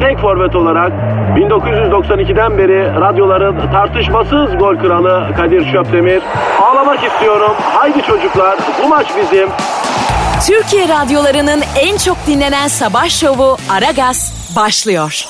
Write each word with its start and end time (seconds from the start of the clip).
tek 0.00 0.18
forvet 0.18 0.56
olarak 0.56 0.92
1992'den 1.36 2.58
beri 2.58 3.00
radyoların 3.00 3.70
tartışmasız 3.72 4.58
gol 4.58 4.76
kralı 4.76 5.34
Kadir 5.36 5.72
Şöpdemir. 5.72 6.22
Ağlamak 6.62 7.04
istiyorum. 7.04 7.52
Haydi 7.74 8.02
çocuklar 8.02 8.58
bu 8.84 8.88
maç 8.88 9.06
bizim. 9.22 9.48
Türkiye 10.46 10.88
radyolarının 10.88 11.62
en 11.80 11.96
çok 11.96 12.16
dinlenen 12.26 12.68
sabah 12.68 13.08
şovu 13.08 13.56
Aragaz 13.70 14.52
başlıyor. 14.56 15.24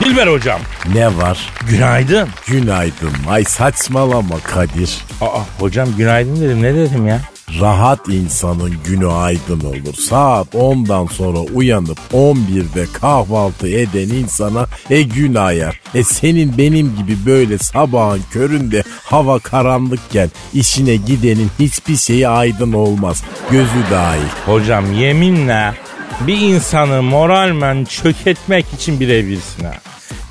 Dilber 0.00 0.26
hocam. 0.26 0.60
Ne 0.94 1.06
var? 1.06 1.38
Günaydın. 1.70 2.28
Günaydın. 2.46 3.12
Ay 3.30 3.44
saçmalama 3.44 4.34
Kadir. 4.44 4.98
Aa 5.20 5.40
hocam 5.60 5.88
günaydın 5.98 6.40
dedim 6.40 6.62
ne 6.62 6.74
dedim 6.74 7.06
ya? 7.06 7.18
Rahat 7.60 8.08
insanın 8.08 8.74
günü 8.84 9.06
aydın 9.08 9.60
olur. 9.60 9.94
Saat 9.94 10.54
10'dan 10.54 11.06
sonra 11.06 11.38
uyanıp 11.38 11.98
11'de 12.12 12.86
kahvaltı 12.92 13.68
eden 13.68 14.08
insana 14.08 14.66
e 14.90 15.02
gün 15.02 15.34
ayar. 15.34 15.80
E 15.94 16.02
senin 16.02 16.58
benim 16.58 16.96
gibi 16.96 17.26
böyle 17.26 17.58
sabahın 17.58 18.22
köründe 18.30 18.82
hava 19.04 19.38
karanlıkken 19.38 20.30
işine 20.54 20.96
gidenin 20.96 21.50
hiçbir 21.58 21.96
şeyi 21.96 22.28
aydın 22.28 22.72
olmaz. 22.72 23.22
Gözü 23.50 23.90
dahil. 23.90 24.28
Hocam 24.46 24.92
yeminle 24.92 25.74
bir 26.20 26.40
insanı 26.40 27.02
moralmen 27.02 27.84
çöketmek 27.84 28.66
için 28.74 29.00
birebirsin 29.00 29.64
ha. 29.64 29.72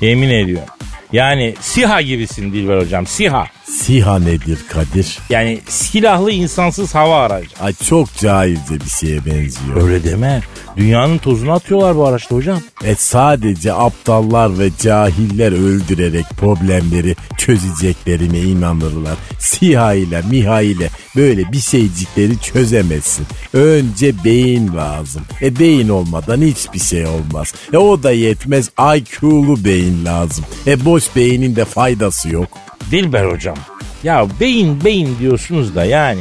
Yemin 0.00 0.30
ediyorum. 0.30 0.68
Yani 1.12 1.54
siha 1.60 2.02
gibisin 2.02 2.52
Dilber 2.52 2.78
hocam 2.78 3.06
siha. 3.06 3.46
Siha 3.70 4.18
nedir 4.18 4.58
Kadir? 4.68 5.18
Yani 5.30 5.60
silahlı 5.68 6.30
insansız 6.32 6.94
hava 6.94 7.20
aracı. 7.20 7.48
Ay 7.60 7.74
çok 7.88 8.14
cahilce 8.14 8.80
bir 8.84 8.90
şeye 8.90 9.26
benziyor. 9.26 9.82
Öyle 9.82 10.04
deme. 10.04 10.42
Dünyanın 10.76 11.18
tozunu 11.18 11.52
atıyorlar 11.52 11.96
bu 11.96 12.06
araçta 12.06 12.34
hocam. 12.36 12.60
E 12.84 12.94
sadece 12.94 13.72
aptallar 13.72 14.58
ve 14.58 14.70
cahiller 14.82 15.52
öldürerek 15.52 16.24
problemleri 16.40 17.16
çözeceklerine 17.38 18.40
inanırlar. 18.40 19.14
SİHA 19.38 19.94
ile 19.94 20.22
MİHA 20.30 20.60
ile 20.60 20.90
böyle 21.16 21.52
bir 21.52 21.60
şeycikleri 21.60 22.40
çözemezsin. 22.40 23.26
Önce 23.52 24.24
beyin 24.24 24.76
lazım. 24.76 25.22
E 25.42 25.58
beyin 25.58 25.88
olmadan 25.88 26.40
hiçbir 26.42 26.78
şey 26.80 27.06
olmaz. 27.06 27.54
E 27.72 27.76
o 27.76 28.02
da 28.02 28.12
yetmez 28.12 28.70
IQ'lu 28.96 29.64
beyin 29.64 30.04
lazım. 30.04 30.44
E 30.66 30.84
boş 30.84 31.16
beynin 31.16 31.56
de 31.56 31.64
faydası 31.64 32.28
yok. 32.28 32.48
Dilber 32.90 33.24
hocam. 33.24 33.56
Ya 34.02 34.26
beyin 34.40 34.84
beyin 34.84 35.18
diyorsunuz 35.18 35.74
da 35.74 35.84
yani. 35.84 36.20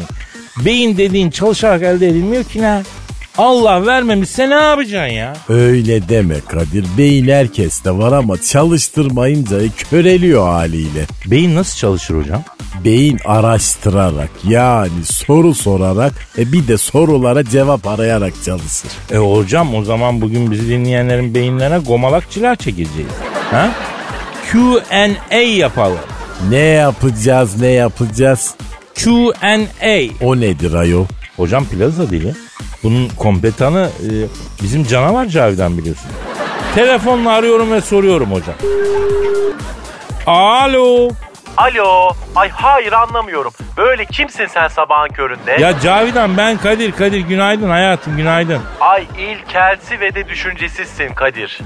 Beyin 0.65 0.97
dediğin 0.97 1.29
çalışarak 1.29 1.81
elde 1.83 2.07
edilmiyor 2.07 2.43
ki 2.43 2.61
ne? 2.61 2.83
Allah 3.37 3.85
vermemişse 3.85 4.49
ne 4.49 4.53
yapacaksın 4.53 5.13
ya? 5.13 5.33
Öyle 5.49 6.09
deme 6.09 6.39
Kadir. 6.47 6.85
Beyin 6.97 7.27
herkeste 7.27 7.91
var 7.91 8.11
ama 8.11 8.41
çalıştırmayınca 8.41 9.57
köreliyor 9.89 10.47
haliyle. 10.47 11.05
Beyin 11.25 11.55
nasıl 11.55 11.77
çalışır 11.77 12.15
hocam? 12.17 12.43
Beyin 12.85 13.19
araştırarak 13.25 14.29
yani 14.47 15.05
soru 15.05 15.53
sorarak 15.55 16.13
e 16.37 16.51
bir 16.51 16.67
de 16.67 16.77
sorulara 16.77 17.43
cevap 17.45 17.87
arayarak 17.87 18.33
çalışır. 18.45 18.91
E 19.11 19.17
hocam 19.17 19.75
o 19.75 19.83
zaman 19.83 20.21
bugün 20.21 20.51
bizi 20.51 20.69
dinleyenlerin 20.69 21.35
beyinlerine 21.35 21.77
gomalak 21.77 22.31
çiler 22.31 22.55
çekeceğiz. 22.55 23.11
Ha? 23.51 23.71
Q&A 24.51 25.35
yapalım. 25.35 25.97
Ne 26.49 26.57
yapacağız 26.57 27.61
ne 27.61 27.67
yapacağız? 27.67 28.55
Q&A. 28.95 30.25
O 30.25 30.39
nedir 30.39 30.73
ayol? 30.73 31.05
Hocam 31.37 31.65
plaza 31.65 32.09
dili. 32.09 32.33
Bunun 32.83 33.09
kompetanı 33.09 33.89
e, 34.03 34.09
bizim 34.63 34.83
canavar 34.87 35.25
Cavidan 35.25 35.77
biliyorsun. 35.77 36.11
Telefonla 36.75 37.31
arıyorum 37.31 37.71
ve 37.71 37.81
soruyorum 37.81 38.31
hocam. 38.31 38.55
Alo. 40.27 41.09
Alo. 41.57 42.11
Ay 42.35 42.49
hayır 42.49 42.91
anlamıyorum. 42.93 43.53
Böyle 43.77 44.05
kimsin 44.05 44.45
sen 44.45 44.67
sabahın 44.67 45.09
köründe? 45.09 45.51
Ya 45.59 45.79
Cavidan 45.79 46.37
ben 46.37 46.57
Kadir. 46.57 46.91
Kadir 46.91 47.19
günaydın 47.19 47.69
hayatım 47.69 48.17
günaydın. 48.17 48.61
Ay 48.81 49.07
ilkelsi 49.17 49.99
ve 49.99 50.15
de 50.15 50.29
düşüncesizsin 50.29 51.13
Kadir. 51.13 51.59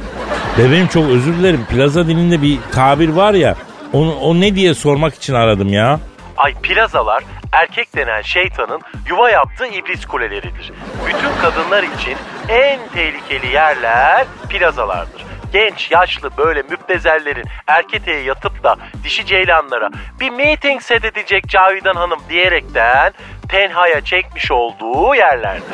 Bebeğim 0.58 0.88
çok 0.88 1.10
özür 1.10 1.34
dilerim. 1.34 1.66
Plaza 1.70 2.08
dilinde 2.08 2.42
bir 2.42 2.58
tabir 2.72 3.10
var 3.10 3.34
ya. 3.34 3.56
Onu, 3.94 4.16
o 4.16 4.40
ne 4.40 4.56
diye 4.56 4.74
sormak 4.74 5.16
için 5.16 5.34
aradım 5.34 5.74
ya. 5.74 6.00
Ay 6.38 6.54
plazalar 6.54 7.24
erkek 7.52 7.96
denen 7.96 8.22
şeytanın 8.22 8.82
yuva 9.10 9.30
yaptığı 9.30 9.68
iblis 9.68 10.06
kuleleridir. 10.06 10.72
Bütün 11.08 11.42
kadınlar 11.42 11.84
için 11.84 12.18
en 12.50 12.80
tehlikeli 12.94 13.54
yerler 13.54 14.26
plazalardır. 14.50 15.30
Genç, 15.54 15.92
yaşlı 15.92 16.30
böyle 16.38 16.62
müptezellerin 16.62 17.46
erketeye 17.68 18.22
yatıp 18.22 18.64
da 18.64 18.76
dişi 19.04 19.26
ceylanlara 19.26 19.90
bir 20.20 20.30
meeting 20.30 20.82
set 20.82 21.06
edecek 21.06 21.48
Cavidan 21.48 21.96
Hanım 21.96 22.20
diyerekten 22.30 23.14
tenhaya 23.50 24.02
çekmiş 24.02 24.52
olduğu 24.52 25.16
yerlerdir. 25.16 25.74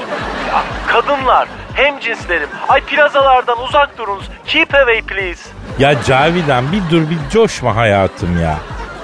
Ya, 0.49 0.63
kadınlar, 0.87 1.47
hem 1.73 1.99
cinslerim, 1.99 2.49
ay 2.67 2.81
plazalardan 2.81 3.61
uzak 3.63 3.97
durunuz. 3.97 4.29
Keep 4.45 4.75
away 4.75 5.01
please. 5.01 5.49
Ya 5.79 6.03
Cavidan 6.03 6.71
bir 6.71 6.81
dur 6.91 7.01
bir 7.09 7.17
coşma 7.31 7.75
hayatım 7.75 8.41
ya. 8.41 8.57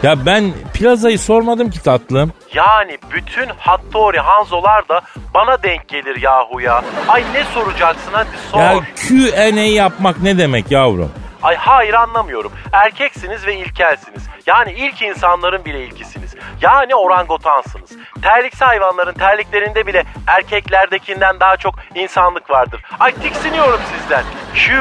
Ya 0.03 0.25
ben 0.25 0.53
plazayı 0.73 1.19
sormadım 1.19 1.69
ki 1.69 1.83
tatlım. 1.83 2.31
Yani 2.53 2.97
bütün 3.11 3.47
Hattori 3.57 4.19
Hanzolar 4.19 4.89
da 4.89 5.01
bana 5.33 5.63
denk 5.63 5.87
gelir 5.87 6.21
yahu 6.21 6.61
ya. 6.61 6.83
Ay 7.07 7.23
ne 7.33 7.43
soracaksın 7.53 8.11
hadi 8.11 8.29
sor. 8.51 8.59
Ya 8.59 8.79
Q&A 8.95 9.61
yapmak 9.61 10.21
ne 10.21 10.37
demek 10.37 10.71
yavrum? 10.71 11.11
Ay 11.43 11.55
hayır 11.55 11.93
anlamıyorum. 11.93 12.51
Erkeksiniz 12.73 13.45
ve 13.47 13.55
ilkelsiniz. 13.55 14.27
Yani 14.45 14.71
ilk 14.71 15.01
insanların 15.01 15.65
bile 15.65 15.85
ilkisiniz. 15.85 16.35
Yani 16.61 16.95
orangotansınız. 16.95 17.91
Terliksi 18.21 18.65
hayvanların 18.65 19.13
terliklerinde 19.13 19.87
bile 19.87 20.03
erkeklerdekinden 20.27 21.39
daha 21.39 21.57
çok 21.57 21.75
insanlık 21.95 22.49
vardır. 22.49 22.81
Ay 22.99 23.11
tiksiniyorum 23.11 23.79
sizden. 23.93 24.23
Q 24.55 24.73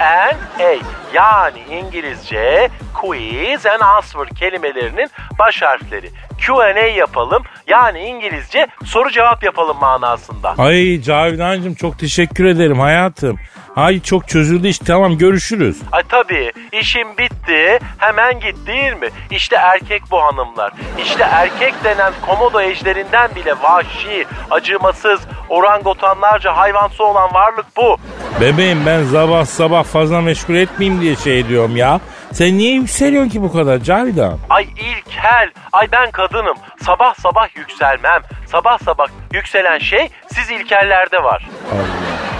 and 0.00 0.36
A 0.60 0.96
yani 1.14 1.58
İngilizce 1.70 2.68
quiz 2.94 3.66
and 3.66 3.80
answer 3.80 4.28
kelimelerinin 4.28 5.10
baş 5.38 5.62
harfleri. 5.62 6.10
Q&A 6.46 6.86
yapalım 6.86 7.42
yani 7.66 7.98
İngilizce 8.00 8.66
soru 8.84 9.10
cevap 9.10 9.42
yapalım 9.42 9.76
manasında. 9.80 10.54
Ay 10.58 11.00
Cavidancığım 11.02 11.74
çok 11.74 11.98
teşekkür 11.98 12.44
ederim 12.44 12.80
hayatım. 12.80 13.38
Ay 13.76 14.00
çok 14.00 14.28
çözüldü 14.28 14.68
iş 14.68 14.78
tamam 14.78 15.18
görüşürüz. 15.18 15.82
Ay 15.92 16.02
tabii 16.08 16.52
işim 16.72 17.18
bitti 17.18 17.78
hemen 17.98 18.40
git 18.40 18.66
değil 18.66 18.92
mi? 18.92 19.08
İşte 19.30 19.56
erkek 19.56 20.02
bu 20.10 20.22
hanımlar. 20.22 20.72
İşte 21.02 21.24
erkek 21.30 21.74
denen 21.84 22.12
komodo 22.26 22.60
ejderinden 22.60 23.30
bile 23.34 23.54
vahşi, 23.62 24.26
acımasız, 24.50 25.20
orangotanlarca 25.48 26.56
hayvansı 26.56 27.04
olan 27.04 27.34
varlık 27.34 27.66
bu. 27.76 27.96
Bebeğim 28.40 28.86
ben 28.86 29.04
sabah 29.04 29.44
sabah 29.44 29.84
fazla 29.84 30.20
meşgul 30.20 30.54
etmeyeyim 30.54 31.00
diye 31.00 31.16
şey 31.16 31.40
ediyorum 31.40 31.76
ya. 31.76 32.00
Sen 32.32 32.58
niye 32.58 32.72
yükseliyorsun 32.72 33.30
ki 33.30 33.42
bu 33.42 33.52
kadar 33.52 33.78
Cavidan? 33.78 34.38
Ay 34.50 34.64
ilkel, 34.64 35.50
ay 35.72 35.88
ben 35.92 36.10
kadınım. 36.10 36.56
Sabah 36.82 37.14
sabah 37.14 37.56
yükselmem. 37.56 38.22
Sabah 38.46 38.78
sabah 38.78 39.06
yükselen 39.32 39.78
şey 39.78 40.08
siz 40.34 40.50
ilkellerde 40.50 41.22
var. 41.22 41.48
Allah 41.72 42.35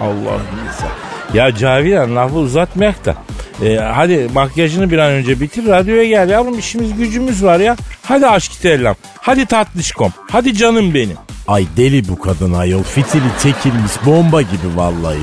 bilirse. 0.00 0.86
Ya 1.34 1.54
Cavidan 1.56 2.16
lafı 2.16 2.34
uzatmayak 2.36 3.04
da. 3.04 3.14
Ee, 3.62 3.76
hadi 3.76 4.28
makyajını 4.34 4.90
bir 4.90 4.98
an 4.98 5.10
önce 5.10 5.40
bitir 5.40 5.66
radyoya 5.66 6.04
gel 6.04 6.28
yavrum 6.30 6.58
işimiz 6.58 6.96
gücümüz 6.96 7.44
var 7.44 7.60
ya. 7.60 7.76
Hadi 8.02 8.26
aşk 8.26 8.62
tellam. 8.62 8.94
Hadi 9.20 9.46
tatlışkom. 9.46 10.12
Hadi 10.30 10.54
canım 10.54 10.94
benim. 10.94 11.16
Ay 11.48 11.66
deli 11.76 12.08
bu 12.08 12.18
kadın 12.18 12.52
ayol. 12.52 12.82
Fitili 12.82 13.28
çekilmiş 13.42 13.92
bomba 14.06 14.42
gibi 14.42 14.76
vallahi. 14.76 15.18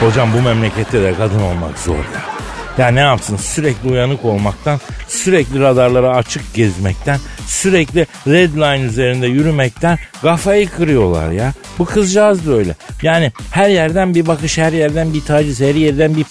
Hocam 0.00 0.28
bu 0.38 0.42
memlekette 0.42 1.02
de 1.02 1.14
kadın 1.14 1.42
olmak 1.42 1.78
zor 1.78 1.94
ya. 1.94 2.33
Ya 2.78 2.88
ne 2.88 3.00
yapsın 3.00 3.36
sürekli 3.36 3.88
uyanık 3.88 4.24
olmaktan, 4.24 4.80
sürekli 5.08 5.60
radarlara 5.60 6.16
açık 6.16 6.54
gezmekten, 6.54 7.18
sürekli 7.46 8.06
red 8.26 8.54
line 8.54 8.86
üzerinde 8.86 9.26
yürümekten 9.26 9.98
kafayı 10.22 10.68
kırıyorlar 10.68 11.30
ya. 11.30 11.52
Bu 11.78 11.84
kızcağız 11.84 12.46
da 12.46 12.52
öyle. 12.52 12.74
Yani 13.02 13.32
her 13.50 13.68
yerden 13.68 14.14
bir 14.14 14.26
bakış, 14.26 14.58
her 14.58 14.72
yerden 14.72 15.14
bir 15.14 15.20
taciz, 15.20 15.60
her 15.60 15.74
yerden 15.74 16.16
bir 16.16 16.24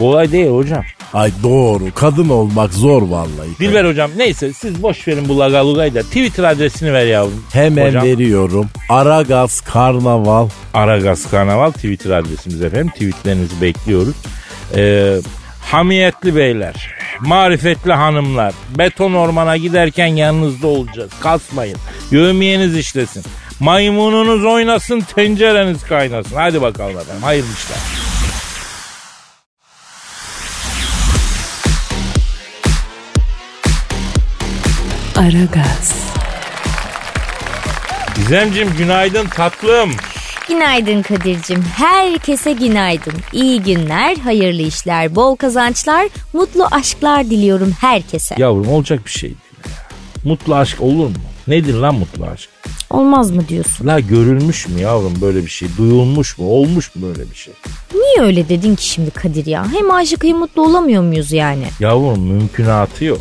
Kolay 0.00 0.32
değil 0.32 0.50
hocam. 0.50 0.84
Ay 1.14 1.32
doğru 1.42 1.84
kadın 1.94 2.28
olmak 2.28 2.72
zor 2.72 3.02
vallahi. 3.02 3.58
Dilber 3.58 3.84
hocam 3.84 4.10
neyse 4.16 4.52
siz 4.52 4.82
boş 4.82 5.08
verin 5.08 5.28
bu 5.28 5.38
lagalugayı 5.38 5.94
da 5.94 6.02
Twitter 6.02 6.44
adresini 6.44 6.92
ver 6.92 7.06
yavrum. 7.06 7.44
Hemen 7.52 7.86
hocam. 7.86 8.04
veriyorum. 8.04 8.66
Aragaz 8.88 9.60
Karnaval. 9.60 10.48
Aragaz 10.74 11.30
Karnaval 11.30 11.70
Twitter 11.70 12.10
adresimiz 12.10 12.62
efendim. 12.62 12.88
Tweetlerinizi 12.88 13.60
bekliyoruz. 13.60 14.14
Ee, 14.76 15.16
hamiyetli 15.60 16.36
beyler, 16.36 16.90
marifetli 17.20 17.92
hanımlar, 17.92 18.54
beton 18.78 19.14
ormana 19.14 19.56
giderken 19.56 20.06
yanınızda 20.06 20.66
olacağız. 20.66 21.10
Kasmayın. 21.20 21.76
Yövmiyeniz 22.10 22.76
işlesin. 22.76 23.24
Maymununuz 23.60 24.44
oynasın, 24.44 25.00
tencereniz 25.00 25.84
kaynasın. 25.84 26.36
Hadi 26.36 26.62
bakalım 26.62 26.98
efendim. 26.98 27.22
Hayırlı 27.22 27.48
işler. 27.52 27.78
Aragaz, 35.16 35.94
Gizemcim 38.16 38.76
günaydın 38.78 39.26
tatlım. 39.26 39.90
Günaydın 40.50 41.02
Kadir'cim. 41.02 41.62
Herkese 41.62 42.52
günaydın. 42.52 43.12
İyi 43.32 43.62
günler, 43.62 44.16
hayırlı 44.16 44.62
işler, 44.62 45.14
bol 45.14 45.36
kazançlar, 45.36 46.08
mutlu 46.32 46.66
aşklar 46.70 47.24
diliyorum 47.24 47.72
herkese. 47.80 48.34
Yavrum 48.38 48.68
olacak 48.68 49.00
bir 49.06 49.10
şey 49.10 49.28
değil. 49.28 49.40
Mutlu 50.24 50.54
aşk 50.54 50.80
olur 50.80 51.06
mu? 51.06 51.14
Nedir 51.46 51.74
lan 51.74 51.94
mutlu 51.94 52.26
aşk? 52.26 52.50
Olmaz 52.90 53.30
mı 53.30 53.48
diyorsun? 53.48 53.86
La 53.86 54.00
görülmüş 54.00 54.68
mü 54.68 54.80
yavrum 54.80 55.14
böyle 55.20 55.44
bir 55.44 55.50
şey? 55.50 55.68
Duyulmuş 55.78 56.38
mu? 56.38 56.46
Olmuş 56.48 56.94
mu 56.96 57.02
böyle 57.02 57.30
bir 57.30 57.36
şey? 57.36 57.54
Niye 57.94 58.26
öyle 58.26 58.48
dedin 58.48 58.76
ki 58.76 58.86
şimdi 58.86 59.10
Kadir 59.10 59.46
ya? 59.46 59.72
Hem 59.72 59.90
aşık 59.90 60.24
hem 60.24 60.36
mutlu 60.36 60.62
olamıyor 60.62 61.02
muyuz 61.02 61.32
yani? 61.32 61.64
Yavrum 61.80 62.22
mümkünatı 62.22 63.04
yok. 63.04 63.20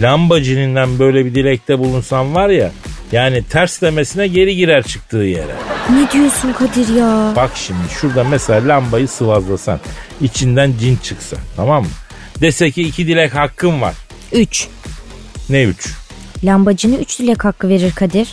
Lambacininden 0.00 0.98
böyle 0.98 1.24
bir 1.24 1.34
dilekte 1.34 1.78
bulunsan 1.78 2.34
var 2.34 2.48
ya 2.48 2.72
yani 3.12 3.42
ters 3.44 3.82
demesine 3.82 4.26
geri 4.26 4.56
girer 4.56 4.82
çıktığı 4.82 5.16
yere. 5.16 5.54
Ne 5.92 6.10
diyorsun 6.12 6.52
Kadir 6.52 6.94
ya? 6.94 7.32
Bak 7.36 7.50
şimdi 7.54 7.94
şurada 8.00 8.24
mesela 8.24 8.68
lambayı 8.68 9.08
sıvazlasan 9.08 9.80
içinden 10.20 10.74
cin 10.80 10.96
çıksa 10.96 11.36
tamam 11.56 11.82
mı? 11.82 11.88
Dese 12.40 12.70
ki 12.70 12.82
iki 12.82 13.06
dilek 13.06 13.34
hakkım 13.34 13.80
var. 13.82 13.94
Üç. 14.32 14.68
Ne 15.48 15.62
üç? 15.62 15.92
Lambacını 16.44 16.96
üç 16.96 17.18
dilek 17.18 17.44
hakkı 17.44 17.68
verir 17.68 17.92
Kadir. 17.92 18.28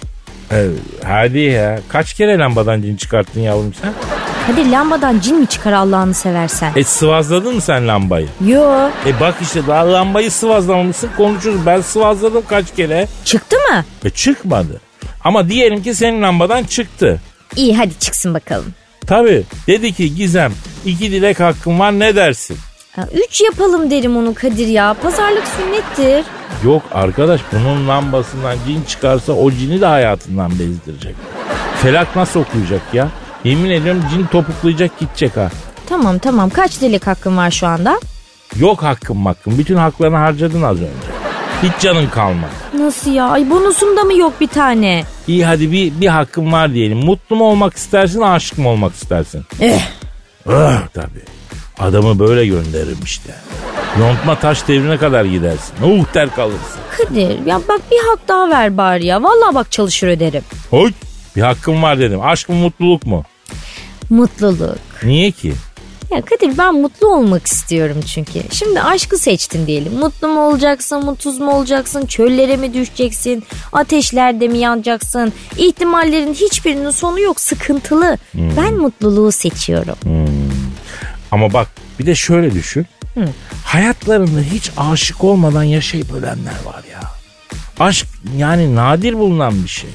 Ee, 0.52 0.66
hadi 1.04 1.40
ya 1.40 1.80
kaç 1.90 2.14
kere 2.14 2.38
lambadan 2.38 2.82
cin 2.82 2.96
çıkarttın 2.96 3.42
yavrum 3.42 3.74
sen? 3.82 3.94
Kadir 4.48 4.66
lambadan 4.72 5.20
cin 5.20 5.40
mi 5.40 5.48
çıkar 5.48 5.74
Allah'ını 5.74 6.14
seversen? 6.14 6.72
E 6.76 6.84
sıvazladın 6.84 7.56
mı 7.56 7.62
sen 7.62 7.88
lambayı? 7.88 8.28
Yo. 8.48 8.90
E 9.06 9.20
bak 9.20 9.36
işte 9.42 9.68
daha 9.68 9.94
lambayı 9.94 10.32
sıvazlamamışsın 10.32 11.10
konuşuruz. 11.18 11.66
Ben 11.66 11.82
sıvazladım 11.82 12.44
kaç 12.50 12.76
kere. 12.76 13.08
Çıktı 13.26 13.56
mı? 13.72 13.86
E 14.06 14.10
çıkmadı. 14.10 14.82
Ama 15.24 15.50
diyelim 15.50 15.84
ki 15.84 15.96
senin 15.96 16.22
lambadan 16.22 16.64
çıktı. 16.64 17.22
İyi 17.56 17.78
hadi 17.78 18.00
çıksın 18.00 18.34
bakalım. 18.34 18.74
Tabii 19.08 19.44
dedi 19.68 19.94
ki 19.94 20.16
Gizem 20.16 20.54
iki 20.86 21.12
dilek 21.12 21.40
hakkım 21.40 21.80
var 21.80 21.92
ne 22.00 22.16
dersin? 22.16 22.58
Ha, 22.96 23.08
üç 23.28 23.42
yapalım 23.42 23.92
derim 23.92 24.18
onu 24.18 24.34
Kadir 24.34 24.68
ya. 24.68 24.96
Pazarlık 25.04 25.44
sünnettir. 25.48 26.26
Yok 26.66 26.82
arkadaş 26.92 27.42
bunun 27.52 27.88
lambasından 27.88 28.58
cin 28.68 28.84
çıkarsa 28.84 29.34
o 29.34 29.52
cini 29.52 29.82
de 29.82 29.86
hayatından 29.86 30.52
bezdirecek. 30.52 31.16
Felak 31.82 32.16
nasıl 32.16 32.40
okuyacak 32.40 32.82
ya? 32.94 33.08
Yemin 33.44 33.70
ediyorum 33.70 34.04
cin 34.12 34.26
topuklayacak 34.26 35.00
gidecek 35.00 35.38
ha. 35.38 35.50
Tamam 35.90 36.20
tamam 36.20 36.50
kaç 36.50 36.82
dilek 36.82 37.08
hakkın 37.08 37.38
var 37.38 37.52
şu 37.52 37.68
anda? 37.68 38.00
Yok 38.56 38.84
hakkım 38.84 39.26
hakkım. 39.26 39.58
Bütün 39.58 39.76
haklarını 39.76 40.16
harcadın 40.18 40.62
az 40.64 40.78
önce. 40.78 40.88
Hiç 41.64 41.72
canın 41.82 42.08
kalmadı. 42.10 42.52
Nasıl 42.74 43.12
ya? 43.12 43.26
Ay 43.28 43.50
bonusum 43.50 43.98
da 43.98 44.04
mı 44.04 44.14
yok 44.18 44.34
bir 44.42 44.48
tane? 44.48 45.04
İyi 45.28 45.46
hadi 45.46 45.72
bir, 45.72 46.02
bir 46.02 46.08
hakkım 46.08 46.52
var 46.54 46.74
diyelim. 46.74 46.98
Mutlu 46.98 47.36
mu 47.36 47.44
olmak 47.46 47.78
istersin 47.78 48.22
aşık 48.22 48.58
mı 48.58 48.70
olmak 48.70 48.94
istersin? 48.96 49.46
Eh. 49.62 49.82
Ah 50.50 50.88
tabii. 50.94 51.24
Adamı 51.80 52.20
böyle 52.20 52.46
gönderirim 52.48 52.98
işte. 53.04 53.36
Yontma 54.00 54.40
taş 54.40 54.68
devrine 54.68 54.98
kadar 54.98 55.26
gidersin. 55.26 55.74
Uh 55.84 56.06
der 56.14 56.36
kalırsın. 56.36 56.80
Kadir 56.98 57.46
ya 57.46 57.62
bak 57.70 57.82
bir 57.92 58.00
hak 58.10 58.28
daha 58.28 58.50
ver 58.50 58.78
bari 58.78 59.06
ya. 59.06 59.24
Vallahi 59.24 59.56
bak 59.56 59.72
çalışır 59.72 60.08
öderim. 60.08 60.44
Hoy 60.70 60.92
bir 61.38 61.42
hakkım 61.42 61.84
var 61.84 62.00
dedim. 62.00 62.22
Aşk 62.22 62.50
mı 62.50 62.56
mutluluk 62.56 63.06
mu? 63.06 63.24
Mutluluk. 64.10 64.78
Niye 65.04 65.32
ki? 65.32 65.54
Ya 66.12 66.22
Kadir 66.22 66.58
ben 66.58 66.76
mutlu 66.76 67.08
olmak 67.08 67.48
istiyorum 67.48 67.98
çünkü. 68.14 68.44
Şimdi 68.52 68.82
aşkı 68.82 69.18
seçtin 69.18 69.68
diyelim. 69.68 69.94
Mutlu 69.94 70.28
mu 70.28 70.48
olacaksın, 70.48 71.06
mutsuz 71.06 71.40
mu 71.40 71.52
olacaksın, 71.52 72.06
çöllere 72.06 72.58
mi 72.58 72.74
düşeceksin, 72.74 73.44
ateşlerde 73.74 74.48
mi 74.48 74.58
yanacaksın? 74.58 75.34
İhtimallerin 75.58 76.34
hiçbirinin 76.34 76.90
sonu 76.90 77.20
yok, 77.20 77.42
sıkıntılı. 77.42 78.18
Ben 78.34 78.74
mutluluğu 78.74 79.32
seçiyorum. 79.32 79.96
Ama 81.32 81.54
bak 81.54 81.68
bir 82.00 82.06
de 82.06 82.16
şöyle 82.16 82.54
düşün. 82.54 82.86
Hayatlarında 83.64 84.42
hiç 84.42 84.72
aşık 84.78 85.24
olmadan 85.24 85.64
yaşayıp 85.64 86.14
ölenler 86.14 86.56
var 86.66 86.84
ya. 86.92 87.02
Aşk 87.80 88.08
yani 88.38 88.76
nadir 88.76 89.14
bulunan 89.14 89.64
bir 89.64 89.70
şey. 89.70 89.90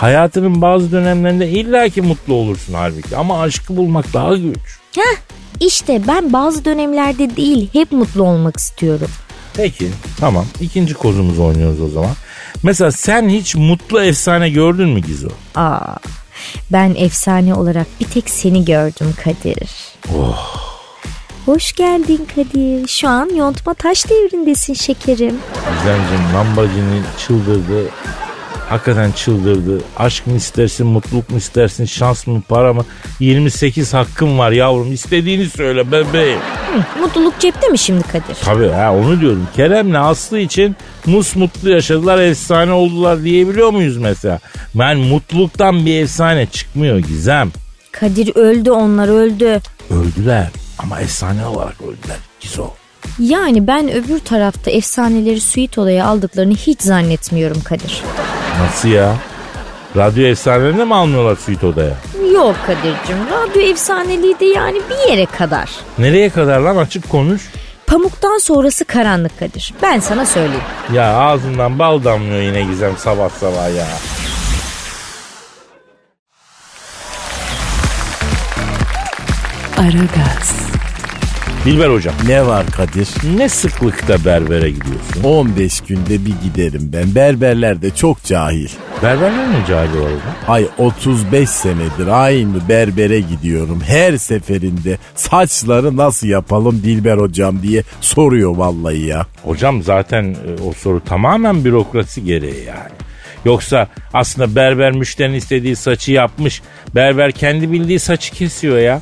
Hayatının 0.00 0.62
bazı 0.62 0.92
dönemlerinde 0.92 1.48
illaki 1.48 2.02
mutlu 2.02 2.34
olursun 2.34 2.74
halbuki 2.74 3.16
ama 3.16 3.40
aşkı 3.40 3.76
bulmak 3.76 4.14
daha 4.14 4.36
güç. 4.36 4.58
Heh, 4.96 5.18
işte 5.60 6.02
ben 6.08 6.32
bazı 6.32 6.64
dönemlerde 6.64 7.36
değil 7.36 7.68
hep 7.72 7.92
mutlu 7.92 8.22
olmak 8.22 8.56
istiyorum. 8.56 9.08
Peki 9.54 9.88
tamam 10.20 10.46
ikinci 10.60 10.94
kozumuzu 10.94 11.44
oynuyoruz 11.44 11.80
o 11.80 11.88
zaman. 11.88 12.10
Mesela 12.62 12.92
sen 12.92 13.28
hiç 13.28 13.54
mutlu 13.54 14.02
efsane 14.02 14.50
gördün 14.50 14.88
mü 14.88 15.00
Gizo? 15.00 15.28
Aa, 15.54 15.96
ben 16.72 16.94
efsane 16.94 17.54
olarak 17.54 17.86
bir 18.00 18.06
tek 18.06 18.30
seni 18.30 18.64
gördüm 18.64 19.14
Kadir. 19.24 19.70
Hoş 21.46 21.72
geldin 21.72 22.28
Kadir. 22.34 22.88
Şu 22.88 23.08
an 23.08 23.34
yontma 23.36 23.74
taş 23.74 24.08
devrindesin 24.08 24.74
şekerim. 24.74 25.38
Gizemciğim 25.78 26.34
lambacını 26.34 27.02
çıldırdı. 27.26 27.90
Hakikaten 28.70 29.12
çıldırdı. 29.12 29.82
Aşk 29.96 30.26
mı 30.26 30.36
istersin, 30.36 30.86
mutluluk 30.86 31.30
mu 31.30 31.36
istersin, 31.38 31.84
şans 31.84 32.26
mı, 32.26 32.42
para 32.48 32.72
mı? 32.72 32.84
28 33.20 33.94
hakkım 33.94 34.38
var 34.38 34.50
yavrum. 34.52 34.92
İstediğini 34.92 35.46
söyle 35.48 35.92
bebeğim. 35.92 36.38
Hı, 36.38 37.00
mutluluk 37.00 37.40
cepte 37.40 37.68
mi 37.68 37.78
şimdi 37.78 38.02
Kadir? 38.02 38.36
Tabii 38.44 38.68
ha 38.68 38.94
onu 38.94 39.20
diyorum. 39.20 39.48
Kerem'le 39.56 39.94
Aslı 39.94 40.38
için 40.38 40.76
mus 41.06 41.36
mutlu 41.36 41.70
yaşadılar, 41.70 42.18
efsane 42.18 42.72
oldular 42.72 43.22
diyebiliyor 43.24 43.70
muyuz 43.70 43.96
mesela? 43.96 44.38
Ben 44.74 44.98
mutluluktan 44.98 45.86
bir 45.86 46.02
efsane 46.02 46.46
çıkmıyor 46.46 46.98
Gizem. 46.98 47.52
Kadir 47.92 48.36
öldü 48.36 48.70
onlar 48.70 49.08
öldü. 49.08 49.60
Öldüler 49.90 50.48
ama 50.78 51.00
efsane 51.00 51.46
olarak 51.46 51.80
öldüler. 51.82 52.16
Gizo. 52.40 52.70
Yani 53.18 53.66
ben 53.66 53.92
öbür 53.92 54.18
tarafta 54.18 54.70
efsaneleri 54.70 55.40
suite 55.40 55.80
odaya 55.80 56.06
aldıklarını 56.06 56.54
hiç 56.54 56.80
zannetmiyorum 56.82 57.60
Kadir. 57.62 58.02
Nasıl 58.60 58.88
ya? 58.88 59.14
Radyo 59.96 60.26
efsanelerine 60.26 60.84
mi 60.84 60.94
almıyorlar 60.94 61.36
suite 61.36 61.66
odaya? 61.66 61.94
Yok 62.34 62.56
Kadir'cim 62.66 63.16
radyo 63.30 63.62
efsaneliği 63.62 64.40
de 64.40 64.44
yani 64.44 64.80
bir 64.90 65.10
yere 65.10 65.26
kadar. 65.26 65.70
Nereye 65.98 66.30
kadar 66.30 66.60
lan 66.60 66.76
açık 66.76 67.08
konuş. 67.10 67.42
Pamuktan 67.86 68.38
sonrası 68.38 68.84
karanlık 68.84 69.38
Kadir. 69.38 69.74
Ben 69.82 70.00
sana 70.00 70.26
söyleyeyim. 70.26 70.62
Ya 70.92 71.14
ağzından 71.16 71.78
bal 71.78 72.04
damlıyor 72.04 72.42
yine 72.42 72.62
Gizem 72.62 72.96
sabah 72.96 73.30
sabah 73.30 73.76
ya. 73.76 73.86
Aragaz, 79.78 80.69
Dilber 81.64 81.88
hocam 81.90 82.14
Ne 82.28 82.46
var 82.46 82.66
Kadir? 82.66 83.08
ne 83.36 83.48
sıklıkta 83.48 84.24
berbere 84.24 84.70
gidiyorsun? 84.70 85.22
15 85.24 85.80
günde 85.80 86.24
bir 86.26 86.34
giderim 86.42 86.90
ben. 86.92 87.14
Berberler 87.14 87.82
de 87.82 87.90
çok 87.90 88.24
cahil. 88.24 88.68
Berberler 89.02 89.48
ne 89.50 89.66
cahil 89.68 89.88
hocam? 89.88 90.10
Ay 90.48 90.66
35 90.78 91.50
senedir 91.50 92.06
aynı 92.06 92.68
berbere 92.68 93.20
gidiyorum. 93.20 93.80
Her 93.86 94.16
seferinde 94.16 94.98
saçları 95.14 95.96
nasıl 95.96 96.26
yapalım 96.26 96.82
Dilber 96.84 97.16
hocam 97.18 97.62
diye 97.62 97.82
soruyor 98.00 98.56
vallahi 98.56 99.06
ya. 99.06 99.26
Hocam 99.44 99.82
zaten 99.82 100.24
e, 100.24 100.62
o 100.62 100.72
soru 100.72 101.00
tamamen 101.04 101.64
bürokrasi 101.64 102.24
gereği 102.24 102.64
yani. 102.66 102.90
Yoksa 103.44 103.88
aslında 104.14 104.54
berber 104.54 104.92
müşterinin 104.92 105.36
istediği 105.36 105.76
saçı 105.76 106.12
yapmış. 106.12 106.62
Berber 106.94 107.32
kendi 107.32 107.72
bildiği 107.72 107.98
saçı 107.98 108.32
kesiyor 108.32 108.78
ya. 108.78 109.00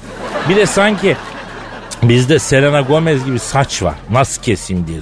Bir 0.48 0.56
de 0.56 0.66
sanki 0.66 1.16
bizde 2.02 2.38
Selena 2.38 2.80
Gomez 2.80 3.24
gibi 3.24 3.38
saç 3.38 3.82
var. 3.82 3.94
Nasıl 4.10 4.42
keseyim 4.42 4.86
diye. 4.86 4.98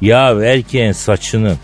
Ya 0.00 0.44
erkeğin 0.44 0.92
saçının 0.92 1.58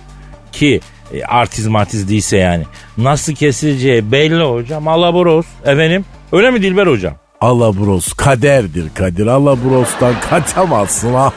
ki 0.53 0.81
e, 1.15 1.25
artiz 1.25 1.67
matiz 1.67 2.09
değilse 2.09 2.37
yani 2.37 2.65
nasıl 2.99 3.35
kesileceği 3.35 4.13
belli 4.13 4.43
hocam. 4.45 4.89
Alaboros 4.89 5.47
efendim. 5.65 6.05
Öyle 6.33 6.51
mi 6.51 6.63
Dilber 6.63 6.87
hocam? 6.87 7.15
Alabros 7.41 8.13
kaderdir 8.13 8.89
Kadir. 8.95 9.27
Alabros'tan 9.27 10.15
kaçamazsın. 10.31 11.15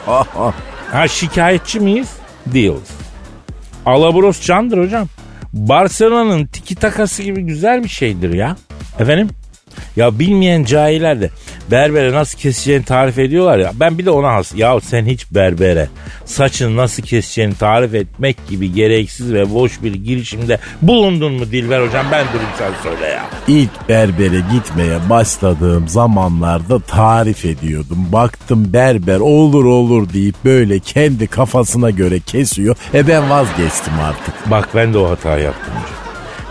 Ha 0.92 1.08
şikayetçi 1.08 1.80
miyiz? 1.80 2.08
Değiliz. 2.46 2.90
Alabros 3.86 4.40
candır 4.46 4.78
hocam. 4.78 5.06
Barcelona'nın 5.52 6.46
tiki 6.46 6.74
takası 6.74 7.22
gibi 7.22 7.42
güzel 7.42 7.84
bir 7.84 7.88
şeydir 7.88 8.34
ya. 8.34 8.56
Efendim? 8.98 9.28
Ya 9.96 10.18
bilmeyen 10.18 10.64
cahiller 10.64 11.20
de 11.20 11.30
berbere 11.70 12.12
nasıl 12.12 12.38
keseceğini 12.38 12.84
tarif 12.84 13.18
ediyorlar 13.18 13.58
ya. 13.58 13.72
Ben 13.74 13.98
bir 13.98 14.06
de 14.06 14.10
ona 14.10 14.34
has. 14.34 14.54
Ya 14.54 14.80
sen 14.80 15.06
hiç 15.06 15.34
berbere 15.34 15.88
saçını 16.24 16.76
nasıl 16.76 17.02
keseceğini 17.02 17.54
tarif 17.54 17.94
etmek 17.94 18.48
gibi 18.48 18.72
gereksiz 18.72 19.32
ve 19.32 19.54
boş 19.54 19.82
bir 19.82 19.94
girişimde 19.94 20.58
bulundun 20.82 21.32
mu 21.32 21.50
Dilber 21.52 21.86
hocam? 21.86 22.06
Ben 22.12 22.26
durayım 22.32 22.50
sen 22.58 22.70
söyle 22.82 23.06
ya. 23.06 23.24
İlk 23.48 23.88
berbere 23.88 24.42
gitmeye 24.52 25.10
başladığım 25.10 25.88
zamanlarda 25.88 26.78
tarif 26.80 27.44
ediyordum. 27.44 28.06
Baktım 28.12 28.72
berber 28.72 29.18
olur 29.18 29.64
olur 29.64 30.12
deyip 30.12 30.34
böyle 30.44 30.78
kendi 30.78 31.26
kafasına 31.26 31.90
göre 31.90 32.20
kesiyor. 32.20 32.76
E 32.94 33.08
ben 33.08 33.30
vazgeçtim 33.30 33.92
artık. 34.02 34.50
Bak 34.50 34.68
ben 34.74 34.94
de 34.94 34.98
o 34.98 35.10
hatayı 35.10 35.44
yaptım 35.44 35.74
hocam. 35.74 36.01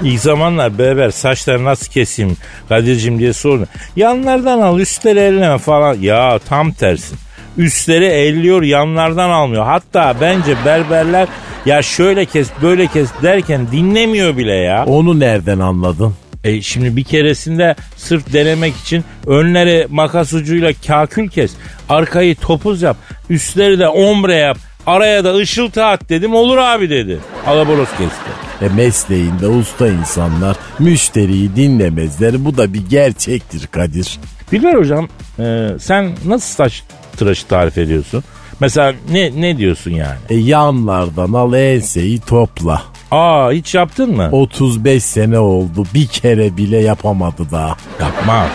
İlk 0.03 0.19
zamanlar 0.19 0.77
berber 0.77 1.11
saçları 1.11 1.63
nasıl 1.63 1.91
keseyim 1.91 2.37
Kadir'cim 2.69 3.19
diye 3.19 3.33
sordu. 3.33 3.67
Yanlardan 3.95 4.59
al 4.59 4.79
üstleri 4.79 5.19
elleme 5.19 5.57
falan. 5.57 5.97
Ya 6.01 6.39
tam 6.49 6.71
tersi. 6.71 7.15
Üstleri 7.57 8.05
elliyor 8.05 8.61
yanlardan 8.61 9.29
almıyor. 9.29 9.65
Hatta 9.65 10.15
bence 10.21 10.55
berberler 10.65 11.27
ya 11.65 11.81
şöyle 11.81 12.25
kes 12.25 12.49
böyle 12.61 12.87
kes 12.87 13.09
derken 13.23 13.67
dinlemiyor 13.71 14.37
bile 14.37 14.53
ya. 14.53 14.85
Onu 14.85 15.19
nereden 15.19 15.59
anladın? 15.59 16.15
E 16.43 16.61
şimdi 16.61 16.95
bir 16.95 17.03
keresinde 17.03 17.75
sırf 17.97 18.33
denemek 18.33 18.77
için 18.77 19.03
önleri 19.27 19.87
makas 19.89 20.33
ucuyla 20.33 20.71
kakül 20.87 21.29
kes. 21.29 21.51
Arkayı 21.89 22.35
topuz 22.35 22.81
yap. 22.81 22.97
Üstleri 23.29 23.79
de 23.79 23.87
ombre 23.87 24.35
yap. 24.35 24.57
Araya 24.87 25.23
da 25.23 25.35
ışıltı 25.35 25.85
at 25.85 26.09
dedim 26.09 26.35
olur 26.35 26.57
abi 26.57 26.89
dedi. 26.89 27.19
Alaboros 27.47 27.89
kesti. 27.89 28.31
E 28.61 28.69
mesleğinde 28.75 29.47
usta 29.47 29.87
insanlar 29.87 30.57
müşteriyi 30.79 31.55
dinlemezler. 31.55 32.45
Bu 32.45 32.57
da 32.57 32.73
bir 32.73 32.89
gerçektir 32.89 33.67
Kadir. 33.67 34.19
Bilber 34.51 34.73
hocam 34.73 35.07
e, 35.39 35.67
sen 35.79 36.11
nasıl 36.25 36.55
saç 36.55 36.83
tıraşı 37.17 37.47
tarif 37.47 37.77
ediyorsun? 37.77 38.23
Mesela 38.59 38.93
ne 39.11 39.41
ne 39.41 39.57
diyorsun 39.57 39.91
yani? 39.91 40.17
E 40.29 40.35
yanlardan 40.35 41.33
al 41.33 41.53
enseyi 41.53 42.19
topla. 42.19 42.81
Aa 43.11 43.51
hiç 43.51 43.75
yaptın 43.75 44.15
mı? 44.15 44.29
35 44.31 45.03
sene 45.03 45.39
oldu 45.39 45.85
bir 45.93 46.07
kere 46.07 46.57
bile 46.57 46.77
yapamadı 46.77 47.47
daha. 47.51 47.77
Yapma. 48.01 48.47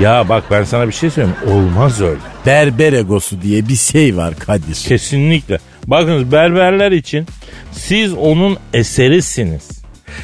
Ya 0.00 0.28
bak 0.28 0.44
ben 0.50 0.64
sana 0.64 0.88
bir 0.88 0.92
şey 0.92 1.10
söyleyeyim. 1.10 1.36
Olmaz 1.46 2.00
öyle. 2.00 2.20
Berber 2.46 2.92
egosu 2.92 3.42
diye 3.42 3.68
bir 3.68 3.76
şey 3.76 4.16
var 4.16 4.34
Kadir. 4.38 4.74
Kesinlikle. 4.88 5.58
Bakınız 5.86 6.32
berberler 6.32 6.92
için 6.92 7.26
siz 7.72 8.12
onun 8.14 8.58
eserisiniz. 8.72 9.79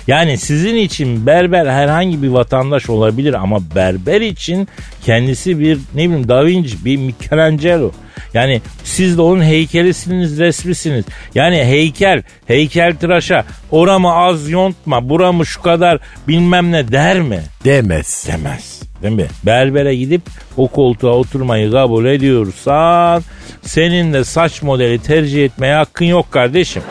Yani 0.06 0.38
sizin 0.38 0.76
için 0.76 1.26
berber 1.26 1.66
herhangi 1.66 2.22
bir 2.22 2.28
vatandaş 2.28 2.90
olabilir 2.90 3.34
ama 3.34 3.58
berber 3.74 4.20
için 4.20 4.68
kendisi 5.04 5.60
bir 5.60 5.78
ne 5.94 6.04
bileyim 6.04 6.28
Da 6.28 6.46
Vinci, 6.46 6.84
bir 6.84 6.96
Michelangelo. 6.96 7.90
Yani 8.34 8.60
siz 8.84 9.18
de 9.18 9.22
onun 9.22 9.42
heykelisiniz, 9.44 10.38
resmisiniz. 10.38 11.04
Yani 11.34 11.64
heykel, 11.64 12.22
heykel 12.46 12.96
tıraşa 12.96 13.44
oramı 13.70 14.12
az 14.12 14.50
yontma, 14.50 15.08
buramı 15.08 15.46
şu 15.46 15.62
kadar 15.62 15.98
bilmem 16.28 16.72
ne 16.72 16.92
der 16.92 17.20
mi? 17.20 17.40
Demez. 17.64 18.26
Demez. 18.28 18.82
Değil 19.02 19.14
mi? 19.14 19.26
Berbere 19.46 19.96
gidip 19.96 20.22
o 20.56 20.68
koltuğa 20.68 21.12
oturmayı 21.12 21.70
kabul 21.70 22.04
ediyorsan 22.04 23.22
senin 23.62 24.12
de 24.12 24.24
saç 24.24 24.62
modeli 24.62 24.98
tercih 24.98 25.44
etmeye 25.44 25.74
hakkın 25.74 26.04
yok 26.04 26.32
kardeşim. 26.32 26.82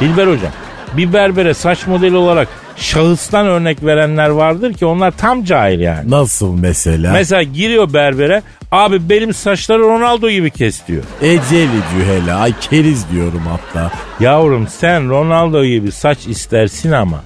Dilber 0.00 0.26
hocam 0.26 0.52
bir 0.96 1.12
berbere 1.12 1.54
saç 1.54 1.86
modeli 1.86 2.16
olarak 2.16 2.48
şahıstan 2.76 3.46
örnek 3.46 3.84
verenler 3.84 4.28
vardır 4.28 4.72
ki 4.72 4.86
onlar 4.86 5.10
tam 5.10 5.44
cahil 5.44 5.80
yani. 5.80 6.10
Nasıl 6.10 6.54
mesela? 6.54 7.12
Mesela 7.12 7.42
giriyor 7.42 7.92
berbere 7.92 8.42
abi 8.72 9.08
benim 9.08 9.34
saçları 9.34 9.80
Ronaldo 9.82 10.30
gibi 10.30 10.50
kes 10.50 10.86
diyor. 10.88 11.02
Eceli 11.22 11.68
cühele 11.92 12.32
ay 12.32 12.52
keriz 12.60 13.10
diyorum 13.10 13.42
hatta. 13.48 13.90
Yavrum 14.20 14.68
sen 14.68 15.10
Ronaldo 15.10 15.64
gibi 15.64 15.92
saç 15.92 16.18
istersin 16.26 16.92
ama 16.92 17.22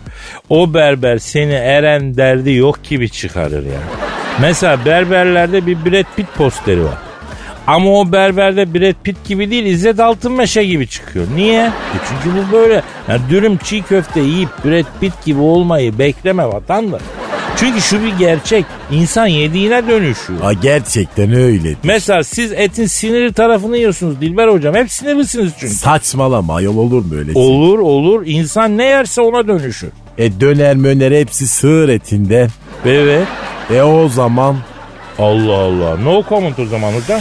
o 0.49 0.75
berber 0.75 1.19
seni 1.19 1.53
eren 1.53 2.17
derdi 2.17 2.53
yok 2.53 2.85
gibi 2.85 3.11
çıkarır 3.11 3.67
ya. 3.67 3.81
Mesela 4.41 4.85
berberlerde 4.85 5.67
bir 5.67 5.85
Brad 5.85 6.07
Pitt 6.17 6.35
posteri 6.35 6.85
var. 6.85 7.08
Ama 7.69 7.91
o 7.91 8.13
berberde 8.13 8.75
Brad 8.75 8.95
Pitt 9.03 9.25
gibi 9.29 9.51
değil 9.51 9.65
İzzet 9.65 10.01
Altınmeşe 10.01 10.65
gibi 10.65 10.89
çıkıyor. 10.89 11.27
Niye? 11.37 11.63
E 11.67 11.97
çünkü 12.09 12.39
bu 12.39 12.53
böyle. 12.53 12.83
Yani 13.09 13.21
dürüm 13.31 13.57
çiğ 13.59 13.83
köfte 13.83 14.21
yiyip 14.21 14.49
Brad 14.65 14.85
Pitt 15.01 15.25
gibi 15.25 15.41
olmayı 15.41 15.99
bekleme 15.99 16.47
vatandaş. 16.47 17.03
Çünkü 17.57 17.81
şu 17.81 18.03
bir 18.03 18.13
gerçek. 18.19 18.65
İnsan 18.91 19.27
yediğine 19.27 19.89
dönüşüyor. 19.89 20.41
Ha 20.41 20.53
gerçekten 20.53 21.33
öyle. 21.33 21.75
Mesela 21.83 22.25
siz 22.25 22.53
etin 22.53 22.87
sinirli 22.87 23.33
tarafını 23.33 23.77
yiyorsunuz 23.77 24.21
Dilber 24.21 24.49
hocam. 24.49 24.75
Hep 24.75 24.91
sinirlisiniz 24.93 25.53
çünkü. 25.61 25.75
Saçmalama 25.75 26.55
ayol 26.55 26.77
olur 26.77 27.05
mu 27.05 27.15
öyle 27.15 27.33
şey? 27.33 27.43
Olur 27.43 27.79
olur. 27.79 28.23
İnsan 28.27 28.79
ne 28.79 28.85
yerse 28.85 29.21
ona 29.21 29.49
dönüşür. 29.49 29.91
E 30.19 30.41
döner 30.41 30.77
möner 30.77 31.13
hepsi 31.13 31.47
sığır 31.49 31.89
etinde. 31.89 32.49
Evet. 32.87 33.27
E 33.71 33.83
o 33.83 34.09
zaman 34.09 34.57
Allah 35.19 35.57
Allah. 35.57 35.97
No 35.97 36.23
comment 36.29 36.59
o 36.59 36.67
zaman 36.67 36.93
hocam. 36.93 37.21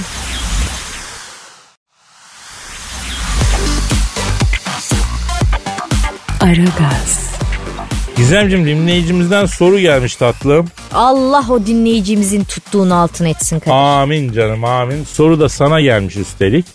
Aragaz, 6.47 7.35
Gizemciğim 8.17 8.65
dinleyicimizden 8.67 9.45
soru 9.45 9.79
gelmiş 9.79 10.15
tatlım. 10.15 10.67
Allah 10.93 11.45
o 11.49 11.65
dinleyicimizin 11.65 12.43
tuttuğunu 12.43 12.95
altın 12.95 13.25
etsin 13.25 13.59
Kadir. 13.59 13.71
Amin 13.71 14.33
canım 14.33 14.63
amin. 14.63 15.03
Soru 15.03 15.39
da 15.39 15.49
sana 15.49 15.81
gelmiş 15.81 16.15
üstelik. 16.15 16.65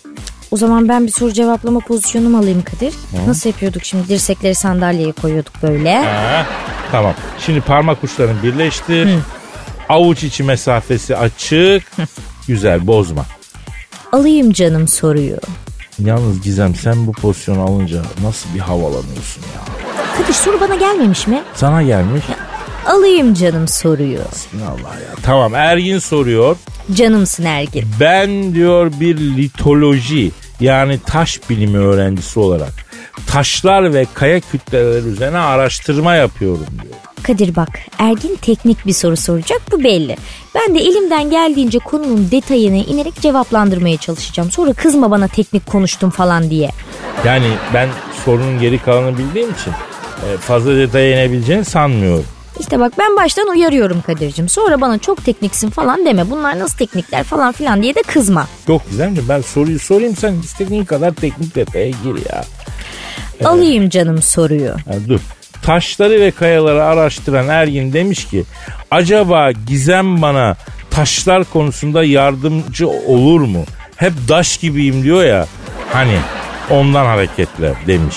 O 0.51 0.57
zaman 0.57 0.89
ben 0.89 1.07
bir 1.07 1.11
soru 1.11 1.33
cevaplama 1.33 1.79
pozisyonumu 1.79 2.37
alayım 2.37 2.61
Kadir. 2.61 2.93
Nasıl 3.27 3.49
yapıyorduk 3.49 3.83
şimdi? 3.85 4.07
Dirsekleri 4.09 4.55
sandalyeye 4.55 5.11
koyuyorduk 5.11 5.53
böyle. 5.63 6.03
Ha, 6.03 6.45
tamam. 6.91 7.13
Şimdi 7.45 7.61
parmak 7.61 8.03
uçlarını 8.03 8.43
birleştir. 8.43 9.09
Avuç 9.89 10.23
içi 10.23 10.43
mesafesi 10.43 11.17
açık. 11.17 11.91
Güzel 12.47 12.87
bozma. 12.87 13.25
Alayım 14.11 14.51
canım 14.51 14.87
soruyu. 14.87 15.37
Yalnız 15.99 16.41
Gizem 16.41 16.75
sen 16.75 17.07
bu 17.07 17.11
pozisyonu 17.11 17.61
alınca 17.61 18.01
nasıl 18.23 18.53
bir 18.55 18.59
havalanıyorsun 18.59 19.41
ya? 19.41 19.61
Kadir 20.17 20.33
soru 20.33 20.59
bana 20.61 20.75
gelmemiş 20.75 21.27
mi? 21.27 21.41
Sana 21.55 21.83
gelmiş. 21.83 22.23
Alayım 22.85 23.33
canım 23.33 23.67
soruyu. 23.67 24.19
Allah 24.61 24.93
ya. 24.99 25.15
Tamam 25.23 25.55
Ergin 25.55 25.99
soruyor. 25.99 26.55
Canımsın 26.93 27.43
Ergin. 27.45 27.85
Ben 27.99 28.55
diyor 28.55 28.91
bir 28.99 29.17
litoloji 29.17 30.31
yani 30.59 30.99
taş 31.05 31.49
bilimi 31.49 31.77
öğrencisi 31.77 32.39
olarak 32.39 32.73
taşlar 33.27 33.93
ve 33.93 34.05
kaya 34.13 34.39
kütleleri 34.39 35.07
üzerine 35.07 35.37
araştırma 35.37 36.15
yapıyorum 36.15 36.67
diyor. 36.83 36.93
Kadir 37.23 37.55
bak 37.55 37.69
Ergin 37.99 38.35
teknik 38.35 38.85
bir 38.85 38.93
soru 38.93 39.17
soracak 39.17 39.61
bu 39.71 39.83
belli. 39.83 40.17
Ben 40.55 40.75
de 40.75 40.79
elimden 40.79 41.29
geldiğince 41.29 41.79
konunun 41.79 42.31
detayına 42.31 42.75
inerek 42.75 43.21
cevaplandırmaya 43.21 43.97
çalışacağım. 43.97 44.51
Sonra 44.51 44.73
kızma 44.73 45.11
bana 45.11 45.27
teknik 45.27 45.65
konuştum 45.65 46.09
falan 46.09 46.49
diye. 46.49 46.69
Yani 47.25 47.47
ben 47.73 47.89
sorunun 48.25 48.59
geri 48.59 48.79
kalanını 48.79 49.17
bildiğim 49.17 49.51
için 49.51 49.71
e, 49.71 50.37
fazla 50.37 50.75
detaya 50.75 51.25
inebileceğini 51.25 51.65
sanmıyorum. 51.65 52.25
İşte 52.59 52.79
bak 52.79 52.93
ben 52.99 53.15
baştan 53.15 53.47
uyarıyorum 53.47 54.01
Kadir'cim. 54.01 54.49
Sonra 54.49 54.81
bana 54.81 54.97
çok 54.97 55.25
tekniksin 55.25 55.69
falan 55.69 56.05
deme. 56.05 56.29
Bunlar 56.29 56.59
nasıl 56.59 56.77
teknikler 56.77 57.23
falan 57.23 57.51
filan 57.51 57.83
diye 57.83 57.95
de 57.95 58.01
kızma. 58.01 58.47
Yok 58.67 58.81
Gizemciğim 58.89 59.29
ben 59.29 59.41
soruyu 59.41 59.79
sorayım 59.79 60.15
sen 60.15 60.33
istediğin 60.43 60.85
kadar 60.85 61.11
teknik 61.13 61.55
detaya 61.55 61.89
gir 61.89 62.29
ya. 62.29 62.43
Alayım 63.45 63.89
canım 63.89 64.21
soruyu. 64.21 64.69
Ha, 64.71 64.93
dur. 65.07 65.19
Taşları 65.61 66.21
ve 66.21 66.31
kayaları 66.31 66.83
araştıran 66.83 67.47
Ergin 67.47 67.93
demiş 67.93 68.25
ki 68.25 68.43
acaba 68.91 69.51
Gizem 69.51 70.21
bana 70.21 70.55
taşlar 70.91 71.43
konusunda 71.43 72.03
yardımcı 72.03 72.89
olur 72.89 73.41
mu? 73.41 73.63
Hep 73.95 74.13
daş 74.29 74.57
gibiyim 74.57 75.03
diyor 75.03 75.23
ya 75.23 75.47
hani 75.93 76.17
ondan 76.69 77.05
hareketle 77.05 77.73
demiş. 77.87 78.15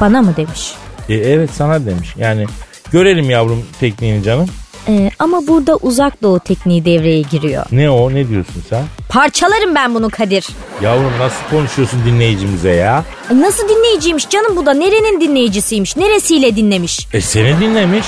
Bana 0.00 0.22
mı 0.22 0.36
demiş? 0.36 0.72
E, 1.08 1.14
evet 1.14 1.50
sana 1.50 1.86
demiş 1.86 2.14
yani 2.18 2.46
görelim 2.92 3.30
yavrum 3.30 3.64
tekniğini 3.80 4.22
canım. 4.22 4.48
Ee, 4.88 5.10
ama 5.18 5.46
burada 5.46 5.76
uzak 5.76 6.22
doğu 6.22 6.40
tekniği 6.40 6.84
devreye 6.84 7.20
giriyor. 7.22 7.66
Ne 7.72 7.90
o 7.90 8.10
ne 8.14 8.28
diyorsun 8.28 8.62
sen? 8.70 8.82
Parçalarım 9.08 9.74
ben 9.74 9.94
bunu 9.94 10.10
Kadir. 10.10 10.46
Yavrum 10.82 11.12
nasıl 11.18 11.50
konuşuyorsun 11.50 12.00
dinleyicimize 12.06 12.70
ya? 12.70 13.04
Ay, 13.30 13.40
Nasıl 13.40 13.68
dinleyiciymiş 13.68 14.28
canım 14.28 14.56
bu 14.56 14.66
da 14.66 14.74
nerenin 14.74 15.20
dinleyicisiymiş 15.20 15.96
neresiyle 15.96 16.56
dinlemiş. 16.56 17.06
E 17.12 17.20
seni 17.20 17.60
dinlemiş. 17.60 18.06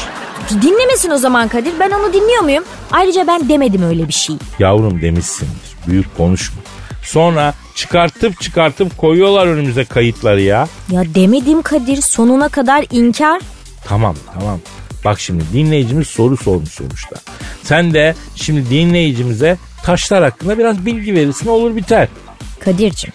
Dinlemesin 0.62 1.10
o 1.10 1.16
zaman 1.16 1.48
Kadir 1.48 1.72
ben 1.80 1.90
onu 1.90 2.12
dinliyor 2.12 2.42
muyum? 2.42 2.64
Ayrıca 2.92 3.26
ben 3.26 3.48
demedim 3.48 3.82
öyle 3.82 4.08
bir 4.08 4.12
şey. 4.12 4.36
Yavrum 4.58 5.02
demişsindir. 5.02 5.76
Büyük 5.86 6.16
konuşma. 6.16 6.62
Sonra 7.02 7.54
çıkartıp 7.74 8.40
çıkartıp 8.40 8.98
koyuyorlar 8.98 9.46
önümüze 9.46 9.84
kayıtları 9.84 10.40
ya. 10.42 10.68
Ya 10.90 11.02
demedim 11.14 11.62
Kadir 11.62 12.02
sonuna 12.02 12.48
kadar 12.48 12.84
inkar. 12.90 13.40
Tamam 13.84 14.16
tamam. 14.40 14.60
Bak 15.06 15.20
şimdi 15.20 15.44
dinleyicimiz 15.52 16.08
soru 16.08 16.36
sormuş 16.36 16.70
sonuçta. 16.70 17.16
Sen 17.62 17.94
de 17.94 18.14
şimdi 18.34 18.70
dinleyicimize 18.70 19.58
taşlar 19.82 20.22
hakkında 20.22 20.58
biraz 20.58 20.86
bilgi 20.86 21.14
verirsin 21.14 21.48
olur 21.48 21.76
biter. 21.76 22.08
Kadir'cim 22.60 23.12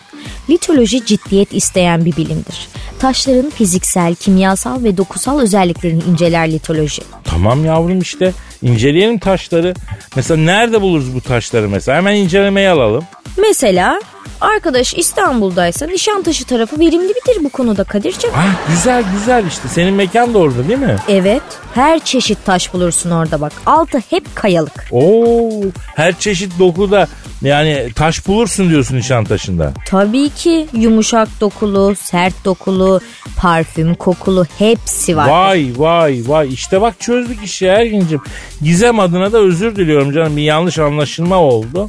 litoloji 0.51 1.05
ciddiyet 1.05 1.53
isteyen 1.53 2.05
bir 2.05 2.15
bilimdir. 2.15 2.67
Taşların 2.99 3.49
fiziksel, 3.49 4.15
kimyasal 4.15 4.83
ve 4.83 4.97
dokusal 4.97 5.39
özelliklerini 5.39 6.03
inceler 6.11 6.51
litoloji. 6.51 7.01
Tamam 7.23 7.65
yavrum 7.65 7.99
işte 7.99 8.33
inceleyelim 8.61 9.19
taşları. 9.19 9.73
Mesela 10.15 10.37
nerede 10.41 10.81
buluruz 10.81 11.15
bu 11.15 11.21
taşları 11.21 11.69
mesela? 11.69 11.97
Hemen 11.97 12.15
incelemeye 12.15 12.69
alalım. 12.69 13.03
Mesela 13.37 13.99
arkadaş 14.41 14.93
İstanbul'daysa 14.93 15.85
Nişantaşı 15.85 16.45
tarafı 16.45 16.79
verimli 16.79 17.09
bitir 17.09 17.43
bu 17.43 17.49
konuda 17.49 17.83
Kadir'cim. 17.83 18.29
Ah 18.35 18.67
güzel 18.69 19.03
güzel 19.17 19.45
işte 19.47 19.67
senin 19.67 19.93
mekan 19.93 20.33
da 20.33 20.37
orada 20.37 20.67
değil 20.67 20.79
mi? 20.79 20.95
Evet 21.09 21.41
her 21.75 21.99
çeşit 21.99 22.45
taş 22.45 22.73
bulursun 22.73 23.11
orada 23.11 23.41
bak. 23.41 23.51
Altı 23.65 23.97
hep 24.09 24.35
kayalık. 24.35 24.87
Oo 24.91 25.49
her 25.95 26.19
çeşit 26.19 26.59
dokuda 26.59 27.07
yani 27.41 27.89
taş 27.95 28.27
bulursun 28.27 28.69
diyorsun 28.69 28.95
Nişantaşı'nda. 28.97 29.73
Tabii 29.87 30.29
ki 30.43 30.67
yumuşak 30.73 31.27
dokulu, 31.41 31.95
sert 31.95 32.45
dokulu, 32.45 33.01
parfüm 33.37 33.95
kokulu 33.95 34.45
hepsi 34.57 35.17
var. 35.17 35.29
Vay 35.29 35.71
vay 35.77 36.21
vay 36.27 36.53
işte 36.53 36.81
bak 36.81 36.99
çözdük 36.99 37.43
işi 37.43 37.65
Ergin'cim. 37.65 38.21
Gizem 38.61 38.99
adına 38.99 39.31
da 39.31 39.37
özür 39.37 39.75
diliyorum 39.75 40.11
canım 40.11 40.37
bir 40.37 40.41
yanlış 40.41 40.79
anlaşılma 40.79 41.37
oldu. 41.37 41.87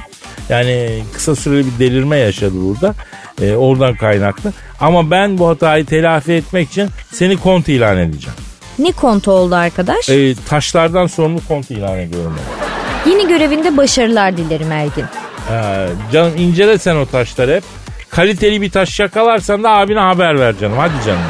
Yani 0.49 1.03
kısa 1.13 1.35
süreli 1.35 1.65
bir 1.65 1.79
delirme 1.79 2.17
yaşadı 2.17 2.53
burada. 2.55 2.95
Ee, 3.41 3.55
oradan 3.55 3.95
kaynaklı. 3.95 4.53
Ama 4.79 5.11
ben 5.11 5.37
bu 5.37 5.47
hatayı 5.47 5.85
telafi 5.85 6.31
etmek 6.31 6.69
için 6.69 6.89
seni 7.11 7.37
kont 7.37 7.69
ilan 7.69 7.97
edeceğim. 7.97 8.37
Ne 8.79 8.91
kontu 8.91 9.31
oldu 9.31 9.55
arkadaş? 9.55 10.09
Ee, 10.09 10.35
taşlardan 10.49 11.07
sorumlu 11.07 11.39
kont 11.47 11.71
ilan 11.71 11.99
ediyorum. 11.99 12.35
ben. 12.37 13.11
Yeni 13.11 13.27
görevinde 13.27 13.77
başarılar 13.77 14.37
dilerim 14.37 14.71
Ergin. 14.71 15.05
Ee, 15.51 15.87
canım 16.13 16.31
incele 16.37 16.77
sen 16.77 16.95
o 16.95 17.05
taşları 17.05 17.55
hep. 17.55 17.82
Kaliteli 18.15 18.61
bir 18.61 18.71
taş 18.71 18.99
yakalarsan 18.99 19.63
da 19.63 19.69
abine 19.69 19.99
haber 19.99 20.39
ver 20.39 20.57
canım. 20.57 20.77
Hadi 20.77 21.05
canım. 21.05 21.21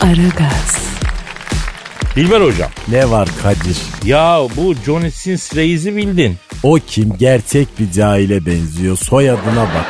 Aragaz, 0.00 0.78
Dilber 2.16 2.40
hocam. 2.40 2.70
Ne 2.88 3.10
var 3.10 3.28
Kadir? 3.42 3.78
Ya 4.04 4.40
bu 4.56 4.74
Johnny 4.86 5.10
Sins 5.10 5.56
reisi 5.56 5.96
bildin. 5.96 6.36
O 6.62 6.78
kim? 6.86 7.16
Gerçek 7.18 7.68
bir 7.78 7.92
cahile 7.92 8.46
benziyor. 8.46 8.96
Soyadına 8.96 9.62
bak. 9.62 9.86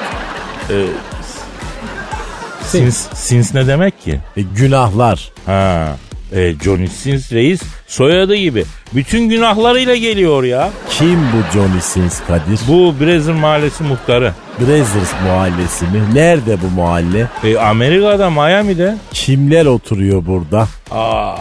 Sins, 2.67 3.07
Sins 3.15 3.55
ne 3.55 3.67
demek 3.67 4.03
ki? 4.03 4.21
E, 4.37 4.43
günahlar. 4.43 5.33
Ha. 5.47 5.97
E, 6.35 6.55
Johnny 6.65 6.89
Sins 6.89 7.33
reis 7.33 7.63
soyadı 7.87 8.35
gibi. 8.35 8.65
Bütün 8.95 9.29
günahlarıyla 9.29 9.97
geliyor 9.97 10.45
ya. 10.45 10.71
Kim 10.91 11.19
bu 11.23 11.59
Johnny 11.59 11.81
Sins 11.81 12.21
Kadir? 12.27 12.61
Bu 12.69 12.95
Brezilya 13.01 13.37
mahallesi 13.37 13.83
muhtarı. 13.85 14.35
Brazzers 14.61 15.13
mahallesi 15.27 15.85
mi? 15.85 16.03
Nerede 16.15 16.57
bu 16.63 16.81
mahalle? 16.81 17.27
E, 17.45 17.59
Amerika'da 17.59 18.31
Miami'de. 18.31 18.97
Kimler 19.13 19.67
oturuyor 19.67 20.27
burada? 20.27 20.69
Ah 20.91 21.39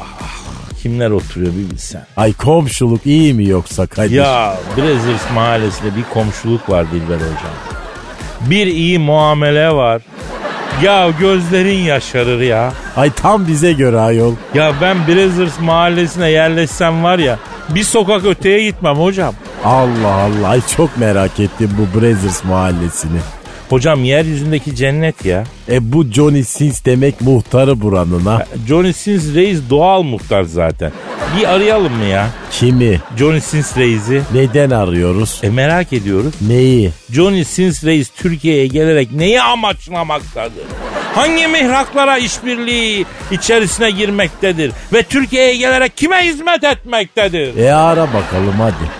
kimler 0.83 1.09
oturuyor 1.09 1.51
bir 1.53 1.71
bilsen. 1.71 2.05
Ay 2.17 2.33
komşuluk 2.33 3.05
iyi 3.05 3.33
mi 3.33 3.45
yoksa 3.47 3.87
Kadir? 3.87 4.11
Ya 4.11 4.57
Brezilya 4.77 5.17
mahallesinde 5.35 5.95
bir 5.95 6.03
komşuluk 6.13 6.69
var 6.69 6.91
Dilber 6.91 7.15
hocam. 7.15 7.53
Bir 8.49 8.67
iyi 8.67 8.99
muamele 8.99 9.69
var. 9.71 10.01
Ya 10.83 11.09
gözlerin 11.19 11.77
yaşarır 11.77 12.41
ya. 12.41 12.73
Ay 12.95 13.11
tam 13.11 13.47
bize 13.47 13.73
göre 13.73 13.99
ayol. 13.99 14.33
Ya 14.53 14.73
ben 14.81 14.97
Brazzers 15.07 15.59
mahallesine 15.59 16.29
yerleşsem 16.29 17.03
var 17.03 17.19
ya 17.19 17.39
bir 17.69 17.83
sokak 17.83 18.25
öteye 18.25 18.63
gitmem 18.63 18.95
hocam. 18.95 19.33
Allah 19.65 20.13
Allah 20.13 20.47
ay 20.47 20.61
çok 20.77 20.97
merak 20.97 21.39
ettim 21.39 21.69
bu 21.77 21.99
Brazzers 21.99 22.43
mahallesini. 22.43 23.17
Hocam 23.69 24.03
yeryüzündeki 24.03 24.75
cennet 24.75 25.25
ya. 25.25 25.43
E 25.71 25.93
bu 25.93 26.03
Johnny 26.03 26.43
Sins 26.43 26.85
demek 26.85 27.21
muhtarı 27.21 27.81
buranın 27.81 28.25
ha. 28.25 28.45
Johnny 28.67 28.93
Sins 28.93 29.35
reis 29.35 29.59
doğal 29.69 30.03
muhtar 30.03 30.43
zaten. 30.43 30.91
Bir 31.35 31.53
arayalım 31.53 31.93
mı 31.93 32.05
ya? 32.05 32.29
Kimi? 32.51 33.01
Johnny 33.17 33.41
Sins 33.41 33.77
reisi. 33.77 34.21
Neden 34.33 34.69
arıyoruz? 34.69 35.39
E 35.43 35.49
merak 35.49 35.93
ediyoruz. 35.93 36.33
Neyi? 36.41 36.91
Johnny 37.11 37.45
Sins 37.45 37.83
reis 37.83 38.09
Türkiye'ye 38.17 38.67
gelerek 38.67 39.11
neyi 39.11 39.41
amaçlamaktadır? 39.41 40.63
Hangi 41.15 41.47
mihraklara 41.47 42.17
işbirliği 42.17 43.05
içerisine 43.31 43.91
girmektedir? 43.91 44.71
Ve 44.93 45.03
Türkiye'ye 45.03 45.55
gelerek 45.57 45.97
kime 45.97 46.23
hizmet 46.25 46.63
etmektedir? 46.63 47.57
E 47.57 47.73
ara 47.73 48.07
bakalım 48.13 48.55
hadi. 48.59 48.91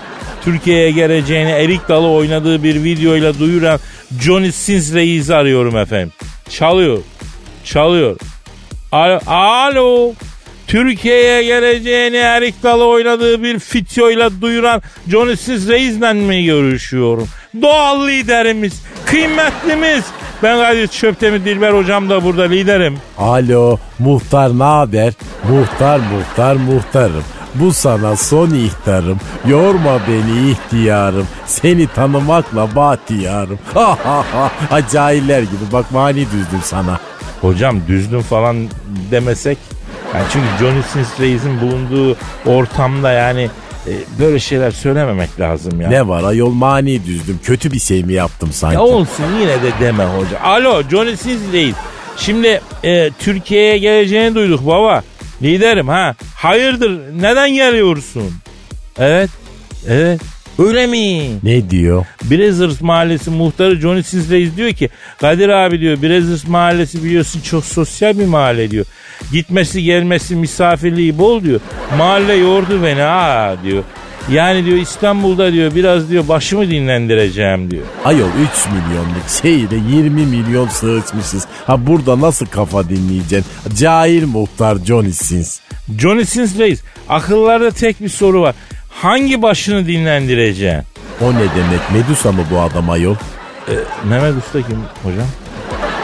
Türkiye'ye 0.44 0.90
geleceğini 0.90 1.50
erik 1.50 1.88
dalı 1.88 2.08
oynadığı 2.10 2.62
bir 2.62 2.84
videoyla 2.84 3.38
duyuran 3.38 3.80
Johnny 4.20 4.52
Sins 4.52 4.94
reisi 4.94 5.34
arıyorum 5.34 5.76
efendim. 5.76 6.12
Çalıyor. 6.50 6.98
Çalıyor. 7.64 8.16
Alo. 8.92 9.18
Alo. 9.26 10.12
Türkiye'ye 10.68 11.44
geleceğini 11.44 12.16
erik 12.16 12.62
dalı 12.62 12.84
oynadığı 12.86 13.42
bir 13.42 13.54
videoyla 13.54 14.40
duyuran 14.40 14.82
Johnny 15.10 15.36
Sins 15.36 15.68
reisle 15.68 16.12
mi 16.12 16.44
görüşüyorum? 16.44 17.28
Doğal 17.62 18.08
liderimiz, 18.08 18.82
kıymetlimiz. 19.06 20.04
Ben 20.42 20.58
Kadir 20.58 20.88
Çöptemir 20.88 21.44
Dilber 21.44 21.72
hocam 21.72 22.10
da 22.10 22.24
burada 22.24 22.42
liderim. 22.42 22.98
Alo 23.18 23.78
muhtar 23.98 24.58
ne 24.58 24.62
haber? 24.64 25.12
Muhtar 25.50 25.98
muhtar 25.98 26.54
muhtarım. 26.54 27.24
Bu 27.54 27.72
sana 27.72 28.16
son 28.16 28.50
ihtarım. 28.50 29.18
Yorma 29.46 30.00
beni 30.08 30.50
ihtiyarım. 30.50 31.26
Seni 31.46 31.86
tanımakla 31.86 32.76
bahtiyarım. 32.76 33.58
Ha 33.74 33.98
ha 34.04 34.24
ha. 34.32 34.50
Ha, 34.70 34.80
Cahiller 34.92 35.40
gibi 35.42 35.72
bak 35.72 35.92
mani 35.92 36.24
düzdüm 36.24 36.60
sana. 36.62 37.00
Hocam 37.40 37.80
düzgün 37.88 38.20
falan 38.20 38.56
demesek. 39.10 39.58
Yani 40.14 40.24
çünkü 40.32 40.46
Johnny 40.60 40.82
Sins 40.92 41.20
Reis'in 41.20 41.60
bulunduğu 41.60 42.16
ortamda 42.46 43.12
yani 43.12 43.50
e, 43.86 43.92
böyle 44.20 44.38
şeyler 44.38 44.70
söylememek 44.70 45.40
lazım 45.40 45.80
ya. 45.80 45.88
Ne 45.88 46.08
var 46.08 46.24
ayol 46.24 46.50
mani 46.50 47.06
düzdüm. 47.06 47.40
Kötü 47.44 47.72
bir 47.72 47.78
şey 47.80 48.04
mi 48.04 48.12
yaptım 48.12 48.52
sanki? 48.52 48.74
Ya 48.74 48.80
olsun 48.82 49.24
yine 49.40 49.62
de 49.62 49.70
deme 49.80 50.04
hoca. 50.04 50.40
Alo 50.40 50.82
Johnny 50.90 51.16
Sins 51.16 51.52
Reis. 51.52 51.74
Şimdi 52.16 52.60
e, 52.84 53.10
Türkiye'ye 53.18 53.78
geleceğini 53.78 54.34
duyduk 54.34 54.66
baba. 54.66 55.02
Liderim 55.42 55.88
ha. 55.88 56.14
Hayırdır 56.34 57.00
neden 57.20 57.50
geliyorsun? 57.54 58.32
Evet. 58.98 59.30
Evet. 59.88 60.20
Öyle 60.58 60.86
mi? 60.86 61.30
Ne 61.42 61.70
diyor? 61.70 62.06
Brazzers 62.30 62.80
Mahallesi 62.80 63.30
muhtarı 63.30 63.80
Johnny 63.80 64.02
Sins 64.02 64.30
Reis 64.30 64.56
diyor 64.56 64.72
ki 64.72 64.88
Kadir 65.20 65.48
abi 65.48 65.80
diyor 65.80 66.02
Brazzers 66.02 66.48
Mahallesi 66.48 67.04
biliyorsun 67.04 67.40
çok 67.40 67.64
sosyal 67.64 68.18
bir 68.18 68.26
mahalle 68.26 68.70
diyor. 68.70 68.86
Gitmesi 69.32 69.82
gelmesi 69.82 70.36
misafirliği 70.36 71.18
bol 71.18 71.42
diyor. 71.44 71.60
Mahalle 71.98 72.34
yordu 72.34 72.82
beni 72.84 73.00
ha 73.00 73.56
diyor. 73.64 73.82
Yani 74.32 74.64
diyor 74.64 74.76
İstanbul'da 74.78 75.52
diyor 75.52 75.74
biraz 75.74 76.10
diyor 76.10 76.28
başımı 76.28 76.70
dinlendireceğim 76.70 77.70
diyor. 77.70 77.84
Ayol 78.04 78.28
3 78.28 78.32
milyonluk 78.66 79.28
şehire 79.42 79.96
20 79.96 80.26
milyon 80.26 80.68
sığışmışız. 80.68 81.46
Ha 81.66 81.86
burada 81.86 82.20
nasıl 82.20 82.46
kafa 82.46 82.88
dinleyeceksin? 82.88 83.46
Cahil 83.76 84.26
muhtar 84.26 84.78
Johnny 84.84 85.12
Sins. 85.12 85.60
Johnny 85.98 86.24
Sins 86.24 86.58
Reis 86.58 86.82
akıllarda 87.08 87.70
tek 87.70 88.00
bir 88.00 88.08
soru 88.08 88.40
var. 88.40 88.54
Hangi 89.02 89.42
başını 89.42 89.86
dinlendireceksin? 89.86 90.82
O 91.20 91.32
ne 91.32 91.38
demek? 91.38 91.80
Medusa 91.94 92.32
mı 92.32 92.40
bu 92.50 92.60
adam 92.60 92.90
ayol? 92.90 93.14
Mehmet 94.04 94.34
Usta 94.44 94.62
kim 94.62 94.78
hocam? 95.02 95.26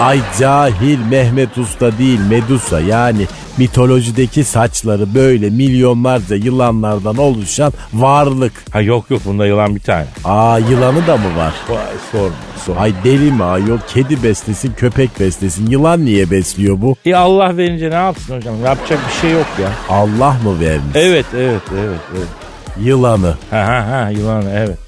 Ay 0.01 0.21
cahil 0.41 0.99
Mehmet 1.11 1.59
Usta 1.59 1.99
değil 1.99 2.21
Medusa 2.31 2.81
yani 2.81 3.27
Mitolojideki 3.57 4.45
saçları 4.45 5.15
böyle 5.15 5.51
milyonlarca 5.51 6.37
yılanlardan 6.37 7.17
oluşan 7.17 7.73
varlık. 7.95 8.53
Ha 8.73 8.81
yok 8.81 9.11
yok 9.11 9.23
bunda 9.25 9.47
yılan 9.47 9.75
bir 9.75 9.81
tane. 9.81 10.07
Aa 10.25 10.59
yılanı 10.59 11.07
da 11.07 11.17
mı 11.17 11.37
var? 11.37 11.55
Vay 11.69 11.79
sorma 12.13 12.35
sorma. 12.67 12.81
Ay 12.81 12.93
deli 13.05 13.33
mi 13.33 13.45
ayol? 13.45 13.79
Kedi 13.95 14.23
beslesin, 14.23 14.73
köpek 14.77 15.21
beslesin. 15.21 15.67
Yılan 15.71 16.05
niye 16.05 16.31
besliyor 16.31 16.81
bu? 16.83 16.97
E 17.05 17.15
Allah 17.15 17.57
verince 17.57 17.91
ne 17.91 17.95
yapsın 17.95 18.37
hocam? 18.37 18.55
Yapacak 18.65 18.99
bir 19.09 19.21
şey 19.21 19.31
yok 19.31 19.47
ya. 19.63 19.69
Allah 19.89 20.37
mı 20.45 20.61
vermiş? 20.61 20.95
Evet 20.95 21.27
evet 21.35 21.63
evet. 21.75 22.01
evet. 22.17 22.44
Yılanı. 22.83 23.35
Ha 23.51 23.67
ha 23.67 23.87
ha 23.89 24.11
yılan 24.11 24.45
evet. 24.55 24.79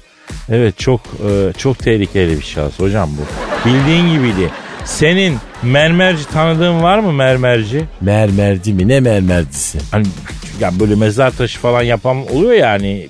Evet 0.49 0.79
çok 0.79 1.01
e, 1.29 1.53
çok 1.57 1.79
tehlikeli 1.79 2.37
bir 2.37 2.43
şahıs 2.43 2.79
hocam 2.79 3.09
bu. 3.17 3.21
Bildiğin 3.69 4.09
gibiydi. 4.13 4.49
Senin 4.85 5.37
mermerci 5.63 6.25
tanıdığın 6.25 6.83
var 6.83 6.99
mı 6.99 7.13
mermerci? 7.13 7.85
Mermerci 8.01 8.73
mi? 8.73 8.87
Ne 8.87 8.99
mermercisi? 8.99 9.79
Hani 9.91 10.05
ya 10.59 10.79
böyle 10.79 10.95
mezar 10.95 11.31
taşı 11.31 11.59
falan 11.59 11.81
yapan 11.81 12.27
oluyor 12.35 12.53
yani 12.53 13.07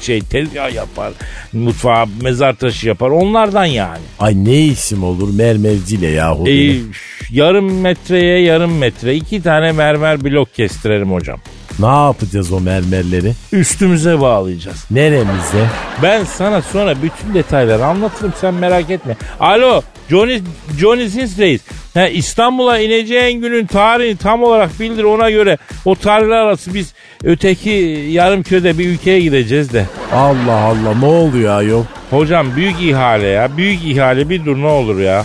şey 0.00 0.20
tezgah 0.20 0.74
yapar, 0.74 1.12
mutfağa 1.52 2.06
mezar 2.22 2.56
taşı 2.56 2.88
yapar 2.88 3.10
onlardan 3.10 3.64
yani. 3.64 4.02
Ay 4.18 4.44
ne 4.44 4.60
isim 4.60 5.04
olur 5.04 5.34
mermerciyle 5.34 6.06
yahu. 6.06 6.42
E, 6.42 6.46
benim. 6.46 6.92
yarım 7.30 7.80
metreye 7.80 8.42
yarım 8.42 8.78
metre 8.78 9.14
iki 9.14 9.42
tane 9.42 9.72
mermer 9.72 10.24
blok 10.24 10.54
kestirelim 10.54 11.12
hocam. 11.12 11.40
Ne 11.78 11.86
yapacağız 11.86 12.52
o 12.52 12.60
mermerleri? 12.60 13.32
Üstümüze 13.52 14.20
bağlayacağız. 14.20 14.84
Neremize? 14.90 15.66
Ben 16.02 16.24
sana 16.24 16.62
sonra 16.62 16.94
bütün 17.02 17.34
detayları 17.34 17.84
anlatırım 17.84 18.32
sen 18.40 18.54
merak 18.54 18.90
etme. 18.90 19.16
Alo 19.40 19.82
Johnny, 20.10 20.40
Johnny 20.78 21.08
Sins 21.08 21.38
Reis. 21.38 21.60
Ha, 21.94 22.08
İstanbul'a 22.08 22.78
ineceğin 22.78 23.40
günün 23.40 23.66
tarihini 23.66 24.16
tam 24.16 24.42
olarak 24.42 24.80
bildir 24.80 25.04
ona 25.04 25.30
göre 25.30 25.58
o 25.84 25.94
tarihler 25.94 26.36
arası 26.36 26.74
biz 26.74 26.92
öteki 27.24 27.70
yarım 28.10 28.42
köyde 28.42 28.78
bir 28.78 28.88
ülkeye 28.88 29.20
gideceğiz 29.20 29.72
de. 29.72 29.86
Allah 30.14 30.52
Allah 30.60 30.94
ne 31.00 31.06
oluyor 31.06 31.58
ayol? 31.58 31.84
Hocam 32.10 32.56
büyük 32.56 32.80
ihale 32.80 33.26
ya 33.26 33.56
büyük 33.56 33.84
ihale 33.84 34.28
bir 34.28 34.44
dur 34.44 34.56
ne 34.56 34.66
olur 34.66 35.00
ya. 35.00 35.24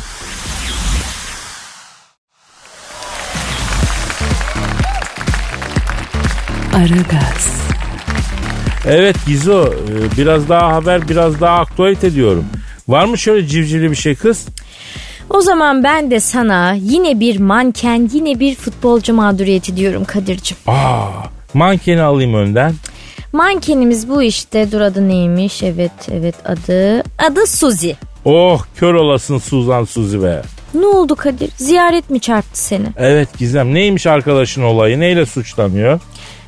Aragaz, 6.76 7.62
Evet 8.88 9.16
Gizo 9.28 9.66
e, 9.68 10.18
biraz 10.18 10.50
daha 10.50 10.74
haber 10.74 11.10
biraz 11.10 11.42
daha 11.42 11.60
aktualite 11.60 12.14
diyorum. 12.14 12.46
Var 12.88 13.06
mı 13.06 13.18
şöyle 13.18 13.48
civcivli 13.48 13.92
bir 13.92 13.96
şey 13.96 14.16
kız? 14.16 14.46
O 15.30 15.42
zaman 15.42 15.84
ben 15.84 16.12
de 16.12 16.20
sana 16.20 16.74
yine 16.74 17.20
bir 17.20 17.40
manken 17.40 18.10
yine 18.14 18.40
bir 18.40 18.56
futbolcu 18.56 19.14
mağduriyeti 19.14 19.78
diyorum 19.78 20.06
Kadir'cim. 20.06 20.58
Aa, 20.68 21.08
mankeni 21.54 22.02
alayım 22.02 22.34
önden. 22.34 22.74
Mankenimiz 23.34 24.10
bu 24.10 24.24
işte 24.24 24.72
dur 24.72 24.82
adı 24.82 25.08
neymiş 25.08 25.64
evet 25.64 25.92
evet 26.12 26.36
adı 26.46 27.00
adı 27.00 27.48
Suzi. 27.48 27.96
Oh 28.26 28.66
kör 28.76 28.94
olasın 28.94 29.38
Suzan 29.38 29.84
Suzi 29.86 30.24
be. 30.24 30.42
Ne 30.74 30.86
oldu 30.86 31.16
Kadir 31.16 31.50
ziyaret 31.58 32.10
mi 32.10 32.20
çarptı 32.20 32.60
seni? 32.64 32.86
Evet 32.98 33.38
Gizem 33.38 33.74
neymiş 33.74 34.08
arkadaşın 34.08 34.64
olayı 34.64 35.00
neyle 35.00 35.26
suçlanıyor? 35.26 36.00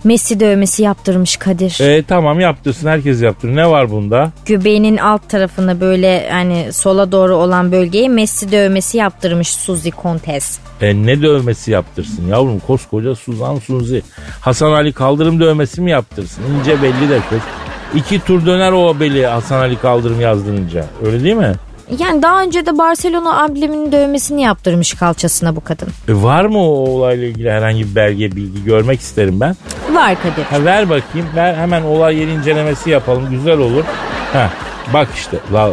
Messi 0.05 0.39
dövmesi 0.39 0.83
yaptırmış 0.83 1.37
Kadir. 1.37 1.79
E 1.79 2.03
tamam 2.03 2.39
yaptırsın 2.39 2.87
herkes 2.87 3.21
yaptırır 3.21 3.55
ne 3.55 3.69
var 3.69 3.91
bunda? 3.91 4.31
Göbeğinin 4.45 4.97
alt 4.97 5.29
tarafına 5.29 5.81
böyle 5.81 6.29
hani 6.31 6.73
sola 6.73 7.11
doğru 7.11 7.35
olan 7.35 7.71
bölgeye 7.71 8.09
Messi 8.09 8.51
dövmesi 8.51 8.97
yaptırmış 8.97 9.47
Suzi 9.47 9.91
Kontes. 9.91 10.59
E 10.81 10.95
ne 11.05 11.21
dövmesi 11.21 11.71
yaptırsın 11.71 12.27
yavrum 12.27 12.59
koskoca 12.59 13.15
Suzan 13.15 13.59
Suzi. 13.59 14.01
Hasan 14.41 14.71
Ali 14.71 14.93
kaldırım 14.93 15.39
dövmesi 15.39 15.81
mi 15.81 15.91
yaptırsın? 15.91 16.43
İnce 16.59 16.81
belli 16.81 17.09
de 17.09 17.19
kız. 17.29 17.41
İki 17.95 18.19
tur 18.19 18.45
döner 18.45 18.71
o 18.71 18.99
beli 18.99 19.25
Hasan 19.25 19.59
Ali 19.59 19.75
kaldırım 19.75 20.21
yazdırınca. 20.21 20.85
Öyle 21.05 21.23
değil 21.23 21.35
mi? 21.35 21.53
Yani 21.99 22.21
daha 22.21 22.41
önce 22.41 22.65
de 22.65 22.77
Barcelona 22.77 23.33
ambleminin 23.41 23.91
dövmesini 23.91 24.41
yaptırmış 24.41 24.93
kalçasına 24.93 25.55
bu 25.55 25.63
kadın. 25.63 25.87
E 26.07 26.13
var 26.13 26.45
mı 26.45 26.57
o 26.59 26.89
olayla 26.89 27.27
ilgili 27.27 27.51
herhangi 27.51 27.89
bir 27.89 27.95
belge 27.95 28.31
bilgi 28.35 28.63
görmek 28.63 28.99
isterim 28.99 29.39
ben. 29.39 29.55
Var 29.91 30.15
Kadir. 30.23 30.43
Ha 30.43 30.65
ver 30.65 30.89
bakayım. 30.89 31.27
Ver 31.35 31.53
hemen 31.55 31.81
olay 31.81 32.17
yeri 32.17 32.31
incelemesi 32.31 32.89
yapalım. 32.89 33.29
Güzel 33.29 33.57
olur. 33.57 33.83
Ha 34.33 34.49
bak 34.93 35.07
işte 35.15 35.37
La, 35.53 35.69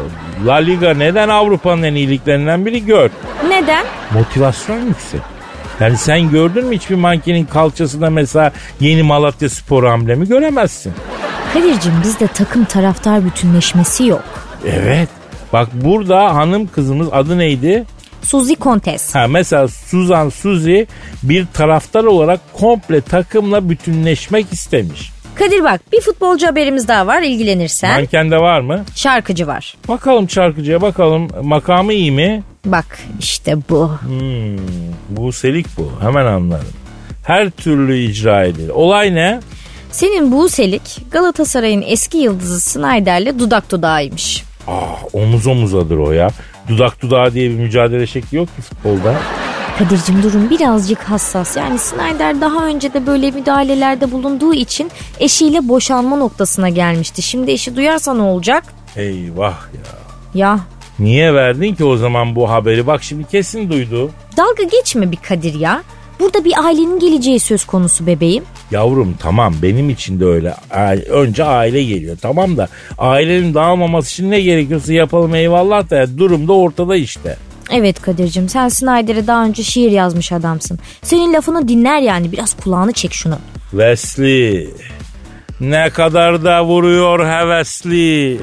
La 0.46 0.54
Liga 0.54 0.94
neden 0.94 1.28
Avrupa'nın 1.28 1.82
en 1.82 1.94
iyiliklerinden 1.94 2.66
biri 2.66 2.84
gör. 2.84 3.10
Neden? 3.48 3.84
Motivasyon 4.14 4.86
yüksek. 4.86 5.20
Yani 5.80 5.96
sen 5.96 6.30
gördün 6.30 6.66
mü 6.66 6.76
hiçbir 6.76 6.94
mankenin 6.94 7.44
kalçasında 7.44 8.10
mesela 8.10 8.52
yeni 8.80 9.02
Malatya 9.02 9.48
Spor 9.48 9.84
amblemi 9.84 10.28
göremezsin. 10.28 10.92
Kadir'cim 11.52 11.92
bizde 12.04 12.26
takım 12.26 12.64
taraftar 12.64 13.24
bütünleşmesi 13.24 14.06
yok. 14.06 14.24
Evet. 14.66 15.08
Bak 15.52 15.68
burada 15.72 16.34
hanım 16.34 16.66
kızımız 16.66 17.08
adı 17.12 17.38
neydi? 17.38 17.84
Suzi 18.22 18.54
Kontes. 18.56 19.14
Ha 19.14 19.26
mesela 19.28 19.68
Suzan 19.68 20.28
Suzi 20.28 20.86
bir 21.22 21.46
taraftar 21.54 22.04
olarak 22.04 22.40
komple 22.52 23.00
takımla 23.00 23.70
bütünleşmek 23.70 24.52
istemiş. 24.52 25.12
Kadir 25.34 25.64
bak 25.64 25.80
bir 25.92 26.00
futbolcu 26.00 26.46
haberimiz 26.46 26.88
daha 26.88 27.06
var 27.06 27.22
ilgilenirsen. 27.22 27.94
Mankende 27.94 28.38
var 28.38 28.60
mı? 28.60 28.84
Şarkıcı 28.94 29.46
var. 29.46 29.76
Bakalım 29.88 30.30
şarkıcıya 30.30 30.80
bakalım 30.82 31.28
makamı 31.42 31.92
iyi 31.92 32.10
mi? 32.12 32.42
Bak 32.66 32.98
işte 33.20 33.56
bu. 33.70 33.90
Hmm, 33.90 34.56
bu 35.08 35.32
selik 35.32 35.66
bu 35.78 35.92
hemen 36.00 36.26
anlarım. 36.26 36.68
Her 37.26 37.50
türlü 37.50 37.98
icra 37.98 38.44
edilir. 38.44 38.68
Olay 38.68 39.14
ne? 39.14 39.40
Senin 39.90 40.32
bu 40.32 40.48
Selik 40.48 40.98
Galatasaray'ın 41.10 41.82
eski 41.86 42.18
yıldızı 42.18 42.60
Snyder'le 42.60 43.38
dudak 43.38 43.70
dudağıymış. 43.70 44.44
Ah 44.68 45.02
omuz 45.12 45.46
omuzadır 45.46 45.96
o 45.96 46.12
ya. 46.12 46.28
Dudak 46.68 47.02
dudağa 47.02 47.32
diye 47.32 47.50
bir 47.50 47.54
mücadele 47.54 48.06
şekli 48.06 48.36
yok 48.36 48.56
ki 48.56 48.62
futbolda. 48.62 49.14
Kadir'cim 49.78 50.22
durum 50.22 50.50
birazcık 50.50 51.02
hassas. 51.02 51.56
Yani 51.56 51.78
Snyder 51.78 52.40
daha 52.40 52.66
önce 52.66 52.94
de 52.94 53.06
böyle 53.06 53.30
müdahalelerde 53.30 54.12
bulunduğu 54.12 54.54
için 54.54 54.90
eşiyle 55.20 55.68
boşanma 55.68 56.16
noktasına 56.16 56.68
gelmişti. 56.68 57.22
Şimdi 57.22 57.50
eşi 57.50 57.76
duyarsa 57.76 58.14
ne 58.14 58.22
olacak? 58.22 58.64
Eyvah 58.96 59.58
ya. 59.74 59.80
Ya 60.34 60.58
Niye 60.98 61.34
verdin 61.34 61.74
ki 61.74 61.84
o 61.84 61.96
zaman 61.96 62.34
bu 62.36 62.50
haberi? 62.50 62.86
Bak 62.86 63.02
şimdi 63.02 63.24
kesin 63.24 63.70
duydu. 63.70 64.10
dalga 64.36 64.62
geçme 64.62 65.10
bir 65.12 65.16
Kadir 65.16 65.54
ya. 65.54 65.82
Burada 66.22 66.44
bir 66.44 66.52
ailenin 66.64 66.98
geleceği 66.98 67.40
söz 67.40 67.64
konusu 67.64 68.06
bebeğim. 68.06 68.44
Yavrum 68.70 69.14
tamam 69.18 69.54
benim 69.62 69.90
için 69.90 70.20
de 70.20 70.24
öyle. 70.24 70.54
A- 70.70 70.96
Önce 71.10 71.44
aile 71.44 71.84
geliyor 71.84 72.16
tamam 72.22 72.56
da 72.56 72.68
ailenin 72.98 73.54
dağılmaması 73.54 74.10
için 74.12 74.30
ne 74.30 74.40
gerekiyorsa 74.40 74.92
yapalım 74.92 75.34
eyvallah 75.34 75.90
da 75.90 76.18
durum 76.18 76.48
da 76.48 76.52
ortada 76.52 76.96
işte. 76.96 77.36
Evet 77.70 78.02
Kadir'cim 78.02 78.48
sen 78.48 78.68
Snyder'e 78.68 79.26
daha 79.26 79.44
önce 79.44 79.62
şiir 79.62 79.90
yazmış 79.90 80.32
adamsın. 80.32 80.78
Senin 81.02 81.32
lafını 81.32 81.68
dinler 81.68 82.00
yani 82.00 82.32
biraz 82.32 82.56
kulağını 82.56 82.92
çek 82.92 83.12
şunu. 83.14 83.38
Wesley 83.70 84.70
ne 85.60 85.90
kadar 85.90 86.44
da 86.44 86.64
vuruyor 86.64 87.26
hevesli. 87.26 88.40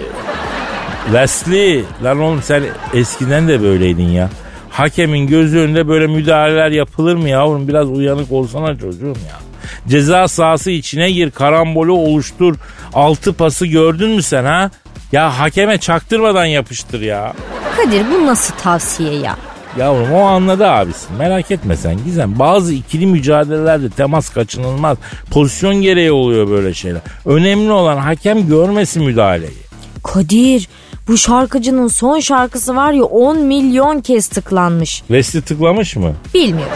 Wesley 1.05 1.83
lan 2.03 2.19
oğlum 2.19 2.41
sen 2.43 2.63
eskiden 2.93 3.47
de 3.47 3.61
böyleydin 3.61 4.07
ya. 4.09 4.29
Hakemin 4.69 5.27
gözü 5.27 5.57
önünde 5.59 5.87
böyle 5.87 6.07
müdahaleler 6.07 6.71
yapılır 6.71 7.15
mı 7.15 7.29
yavrum? 7.29 7.67
Biraz 7.67 7.89
uyanık 7.89 8.31
olsana 8.31 8.77
çocuğum 8.77 9.05
ya. 9.07 9.39
Ceza 9.87 10.27
sahası 10.27 10.71
içine 10.71 11.11
gir, 11.11 11.31
karambolü 11.31 11.91
oluştur. 11.91 12.55
Altı 12.93 13.33
pası 13.33 13.65
gördün 13.65 14.09
mü 14.09 14.21
sen 14.23 14.43
ha? 14.43 14.71
Ya 15.11 15.39
hakeme 15.39 15.77
çaktırmadan 15.77 16.45
yapıştır 16.45 17.01
ya. 17.01 17.33
Kadir 17.77 18.05
bu 18.13 18.25
nasıl 18.25 18.53
tavsiye 18.55 19.13
ya? 19.13 19.35
Yavrum 19.77 20.13
o 20.13 20.21
anladı 20.21 20.67
abisin. 20.67 21.15
Merak 21.17 21.51
etme 21.51 21.75
sen 21.75 22.03
Gizem. 22.05 22.39
Bazı 22.39 22.73
ikili 22.73 23.05
mücadelelerde 23.05 23.89
temas 23.89 24.29
kaçınılmaz. 24.29 24.97
Pozisyon 25.31 25.75
gereği 25.75 26.11
oluyor 26.11 26.49
böyle 26.49 26.73
şeyler. 26.73 27.01
Önemli 27.25 27.71
olan 27.71 27.97
hakem 27.97 28.47
görmesin 28.47 29.03
müdahaleyi. 29.03 29.57
Kadir 30.03 30.69
bu 31.09 31.17
şarkıcının 31.17 31.87
son 31.87 32.19
şarkısı 32.19 32.75
var 32.75 32.91
ya 32.91 33.03
10 33.03 33.37
milyon 33.37 34.01
kez 34.01 34.27
tıklanmış. 34.27 34.97
Wesley 34.97 35.41
tıklamış 35.41 35.95
mı? 35.95 36.13
Bilmiyorum. 36.33 36.73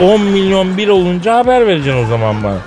E 0.00 0.04
10 0.04 0.20
milyon 0.20 0.76
bir 0.76 0.88
olunca 0.88 1.36
haber 1.36 1.66
vereceksin 1.66 2.04
o 2.04 2.06
zaman 2.06 2.42
bana. 2.44 2.58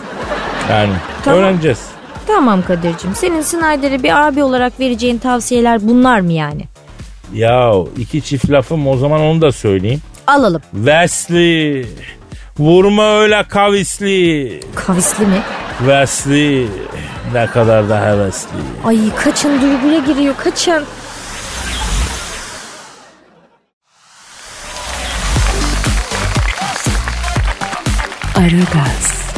Yani 0.69 0.93
Tamam. 1.23 1.39
öğreneceğiz. 1.39 1.79
Tamam 2.27 2.62
Kadir'cim 2.67 3.15
senin 3.15 3.41
Snyder'e 3.41 4.03
bir 4.03 4.27
abi 4.27 4.43
olarak 4.43 4.79
vereceğin 4.79 5.17
tavsiyeler 5.17 5.88
bunlar 5.88 6.19
mı 6.19 6.34
yani? 6.34 6.62
Ya 7.34 7.71
iki 7.97 8.21
çift 8.21 8.49
lafım 8.51 8.88
o 8.88 8.97
zaman 8.97 9.21
onu 9.21 9.41
da 9.41 9.51
söyleyeyim. 9.51 10.01
Alalım. 10.27 10.62
Wesley 10.71 11.86
vurma 12.60 13.19
öyle 13.19 13.43
kavisli. 13.43 14.60
Kavisli 14.75 15.25
mi? 15.25 15.41
Wesley 15.79 16.67
ne 17.34 17.45
kadar 17.47 17.89
da 17.89 18.05
hevesli. 18.05 18.49
Ay 18.86 18.97
kaçın 19.15 19.62
duyguyla 19.62 19.99
giriyor 20.13 20.36
kaçın. 20.38 20.84
Aragaz. 28.39 29.32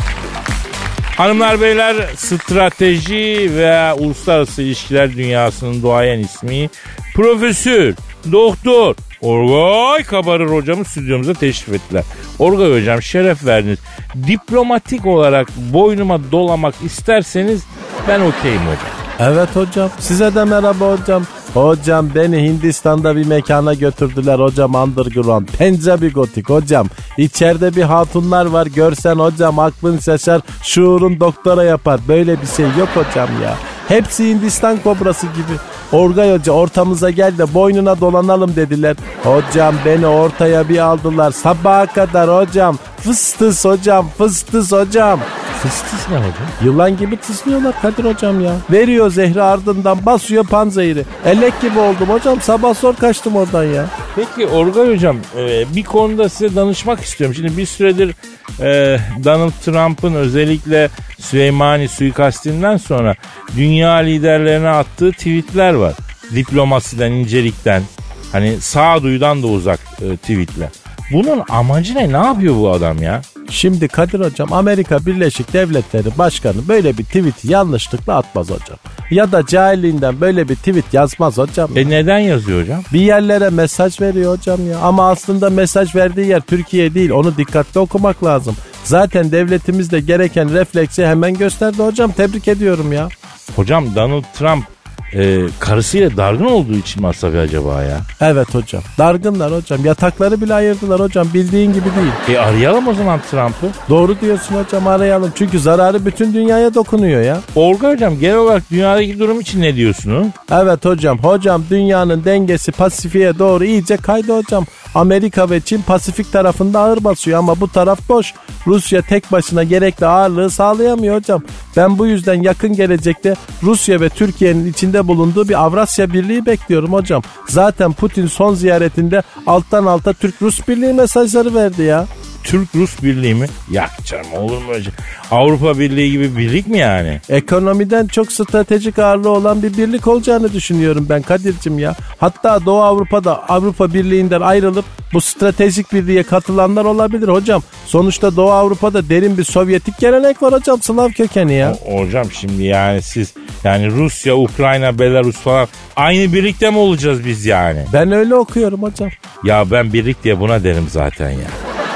Hanımlar 1.17 1.61
beyler 1.61 1.95
strateji 2.17 3.51
ve 3.55 3.93
uluslararası 3.93 4.61
ilişkiler 4.61 5.15
dünyasının 5.15 5.83
doğayan 5.83 6.19
ismi 6.19 6.69
Profesör 7.15 7.93
Doktor 8.31 8.95
Orgay 9.21 10.03
Kabarır 10.03 10.51
hocamı 10.51 10.85
stüdyomuza 10.85 11.33
teşrif 11.33 11.73
ettiler. 11.73 12.03
Orgay 12.39 12.79
hocam 12.79 13.01
şeref 13.01 13.45
verdiniz. 13.45 13.79
Diplomatik 14.27 15.05
olarak 15.05 15.47
boynuma 15.57 16.31
dolamak 16.31 16.75
isterseniz 16.85 17.63
ben 18.07 18.19
okeyim 18.19 18.61
hocam. 18.61 19.01
Evet 19.19 19.55
hocam. 19.55 19.89
Size 19.99 20.35
de 20.35 20.43
merhaba 20.43 20.97
hocam. 20.97 21.27
Hocam 21.53 22.09
beni 22.15 22.37
Hindistan'da 22.37 23.15
bir 23.15 23.27
mekana 23.27 23.73
götürdüler 23.73 24.39
hocam 24.39 24.75
underground. 24.75 25.47
Pencabi 25.57 26.11
gotik 26.13 26.49
hocam. 26.49 26.87
İçeride 27.17 27.75
bir 27.75 27.83
hatunlar 27.83 28.45
var 28.45 28.65
görsen 28.65 29.15
hocam 29.15 29.59
aklın 29.59 29.97
şaşar 29.97 30.41
şuurun 30.63 31.19
doktora 31.19 31.63
yapar. 31.63 31.99
Böyle 32.07 32.41
bir 32.41 32.47
şey 32.47 32.65
yok 32.65 32.89
hocam 32.93 33.29
ya. 33.43 33.55
Hepsi 33.87 34.29
Hindistan 34.29 34.77
kobrası 34.77 35.27
gibi. 35.27 35.57
Orgay 35.91 36.33
Hoca 36.33 36.51
ortamıza 36.51 37.09
gel 37.09 37.37
de 37.37 37.53
boynuna 37.53 37.99
dolanalım 38.01 38.55
dediler. 38.55 38.95
Hocam 39.23 39.75
beni 39.85 40.07
ortaya 40.07 40.69
bir 40.69 40.77
aldılar. 40.77 41.31
Sabaha 41.31 41.85
kadar 41.85 42.29
hocam. 42.29 42.77
Fıstıs 42.97 43.65
hocam 43.65 44.07
fıstıs 44.17 44.71
hocam. 44.71 45.19
Fıstıs 45.61 46.09
ne 46.09 46.17
hocam? 46.17 46.33
Yılan 46.63 46.97
gibi 46.97 47.17
tıslıyorlar 47.17 47.81
Kadir 47.81 48.03
hocam 48.03 48.41
ya. 48.41 48.53
Veriyor 48.71 49.09
zehri 49.09 49.41
ardından 49.41 50.05
basıyor 50.05 50.43
panzehiri. 50.43 51.05
Elek 51.25 51.61
gibi 51.61 51.79
oldum 51.79 52.09
hocam 52.09 52.41
sabah 52.41 52.75
zor 52.75 52.95
kaçtım 52.95 53.35
oradan 53.35 53.63
ya. 53.63 53.85
Peki 54.15 54.47
Orgay 54.47 54.95
hocam 54.95 55.17
e, 55.37 55.75
bir 55.75 55.83
konuda 55.83 56.29
size 56.29 56.55
danışmak 56.55 56.99
istiyorum. 57.01 57.35
Şimdi 57.35 57.57
bir 57.57 57.65
süredir 57.65 58.15
e, 58.59 58.99
Donald 59.23 59.51
Trump'ın 59.65 60.13
özellikle 60.13 60.89
Süleymani 61.19 61.87
suikastinden 61.87 62.77
sonra 62.77 63.15
dünya 63.57 63.91
liderlerine 63.93 64.69
attığı 64.69 65.11
tweetler 65.11 65.73
var. 65.73 65.93
Diplomasiden, 66.35 67.11
incelikten, 67.11 67.83
hani 68.31 68.61
sağduyudan 68.61 69.43
da 69.43 69.47
uzak 69.47 69.79
e, 70.01 70.17
tweetler. 70.17 70.69
Bunun 71.13 71.43
amacı 71.49 71.95
ne? 71.95 72.13
Ne 72.13 72.25
yapıyor 72.27 72.55
bu 72.55 72.71
adam 72.71 73.01
ya? 73.01 73.21
Şimdi 73.51 73.87
Kadir 73.87 74.19
hocam 74.19 74.53
Amerika 74.53 75.05
Birleşik 75.05 75.53
Devletleri 75.53 76.17
Başkanı 76.17 76.67
böyle 76.67 76.97
bir 76.97 77.03
tweet 77.03 77.45
yanlışlıkla 77.45 78.17
atmaz 78.17 78.49
hocam. 78.49 78.77
Ya 79.11 79.31
da 79.31 79.45
cahilliğinden 79.45 80.21
böyle 80.21 80.49
bir 80.49 80.55
tweet 80.55 80.93
yazmaz 80.93 81.37
hocam. 81.37 81.69
E 81.75 81.89
neden 81.89 82.19
yazıyor 82.19 82.61
hocam? 82.61 82.83
Bir 82.93 82.99
yerlere 82.99 83.49
mesaj 83.49 84.01
veriyor 84.01 84.37
hocam 84.37 84.69
ya. 84.71 84.79
Ama 84.79 85.09
aslında 85.09 85.49
mesaj 85.49 85.95
verdiği 85.95 86.27
yer 86.27 86.41
Türkiye 86.41 86.93
değil. 86.93 87.11
Onu 87.11 87.37
dikkatli 87.37 87.79
okumak 87.79 88.23
lazım. 88.23 88.55
Zaten 88.83 89.31
devletimiz 89.31 89.91
de 89.91 89.99
gereken 89.99 90.53
refleksi 90.53 91.05
hemen 91.05 91.33
gösterdi 91.33 91.83
hocam. 91.83 92.11
Tebrik 92.11 92.47
ediyorum 92.47 92.91
ya. 92.93 93.09
Hocam 93.55 93.95
Donald 93.95 94.23
Trump 94.33 94.65
e, 95.15 95.41
karısıyla 95.59 96.17
dargın 96.17 96.45
olduğu 96.45 96.75
için 96.75 97.01
mi 97.01 97.07
asabi 97.07 97.37
acaba 97.39 97.83
ya? 97.83 97.97
Evet 98.21 98.55
hocam. 98.55 98.83
Dargınlar 98.97 99.53
hocam. 99.53 99.85
Yatakları 99.85 100.41
bile 100.41 100.53
ayırdılar 100.53 100.99
hocam. 100.99 101.27
Bildiğin 101.33 101.73
gibi 101.73 101.85
değil. 101.85 102.37
E 102.37 102.41
arayalım 102.41 102.87
o 102.87 102.93
zaman 102.93 103.19
Trump'ı. 103.31 103.67
Doğru 103.89 104.21
diyorsun 104.21 104.55
hocam 104.55 104.87
arayalım. 104.87 105.31
Çünkü 105.35 105.59
zararı 105.59 106.05
bütün 106.05 106.33
dünyaya 106.33 106.73
dokunuyor 106.73 107.21
ya. 107.21 107.37
Orga 107.55 107.89
hocam 107.89 108.19
genel 108.19 108.37
olarak 108.37 108.71
dünyadaki 108.71 109.19
durum 109.19 109.39
için 109.39 109.61
ne 109.61 109.75
diyorsunuz? 109.75 110.27
Evet 110.51 110.85
hocam. 110.85 111.19
Hocam 111.19 111.63
dünyanın 111.69 112.25
dengesi 112.25 112.71
Pasifik'e 112.71 113.39
doğru 113.39 113.65
iyice 113.65 113.97
kaydı 113.97 114.37
hocam. 114.37 114.65
Amerika 114.95 115.49
ve 115.49 115.61
Çin 115.61 115.81
Pasifik 115.81 116.31
tarafında 116.31 116.79
ağır 116.79 117.03
basıyor 117.03 117.39
ama 117.39 117.59
bu 117.59 117.67
taraf 117.67 118.09
boş. 118.09 118.33
Rusya 118.67 119.01
tek 119.01 119.31
başına 119.31 119.63
gerekli 119.63 120.05
ağırlığı 120.05 120.49
sağlayamıyor 120.49 121.15
hocam. 121.15 121.43
Ben 121.77 121.97
bu 121.97 122.07
yüzden 122.07 122.41
yakın 122.41 122.73
gelecekte 122.73 123.35
Rusya 123.63 124.01
ve 124.01 124.09
Türkiye'nin 124.09 124.71
içinde 124.71 125.07
bulunduğu 125.07 125.49
bir 125.49 125.63
Avrasya 125.63 126.13
Birliği 126.13 126.45
bekliyorum 126.45 126.93
hocam. 126.93 127.21
Zaten 127.47 127.93
Putin 127.93 128.27
son 128.27 128.53
ziyaretinde 128.53 129.23
alttan 129.47 129.85
alta 129.85 130.13
Türk-Rus 130.13 130.67
Birliği 130.67 130.93
mesajları 130.93 131.53
verdi 131.53 131.81
ya. 131.83 132.07
Türk-Rus 132.43 133.03
Birliği 133.03 133.33
mi? 133.35 133.47
Ya 133.71 133.89
canım 134.05 134.33
olur 134.33 134.57
mu 134.57 134.71
öyle 134.73 134.83
şey? 134.83 134.93
Avrupa 135.31 135.79
Birliği 135.79 136.11
gibi 136.11 136.37
birlik 136.37 136.67
mi 136.67 136.77
yani? 136.77 137.21
Ekonomiden 137.29 138.07
çok 138.07 138.31
stratejik 138.31 138.99
ağırlığı 138.99 139.29
olan 139.29 139.63
bir 139.63 139.77
birlik 139.77 140.07
olacağını 140.07 140.53
düşünüyorum 140.53 141.05
ben 141.09 141.21
Kadir'cim 141.21 141.79
ya. 141.79 141.95
Hatta 142.19 142.65
Doğu 142.65 142.81
Avrupa'da 142.81 143.49
Avrupa 143.49 143.93
Birliği'nden 143.93 144.41
ayrılıp 144.41 144.85
bu 145.13 145.21
stratejik 145.21 145.93
birliğe 145.93 146.23
katılanlar 146.23 146.85
olabilir 146.85 147.27
hocam. 147.27 147.63
Sonuçta 147.85 148.35
Doğu 148.35 148.51
Avrupa'da 148.51 149.09
derin 149.09 149.37
bir 149.37 149.43
Sovyetik 149.43 149.97
gelenek 149.99 150.43
var 150.43 150.53
hocam 150.53 150.81
Slav 150.81 151.09
kökeni 151.09 151.53
ya. 151.53 151.77
O- 151.87 151.99
hocam 152.01 152.31
şimdi 152.31 152.63
yani 152.63 153.01
siz 153.01 153.33
yani 153.63 153.91
Rusya, 153.91 154.35
Ukrayna, 154.37 154.99
Belarus 154.99 155.35
falan 155.35 155.67
aynı 155.95 156.33
birlikte 156.33 156.69
mi 156.71 156.77
olacağız 156.77 157.25
biz 157.25 157.45
yani? 157.45 157.79
Ben 157.93 158.11
öyle 158.11 158.35
okuyorum 158.35 158.81
hocam. 158.83 159.09
Ya 159.43 159.71
ben 159.71 159.93
birlik 159.93 160.23
diye 160.23 160.39
buna 160.39 160.63
derim 160.63 160.85
zaten 160.89 161.29
ya. 161.29 161.47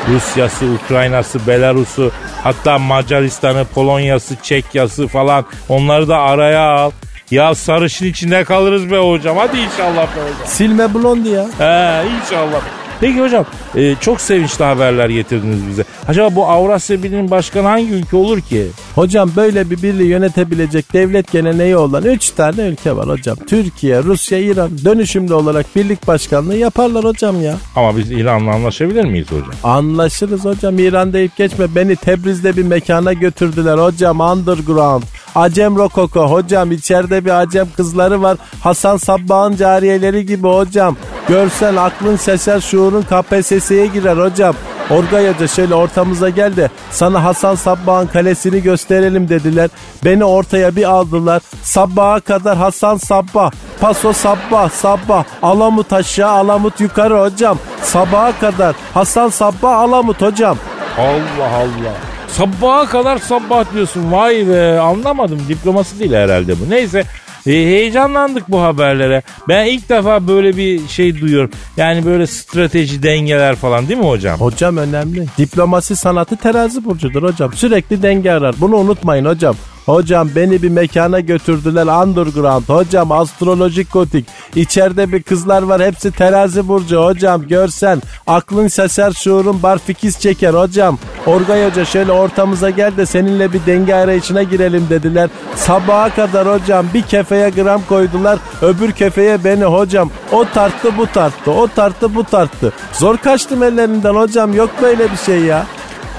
Rusya'sı, 0.09 0.65
Ukrayna'sı, 0.65 1.47
Belarus'u 1.47 2.11
hatta 2.43 2.79
Macaristan'ı, 2.79 3.65
Polonya'sı, 3.65 4.35
Çekya'sı 4.43 5.07
falan 5.07 5.45
onları 5.69 6.07
da 6.07 6.17
araya 6.19 6.61
al. 6.61 6.91
Ya 7.31 7.55
sarışın 7.55 8.05
içinde 8.05 8.43
kalırız 8.43 8.91
be 8.91 8.97
hocam. 8.97 9.37
Hadi 9.37 9.57
inşallah 9.57 10.07
be 10.07 10.21
hocam. 10.21 10.45
Silme 10.45 10.93
blondi 10.93 11.29
ya. 11.29 11.43
He 11.43 12.03
inşallah. 12.21 12.61
Peki 13.01 13.21
hocam 13.21 13.45
e, 13.75 13.95
çok 13.95 14.21
sevinçli 14.21 14.65
haberler 14.65 15.09
getirdiniz 15.09 15.67
bize. 15.69 15.83
Acaba 16.07 16.35
bu 16.35 16.47
Avrasya 16.47 17.03
Birliği'nin 17.03 17.31
başkanı 17.31 17.67
hangi 17.67 17.91
ülke 17.91 18.17
olur 18.17 18.41
ki? 18.41 18.67
Hocam 18.95 19.31
böyle 19.35 19.69
bir 19.69 19.81
birliği 19.81 20.07
yönetebilecek 20.07 20.93
devlet 20.93 21.31
geleneği 21.31 21.77
olan 21.77 22.03
3 22.03 22.29
tane 22.29 22.61
ülke 22.61 22.95
var 22.95 23.09
hocam. 23.09 23.37
Türkiye, 23.47 24.03
Rusya, 24.03 24.39
İran 24.39 24.69
dönüşümlü 24.85 25.33
olarak 25.33 25.75
birlik 25.75 26.07
başkanlığı 26.07 26.57
yaparlar 26.57 27.05
hocam 27.05 27.41
ya. 27.41 27.55
Ama 27.75 27.97
biz 27.97 28.11
İran'la 28.11 28.51
anlaşabilir 28.51 29.05
miyiz 29.05 29.27
hocam? 29.27 29.53
Anlaşırız 29.63 30.45
hocam 30.45 30.79
İran 30.79 31.13
deyip 31.13 31.35
geçme. 31.35 31.75
Beni 31.75 31.95
Tebriz'de 31.95 32.57
bir 32.57 32.63
mekana 32.63 33.13
götürdüler 33.13 33.77
hocam 33.77 34.19
underground. 34.19 35.03
Acem 35.35 35.75
Rokoko 35.75 36.31
hocam 36.31 36.71
içeride 36.71 37.25
bir 37.25 37.41
Acem 37.41 37.67
kızları 37.77 38.21
var. 38.21 38.37
Hasan 38.61 38.97
Sabbah'ın 38.97 39.55
cariyeleri 39.55 40.25
gibi 40.25 40.47
hocam. 40.47 40.97
Görsen 41.27 41.75
aklın 41.75 42.17
şaşar 42.17 42.59
şuurun 42.59 43.01
KPSS'ye 43.01 43.87
girer 43.87 44.17
hocam. 44.17 44.55
Orgay 44.89 45.33
Hoca 45.33 45.47
şöyle 45.47 45.75
ortamıza 45.75 46.29
gel 46.29 46.55
de 46.55 46.69
sana 46.91 47.23
Hasan 47.23 47.55
Sabbah'ın 47.55 48.07
kalesini 48.07 48.61
gösterelim 48.61 49.29
dediler. 49.29 49.69
Beni 50.05 50.25
ortaya 50.25 50.75
bir 50.75 50.83
aldılar. 50.83 51.41
Sabbah'a 51.63 52.19
kadar 52.19 52.57
Hasan 52.57 52.97
Sabbah. 52.97 53.51
Paso 53.79 54.13
Sabbah 54.13 54.69
Sabbah. 54.69 55.23
Alamut 55.43 55.93
aşağı 55.93 56.31
Alamut 56.31 56.81
yukarı 56.81 57.19
hocam. 57.19 57.57
Sabaha 57.81 58.39
kadar 58.39 58.75
Hasan 58.93 59.29
Sabbah 59.29 59.77
Alamut 59.77 60.21
hocam. 60.21 60.57
Allah 60.97 61.55
Allah. 61.55 61.93
Sabaha 62.27 62.85
kadar 62.85 63.17
sabah 63.17 63.73
diyorsun. 63.73 64.11
Vay 64.11 64.47
be 64.47 64.79
anlamadım. 64.79 65.41
Diploması 65.49 65.99
değil 65.99 66.13
herhalde 66.13 66.59
bu. 66.59 66.69
Neyse 66.69 67.03
e, 67.47 67.51
heyecanlandık 67.51 68.51
bu 68.51 68.61
haberlere. 68.61 69.23
Ben 69.47 69.65
ilk 69.65 69.89
defa 69.89 70.27
böyle 70.27 70.57
bir 70.57 70.87
şey 70.87 71.21
duyuyorum. 71.21 71.51
Yani 71.77 72.05
böyle 72.05 72.27
strateji 72.27 73.03
dengeler 73.03 73.55
falan 73.55 73.87
değil 73.87 73.99
mi 73.99 74.07
hocam? 74.07 74.39
Hocam 74.39 74.77
önemli. 74.77 75.25
Diplomasi 75.37 75.95
sanatı 75.95 76.35
terazi 76.37 76.85
burcudur 76.85 77.23
hocam. 77.23 77.53
Sürekli 77.53 78.03
denge 78.03 78.31
arar. 78.31 78.55
Bunu 78.61 78.75
unutmayın 78.75 79.25
hocam. 79.25 79.55
Hocam 79.85 80.29
beni 80.35 80.63
bir 80.63 80.69
mekana 80.69 81.19
götürdüler 81.19 82.03
underground. 82.03 82.63
Hocam 82.69 83.11
astrolojik 83.11 83.93
gotik. 83.93 84.25
İçeride 84.55 85.11
bir 85.11 85.23
kızlar 85.23 85.61
var 85.61 85.81
hepsi 85.81 86.11
terazi 86.11 86.67
burcu. 86.67 87.03
Hocam 87.03 87.47
görsen 87.47 88.01
aklın 88.27 88.67
şaşar 88.67 89.11
şuurun 89.11 89.63
barfikiz 89.63 90.19
çeker 90.19 90.53
hocam. 90.53 90.97
Orgay 91.25 91.69
Hoca 91.69 91.85
şöyle 91.85 92.11
ortamıza 92.11 92.69
gel 92.69 92.97
de 92.97 93.05
seninle 93.05 93.53
bir 93.53 93.65
denge 93.65 93.95
arayışına 93.95 94.43
girelim 94.43 94.87
dediler. 94.89 95.29
Sabaha 95.55 96.15
kadar 96.15 96.47
hocam 96.47 96.85
bir 96.93 97.01
kefeye 97.01 97.49
gram 97.49 97.81
koydular. 97.89 98.39
Öbür 98.61 98.91
kefeye 98.91 99.43
beni 99.43 99.63
hocam. 99.63 100.11
O 100.31 100.45
tarttı 100.53 100.97
bu 100.97 101.07
tarttı. 101.07 101.51
O 101.51 101.67
tarttı 101.67 102.15
bu 102.15 102.23
tarttı. 102.23 102.73
Zor 102.93 103.17
kaçtım 103.17 103.63
ellerinden 103.63 104.15
hocam. 104.15 104.53
Yok 104.53 104.69
böyle 104.81 105.11
bir 105.11 105.17
şey 105.17 105.39
ya. 105.39 105.65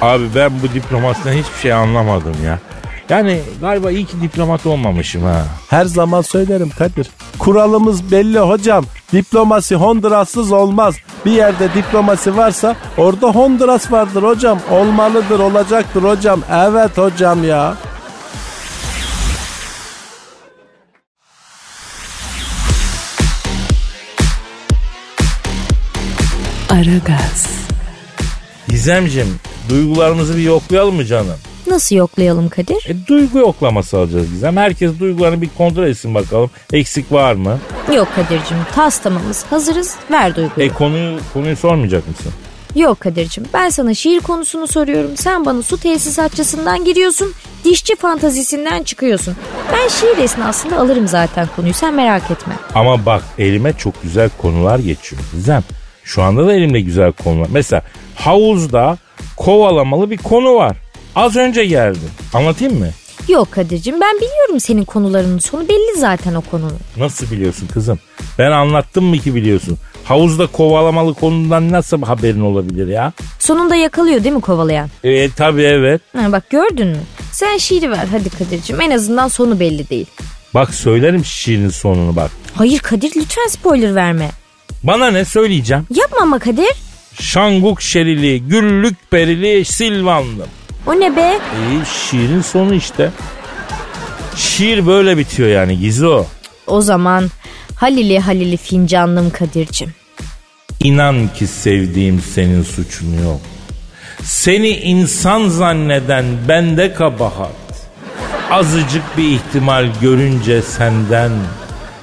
Abi 0.00 0.24
ben 0.34 0.50
bu 0.62 0.74
diplomasiden 0.74 1.32
hiçbir 1.32 1.58
şey 1.62 1.72
anlamadım 1.72 2.36
ya. 2.44 2.58
Yani 3.08 3.40
galiba 3.60 3.90
iyi 3.90 4.06
ki 4.06 4.20
diplomat 4.22 4.66
olmamışım 4.66 5.22
ha. 5.22 5.44
Her 5.70 5.84
zaman 5.84 6.22
söylerim 6.22 6.70
Kadir. 6.78 7.10
Kuralımız 7.38 8.10
belli 8.10 8.38
hocam. 8.38 8.84
Diplomasi 9.12 9.74
Honduras'sız 9.74 10.52
olmaz. 10.52 10.94
Bir 11.24 11.30
yerde 11.32 11.74
diplomasi 11.74 12.36
varsa 12.36 12.76
orada 12.96 13.26
Honduras 13.26 13.92
vardır 13.92 14.22
hocam. 14.22 14.58
Olmalıdır, 14.70 15.38
olacaktır 15.40 16.02
hocam. 16.02 16.40
Evet 16.52 16.98
hocam 16.98 17.44
ya. 17.44 17.74
Aragaz, 26.70 27.46
Gizemciğim 28.68 29.40
duygularımızı 29.68 30.36
bir 30.36 30.42
yoklayalım 30.42 30.94
mı 30.94 31.04
canım? 31.04 31.36
Nasıl 31.66 31.96
yoklayalım 31.96 32.48
Kadir? 32.48 32.86
E, 32.88 33.06
duygu 33.06 33.38
yoklaması 33.38 33.98
alacağız 33.98 34.30
Gizem. 34.30 34.56
Herkes 34.56 34.98
duygularını 35.00 35.42
bir 35.42 35.48
kontrol 35.58 35.86
etsin 35.86 36.14
bakalım. 36.14 36.50
Eksik 36.72 37.12
var 37.12 37.34
mı? 37.34 37.58
Yok 37.94 38.08
Kadir'cim 38.14 38.56
taslamamız 38.74 39.44
hazırız 39.50 39.94
ver 40.10 40.36
duyguyu. 40.36 40.66
E 40.66 40.68
konuyu 40.68 41.18
konuyu 41.32 41.56
sormayacak 41.56 42.08
mısın? 42.08 42.32
Yok 42.74 43.00
Kadir'cim 43.00 43.44
ben 43.54 43.68
sana 43.68 43.94
şiir 43.94 44.20
konusunu 44.20 44.66
soruyorum. 44.66 45.16
Sen 45.16 45.44
bana 45.46 45.62
su 45.62 45.76
tesisatçısından 45.80 46.84
giriyorsun. 46.84 47.32
Dişçi 47.64 47.96
fantazisinden 47.96 48.82
çıkıyorsun. 48.82 49.34
Ben 49.72 49.88
şiir 49.88 50.24
esnasında 50.24 50.78
alırım 50.78 51.08
zaten 51.08 51.48
konuyu 51.56 51.74
sen 51.74 51.94
merak 51.94 52.30
etme. 52.30 52.54
Ama 52.74 53.06
bak 53.06 53.22
elime 53.38 53.72
çok 53.72 54.02
güzel 54.02 54.30
konular 54.38 54.78
geçiyor 54.78 55.22
Gizem. 55.32 55.62
Şu 56.04 56.22
anda 56.22 56.46
da 56.46 56.54
elimde 56.54 56.80
güzel 56.80 57.12
konular. 57.12 57.48
Mesela 57.52 57.82
havuzda 58.14 58.98
kovalamalı 59.36 60.10
bir 60.10 60.18
konu 60.18 60.54
var. 60.54 60.76
Az 61.16 61.36
önce 61.36 61.64
geldi. 61.64 61.98
Anlatayım 62.34 62.78
mı? 62.78 62.88
Yok 63.28 63.52
Kadir'cim 63.52 64.00
ben 64.00 64.16
biliyorum 64.16 64.60
senin 64.60 64.84
konularının 64.84 65.38
sonu 65.38 65.68
belli 65.68 65.98
zaten 65.98 66.34
o 66.34 66.40
konunun. 66.40 66.78
Nasıl 66.96 67.30
biliyorsun 67.30 67.66
kızım? 67.66 67.98
Ben 68.38 68.50
anlattım 68.50 69.04
mı 69.04 69.18
ki 69.18 69.34
biliyorsun? 69.34 69.78
Havuzda 70.04 70.46
kovalamalı 70.46 71.14
konudan 71.14 71.72
nasıl 71.72 72.02
haberin 72.02 72.40
olabilir 72.40 72.86
ya? 72.88 73.12
Sonunda 73.38 73.76
yakalıyor 73.76 74.24
değil 74.24 74.34
mi 74.34 74.40
kovalayan? 74.40 74.88
E 75.04 75.30
tabii 75.30 75.62
evet. 75.62 76.00
Ha, 76.16 76.32
bak 76.32 76.50
gördün 76.50 76.86
mü? 76.88 76.98
Sen 77.32 77.56
şiiri 77.56 77.90
ver 77.90 78.06
hadi 78.10 78.30
Kadir'cim 78.30 78.80
en 78.80 78.90
azından 78.90 79.28
sonu 79.28 79.60
belli 79.60 79.88
değil. 79.90 80.06
Bak 80.54 80.74
söylerim 80.74 81.24
şiirin 81.24 81.68
sonunu 81.68 82.16
bak. 82.16 82.30
Hayır 82.54 82.78
Kadir 82.78 83.12
lütfen 83.16 83.46
spoiler 83.48 83.94
verme. 83.94 84.30
Bana 84.82 85.10
ne 85.10 85.24
söyleyeceğim? 85.24 85.86
Yapma 85.94 86.18
ama 86.22 86.38
Kadir. 86.38 86.72
Şanguk 87.20 87.82
şerili, 87.82 88.40
güllük 88.40 89.12
berili, 89.12 89.64
silvanlım. 89.64 90.48
O 90.86 91.00
ne 91.00 91.16
be? 91.16 91.20
E, 91.20 91.84
şiirin 91.84 92.42
sonu 92.42 92.74
işte. 92.74 93.10
Şiir 94.36 94.86
böyle 94.86 95.18
bitiyor 95.18 95.48
yani 95.48 95.78
Gizo. 95.78 96.24
O 96.66 96.80
zaman 96.80 97.30
Halili 97.76 98.18
Halili 98.18 98.56
fincanlım 98.56 99.30
Kadir'cim. 99.30 99.94
İnan 100.80 101.28
ki 101.28 101.46
sevdiğim 101.46 102.20
senin 102.34 102.62
suçun 102.62 103.22
yok. 103.24 103.40
Seni 104.22 104.68
insan 104.68 105.48
zanneden 105.48 106.24
bende 106.48 106.94
kabahat. 106.94 107.50
Azıcık 108.50 109.02
bir 109.16 109.30
ihtimal 109.30 109.86
görünce 110.00 110.62
senden 110.62 111.30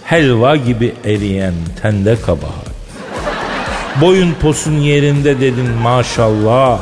helva 0.04 0.56
gibi 0.56 0.94
eriyen 1.06 1.54
tende 1.82 2.16
kabahat. 2.26 2.74
Boyun 4.02 4.34
posun 4.42 4.80
yerinde 4.80 5.42
dedin 5.42 5.70
maşallah. 5.70 6.80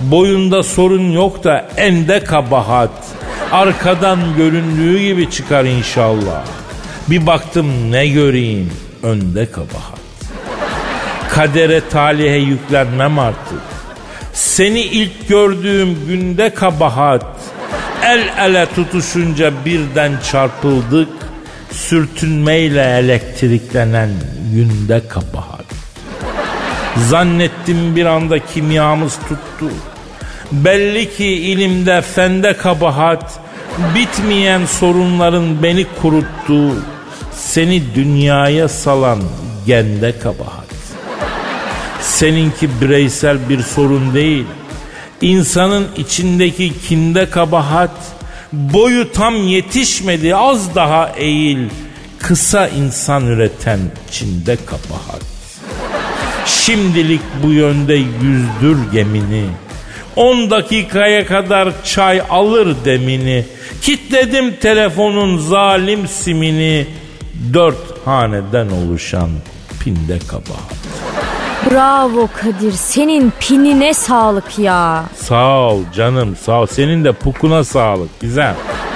Boyunda 0.00 0.62
sorun 0.62 1.10
yok 1.10 1.44
da 1.44 1.68
ende 1.76 2.24
kabahat. 2.24 2.90
Arkadan 3.52 4.18
göründüğü 4.36 4.98
gibi 4.98 5.30
çıkar 5.30 5.64
inşallah. 5.64 6.44
Bir 7.10 7.26
baktım 7.26 7.92
ne 7.92 8.08
göreyim 8.08 8.72
önde 9.02 9.50
kabahat. 9.50 9.98
Kadere 11.30 11.88
talihe 11.88 12.36
yüklenmem 12.36 13.18
artık. 13.18 13.62
Seni 14.32 14.80
ilk 14.80 15.28
gördüğüm 15.28 16.06
günde 16.06 16.54
kabahat. 16.54 17.26
El 18.04 18.28
ele 18.38 18.66
tutuşunca 18.74 19.52
birden 19.64 20.12
çarpıldık. 20.32 21.08
Sürtünmeyle 21.70 22.82
elektriklenen 22.82 24.10
günde 24.54 25.08
kabahat. 25.08 25.64
Zannettim 26.96 27.96
bir 27.96 28.06
anda 28.06 28.38
kimyamız 28.38 29.16
tuttu. 29.16 29.70
Belli 30.52 31.16
ki 31.16 31.26
ilimde 31.26 32.02
fende 32.02 32.56
kabahat. 32.56 33.40
Bitmeyen 33.94 34.66
sorunların 34.66 35.62
beni 35.62 35.86
kuruttu. 36.02 36.84
Seni 37.32 37.94
dünyaya 37.94 38.68
salan 38.68 39.22
gende 39.66 40.18
kabahat. 40.18 40.64
Seninki 42.00 42.80
bireysel 42.80 43.48
bir 43.48 43.62
sorun 43.62 44.14
değil. 44.14 44.44
İnsanın 45.20 45.86
içindeki 45.96 46.80
kinde 46.88 47.30
kabahat. 47.30 47.90
Boyu 48.52 49.12
tam 49.12 49.48
yetişmedi 49.48 50.36
az 50.36 50.74
daha 50.74 51.12
eğil. 51.16 51.68
Kısa 52.18 52.68
insan 52.68 53.26
üreten 53.26 53.78
Çin'de 54.10 54.56
kabahat. 54.66 55.22
Şimdilik 56.46 57.20
bu 57.42 57.50
yönde 57.50 57.94
yüzdür 57.94 58.92
gemini. 58.92 59.44
10 60.18 60.50
dakikaya 60.50 61.26
kadar 61.26 61.84
çay 61.84 62.22
alır 62.30 62.76
demini. 62.84 63.44
Kitledim 63.82 64.56
telefonun 64.56 65.38
zalim 65.38 66.08
simini. 66.08 66.86
Dört 67.54 68.06
haneden 68.06 68.68
oluşan 68.70 69.30
pinde 69.80 70.18
kabahat. 70.18 70.74
Bravo 71.70 72.28
Kadir 72.40 72.72
senin 72.72 73.32
pinine 73.40 73.94
sağlık 73.94 74.58
ya. 74.58 75.04
Sağ 75.16 75.58
ol 75.58 75.82
canım 75.96 76.36
sağ 76.36 76.60
ol. 76.60 76.66
Senin 76.66 77.04
de 77.04 77.12
pukuna 77.12 77.64
sağlık 77.64 78.20
güzel. 78.20 78.54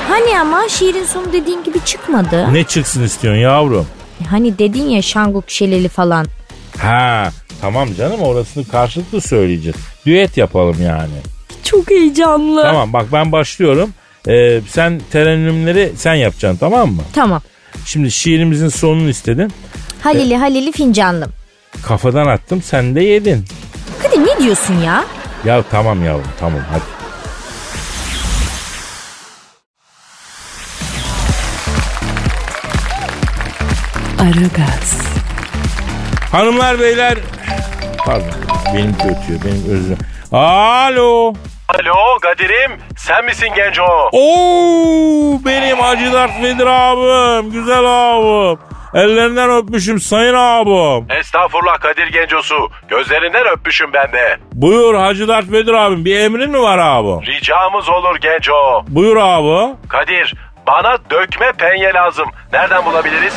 Hani 0.08 0.40
ama 0.40 0.68
şiirin 0.68 1.04
sonu 1.04 1.32
dediğin 1.32 1.64
gibi 1.64 1.78
çıkmadı. 1.84 2.52
Ne 2.52 2.64
çıksın 2.64 3.02
istiyorsun 3.02 3.40
yavrum? 3.40 3.86
Hani 4.30 4.58
dedin 4.58 4.88
ya 4.88 5.02
Şanguk 5.02 5.50
Şeleli 5.50 5.88
falan. 5.88 6.26
Ha 6.78 7.30
tamam 7.62 7.88
canım 7.94 8.20
orasını 8.22 8.68
karşılıklı 8.68 9.20
söyleyeceğiz. 9.20 9.76
Düet 10.06 10.36
yapalım 10.36 10.76
yani. 10.82 11.14
Çok 11.64 11.90
heyecanlı. 11.90 12.62
Tamam 12.62 12.92
bak 12.92 13.06
ben 13.12 13.32
başlıyorum. 13.32 13.90
Ee, 14.28 14.60
sen 14.68 15.00
terennümleri 15.12 15.92
sen 15.96 16.14
yapacaksın 16.14 16.58
tamam 16.58 16.92
mı? 16.92 17.02
Tamam. 17.14 17.42
Şimdi 17.84 18.10
şiirimizin 18.10 18.68
sonunu 18.68 19.08
istedin. 19.08 19.52
Halili 20.02 20.36
Halili 20.36 20.72
fincanlım. 20.72 21.30
Kafadan 21.82 22.26
attım 22.26 22.62
sen 22.62 22.94
de 22.94 23.00
yedin. 23.04 23.44
Kadir 24.02 24.18
ne 24.26 24.44
diyorsun 24.44 24.74
ya? 24.74 25.04
Ya 25.44 25.62
tamam 25.70 26.04
yavrum 26.04 26.24
tamam 26.40 26.60
hadi. 26.70 26.82
Aragaz, 34.18 35.11
Hanımlar 36.32 36.80
beyler. 36.80 37.14
Pardon 38.06 38.26
benim 38.74 38.94
ötüyor 38.94 39.40
benim 39.44 39.64
özür. 39.70 39.96
Alo. 40.32 41.32
Alo 41.68 42.18
Kadir'im 42.22 42.72
sen 42.96 43.24
misin 43.24 43.48
genco? 43.56 43.86
Oo 44.12 45.38
benim 45.46 45.78
Hacı 45.80 46.12
Dert 46.12 46.42
Vedir 46.42 46.66
abim. 46.66 47.50
Güzel 47.52 47.84
abim. 47.84 48.58
Ellerinden 48.94 49.50
öpmüşüm 49.50 50.00
sayın 50.00 50.34
abim. 50.34 51.06
Estağfurullah 51.18 51.80
Kadir 51.80 52.06
gencosu. 52.06 52.70
Gözlerinden 52.88 53.46
öpmüşüm 53.46 53.92
ben 53.92 54.12
de. 54.12 54.36
Buyur 54.52 54.94
Hacı 54.94 55.28
Dert 55.28 55.52
Vedir 55.52 55.72
abim. 55.74 56.04
Bir 56.04 56.20
emrin 56.20 56.50
mi 56.50 56.60
var 56.62 56.78
abi? 56.78 57.26
Ricamız 57.26 57.88
olur 57.88 58.16
genco. 58.20 58.84
Buyur 58.88 59.16
abi. 59.16 59.74
Kadir 59.88 60.34
bana 60.66 60.96
dökme 61.10 61.52
penye 61.52 61.92
lazım. 61.94 62.28
Nereden 62.52 62.84
bulabiliriz? 62.84 63.34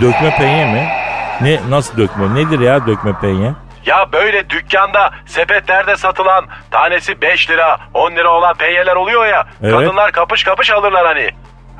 Dökme 0.00 0.36
penye 0.38 0.64
mi? 0.64 0.88
Ne 1.40 1.60
nasıl 1.68 1.98
dökme? 1.98 2.34
Nedir 2.34 2.60
ya 2.60 2.86
dökme 2.86 3.12
penye? 3.20 3.52
Ya 3.86 4.12
böyle 4.12 4.50
dükkanda 4.50 5.10
sepetlerde 5.26 5.96
satılan 5.96 6.46
tanesi 6.70 7.20
5 7.22 7.50
lira 7.50 7.78
10 7.94 8.12
lira 8.12 8.30
olan 8.32 8.54
penyeler 8.54 8.96
oluyor 8.96 9.26
ya. 9.26 9.46
Evet. 9.62 9.72
Kadınlar 9.72 10.12
kapış 10.12 10.44
kapış 10.44 10.70
alırlar 10.70 11.06
hani. 11.06 11.30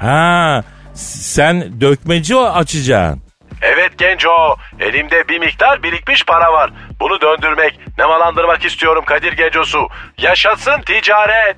Ha 0.00 0.62
sen 0.94 1.80
dökmeci 1.80 2.36
açacaksın. 2.36 3.22
Evet 3.62 3.98
genco 3.98 4.56
elimde 4.80 5.28
bir 5.28 5.38
miktar 5.38 5.82
birikmiş 5.82 6.24
para 6.24 6.52
var. 6.52 6.70
Bunu 7.04 7.20
döndürmek 7.20 7.78
nemalandırmak 7.98 8.64
istiyorum 8.64 9.04
Kadir 9.06 9.32
gencosu. 9.32 9.88
Yaşasın 10.18 10.80
ticaret. 10.80 11.56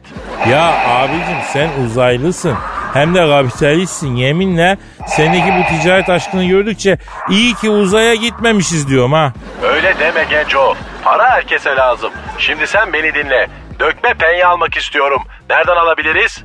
Ya 0.51 0.73
abicim 0.89 1.37
sen 1.53 1.71
uzaylısın. 1.85 2.55
Hem 2.95 3.15
de 3.15 3.29
kapitalistsin 3.29 4.17
yeminle. 4.17 4.77
Sendeki 5.07 5.47
bu 5.59 5.77
ticaret 5.81 6.09
aşkını 6.09 6.45
gördükçe 6.45 6.99
iyi 7.31 7.55
ki 7.55 7.71
uzaya 7.71 8.15
gitmemişiz 8.15 8.89
diyorum 8.89 9.13
ha. 9.13 9.33
Öyle 9.63 9.99
deme 9.99 10.25
genco. 10.31 10.75
Para 11.05 11.31
herkese 11.31 11.77
lazım. 11.77 12.11
Şimdi 12.39 12.67
sen 12.67 12.93
beni 12.93 13.15
dinle. 13.15 13.47
Dökme 13.81 14.15
penye 14.15 14.47
almak 14.47 14.77
istiyorum. 14.77 15.23
Nereden 15.51 15.77
alabiliriz? 15.77 16.45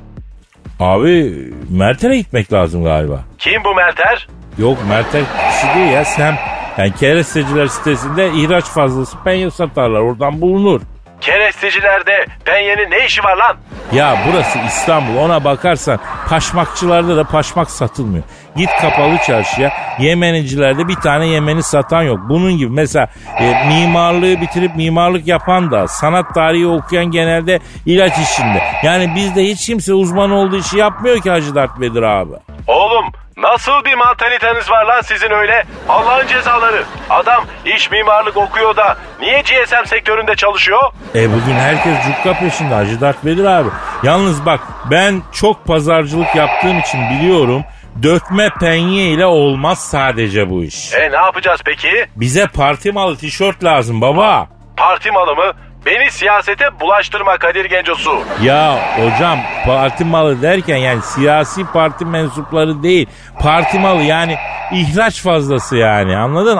Abi 0.80 1.34
Mert'e 1.70 2.16
gitmek 2.16 2.52
lazım 2.52 2.84
galiba. 2.84 3.20
Kim 3.38 3.64
bu 3.64 3.74
Merter? 3.74 4.28
Yok 4.58 4.78
Mert'e 4.88 5.22
kişi 5.50 5.74
değil 5.74 5.92
ya 5.92 6.04
sen. 6.04 6.61
Yani 6.78 6.94
keresteciler 6.94 7.66
sitesinde 7.66 8.30
ihraç 8.32 8.64
fazlası 8.64 9.16
penye 9.24 9.50
satarlar 9.50 10.00
oradan 10.00 10.40
bulunur. 10.40 10.80
Kerestecilerde 11.20 12.26
penyenin 12.44 12.90
ne 12.90 13.06
işi 13.06 13.24
var 13.24 13.36
lan? 13.36 13.56
Ya 13.92 14.16
burası 14.28 14.58
İstanbul 14.66 15.16
ona 15.16 15.44
bakarsan 15.44 15.98
paşmakçılarda 16.28 17.16
da 17.16 17.24
paşmak 17.24 17.70
satılmıyor. 17.70 18.24
Git 18.56 18.70
kapalı 18.80 19.16
çarşıya 19.26 19.72
Yemenicilerde 19.98 20.88
bir 20.88 20.94
tane 20.94 21.26
Yemeni 21.26 21.62
satan 21.62 22.02
yok. 22.02 22.20
Bunun 22.28 22.58
gibi 22.58 22.70
mesela 22.70 23.08
e, 23.38 23.68
mimarlığı 23.68 24.40
bitirip 24.40 24.76
mimarlık 24.76 25.26
yapan 25.26 25.70
da 25.70 25.88
sanat 25.88 26.34
tarihi 26.34 26.66
okuyan 26.66 27.04
genelde 27.04 27.58
ilaç 27.86 28.12
işinde. 28.18 28.62
Yani 28.82 29.12
bizde 29.16 29.44
hiç 29.44 29.66
kimse 29.66 29.94
uzman 29.94 30.30
olduğu 30.30 30.56
işi 30.56 30.78
yapmıyor 30.78 31.20
ki 31.20 31.30
Hacı 31.30 31.54
Dert 31.54 31.80
Vedir 31.80 32.02
abi. 32.02 32.32
Oğlum 32.66 33.04
nasıl 33.42 33.84
bir 33.84 33.94
mantaliteniz 33.94 34.70
var 34.70 34.84
lan 34.84 35.00
sizin 35.00 35.30
öyle? 35.30 35.64
Allah'ın 35.88 36.26
cezaları. 36.26 36.84
Adam 37.10 37.44
iş 37.64 37.90
mimarlık 37.90 38.36
okuyor 38.36 38.76
da 38.76 38.96
niye 39.20 39.40
GSM 39.40 39.84
sektöründe 39.86 40.34
çalışıyor? 40.36 40.82
E 41.14 41.28
bugün 41.32 41.54
herkes 41.54 41.94
cukka 42.06 42.38
peşinde 42.38 42.74
Hacı 42.74 43.00
Dert 43.00 43.24
Vedir 43.24 43.44
abi. 43.44 43.68
Yalnız 44.02 44.46
bak 44.46 44.60
ben 44.90 45.22
çok 45.32 45.64
pazarcılık 45.66 46.34
yaptığım 46.34 46.78
için 46.78 47.00
biliyorum. 47.10 47.64
Dökme 48.02 48.50
penye 48.60 49.04
ile 49.04 49.26
olmaz 49.26 49.78
sadece 49.90 50.50
bu 50.50 50.64
iş. 50.64 50.92
E 50.94 51.12
ne 51.12 51.16
yapacağız 51.16 51.60
peki? 51.64 52.06
Bize 52.16 52.46
parti 52.46 52.92
malı 52.92 53.16
tişört 53.16 53.64
lazım 53.64 54.00
baba. 54.00 54.46
Parti 54.76 55.10
malı 55.10 55.34
mı? 55.36 55.52
Beni 55.86 56.10
siyasete 56.10 56.80
bulaştırma 56.80 57.38
Kadir 57.38 57.64
Gencosu. 57.64 58.22
Ya 58.42 58.78
hocam 58.96 59.38
parti 59.66 60.04
malı 60.04 60.42
derken 60.42 60.76
yani 60.76 61.02
siyasi 61.02 61.64
parti 61.64 62.04
mensupları 62.04 62.82
değil. 62.82 63.06
Parti 63.40 63.78
malı 63.78 64.02
yani 64.02 64.36
ihraç 64.72 65.22
fazlası 65.22 65.76
yani 65.76 66.16
anladın? 66.16 66.58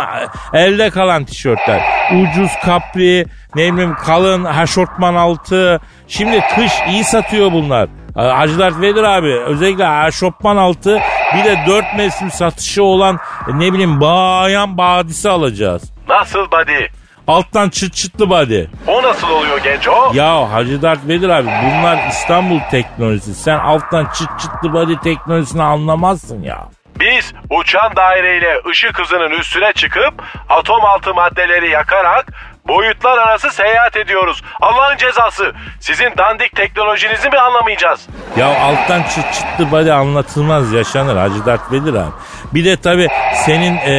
Elde 0.55 0.91
kalan 0.91 1.25
tişörtler. 1.25 1.83
Ucuz 2.15 2.51
kapri 2.65 3.27
ne 3.55 3.73
bileyim 3.73 3.95
kalın 3.95 4.45
haşortman 4.45 5.15
altı. 5.15 5.81
Şimdi 6.09 6.41
kış 6.55 6.73
iyi 6.89 7.05
satıyor 7.05 7.53
bunlar. 7.53 7.89
Hacı 8.17 8.59
Dert 8.59 8.81
Vedir 8.81 9.03
abi 9.03 9.41
özellikle 9.41 9.85
haşortman 9.85 10.57
altı 10.57 11.01
bir 11.35 11.45
de 11.45 11.59
dört 11.67 11.97
mevsim 11.97 12.31
satışı 12.31 12.83
olan 12.83 13.19
ne 13.55 13.73
bileyim 13.73 14.01
bayan 14.01 14.79
badisi 14.79 15.31
alacağız. 15.31 15.83
Nasıl 16.09 16.39
buddy? 16.41 17.02
Alttan 17.33 17.69
çıt 17.69 17.95
çıtlı 17.95 18.31
body. 18.31 18.65
O 18.87 19.03
nasıl 19.03 19.29
oluyor 19.29 19.59
Genco? 19.59 20.13
Ya 20.15 20.53
Hacı 20.53 20.83
Dert 20.83 21.09
Vedir 21.09 21.29
abi 21.29 21.47
bunlar 21.47 22.09
İstanbul 22.09 22.61
teknolojisi. 22.71 23.35
Sen 23.35 23.59
alttan 23.59 24.05
çıt 24.05 24.41
çıtlı 24.41 24.73
body 24.73 24.95
teknolojisini 25.05 25.63
anlamazsın 25.63 26.43
ya. 26.43 26.59
Biz 27.01 27.33
uçan 27.51 27.97
daireyle 27.97 28.61
ışık 28.71 28.99
hızının 28.99 29.31
üstüne 29.31 29.73
çıkıp 29.73 30.23
atom 30.49 30.85
altı 30.85 31.15
maddeleri 31.15 31.71
yakarak 31.71 32.27
boyutlar 32.69 33.19
arası 33.19 33.51
seyahat 33.51 33.97
ediyoruz. 33.97 34.43
Allah'ın 34.61 34.97
cezası. 34.97 35.53
Sizin 35.81 36.13
dandik 36.19 36.57
teknolojinizi 36.57 37.29
mi 37.31 37.39
anlamayacağız? 37.39 38.09
Ya 38.37 38.47
alttan 38.61 39.03
çıt 39.03 39.35
çıtlı 39.35 39.71
body 39.71 39.93
anlatılmaz 39.93 40.73
yaşanır 40.73 41.17
Hacı 41.17 41.47
Dert 41.47 41.73
Vedir 41.73 41.95
abi. 41.95 42.11
Bir 42.55 42.65
de 42.65 42.77
tabi 42.77 43.09
senin 43.47 43.77
e, 43.77 43.93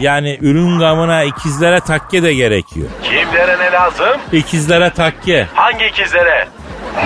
yani 0.00 0.38
ürün 0.40 0.78
gamına 0.78 1.22
ikizlere 1.22 1.80
takke 1.80 2.22
de 2.22 2.34
gerekiyor. 2.34 2.88
Kimlere 3.02 3.58
ne 3.58 3.72
lazım? 3.72 4.20
İkizlere 4.32 4.90
takke. 4.90 5.46
Hangi 5.54 5.84
ikizlere? 5.84 6.48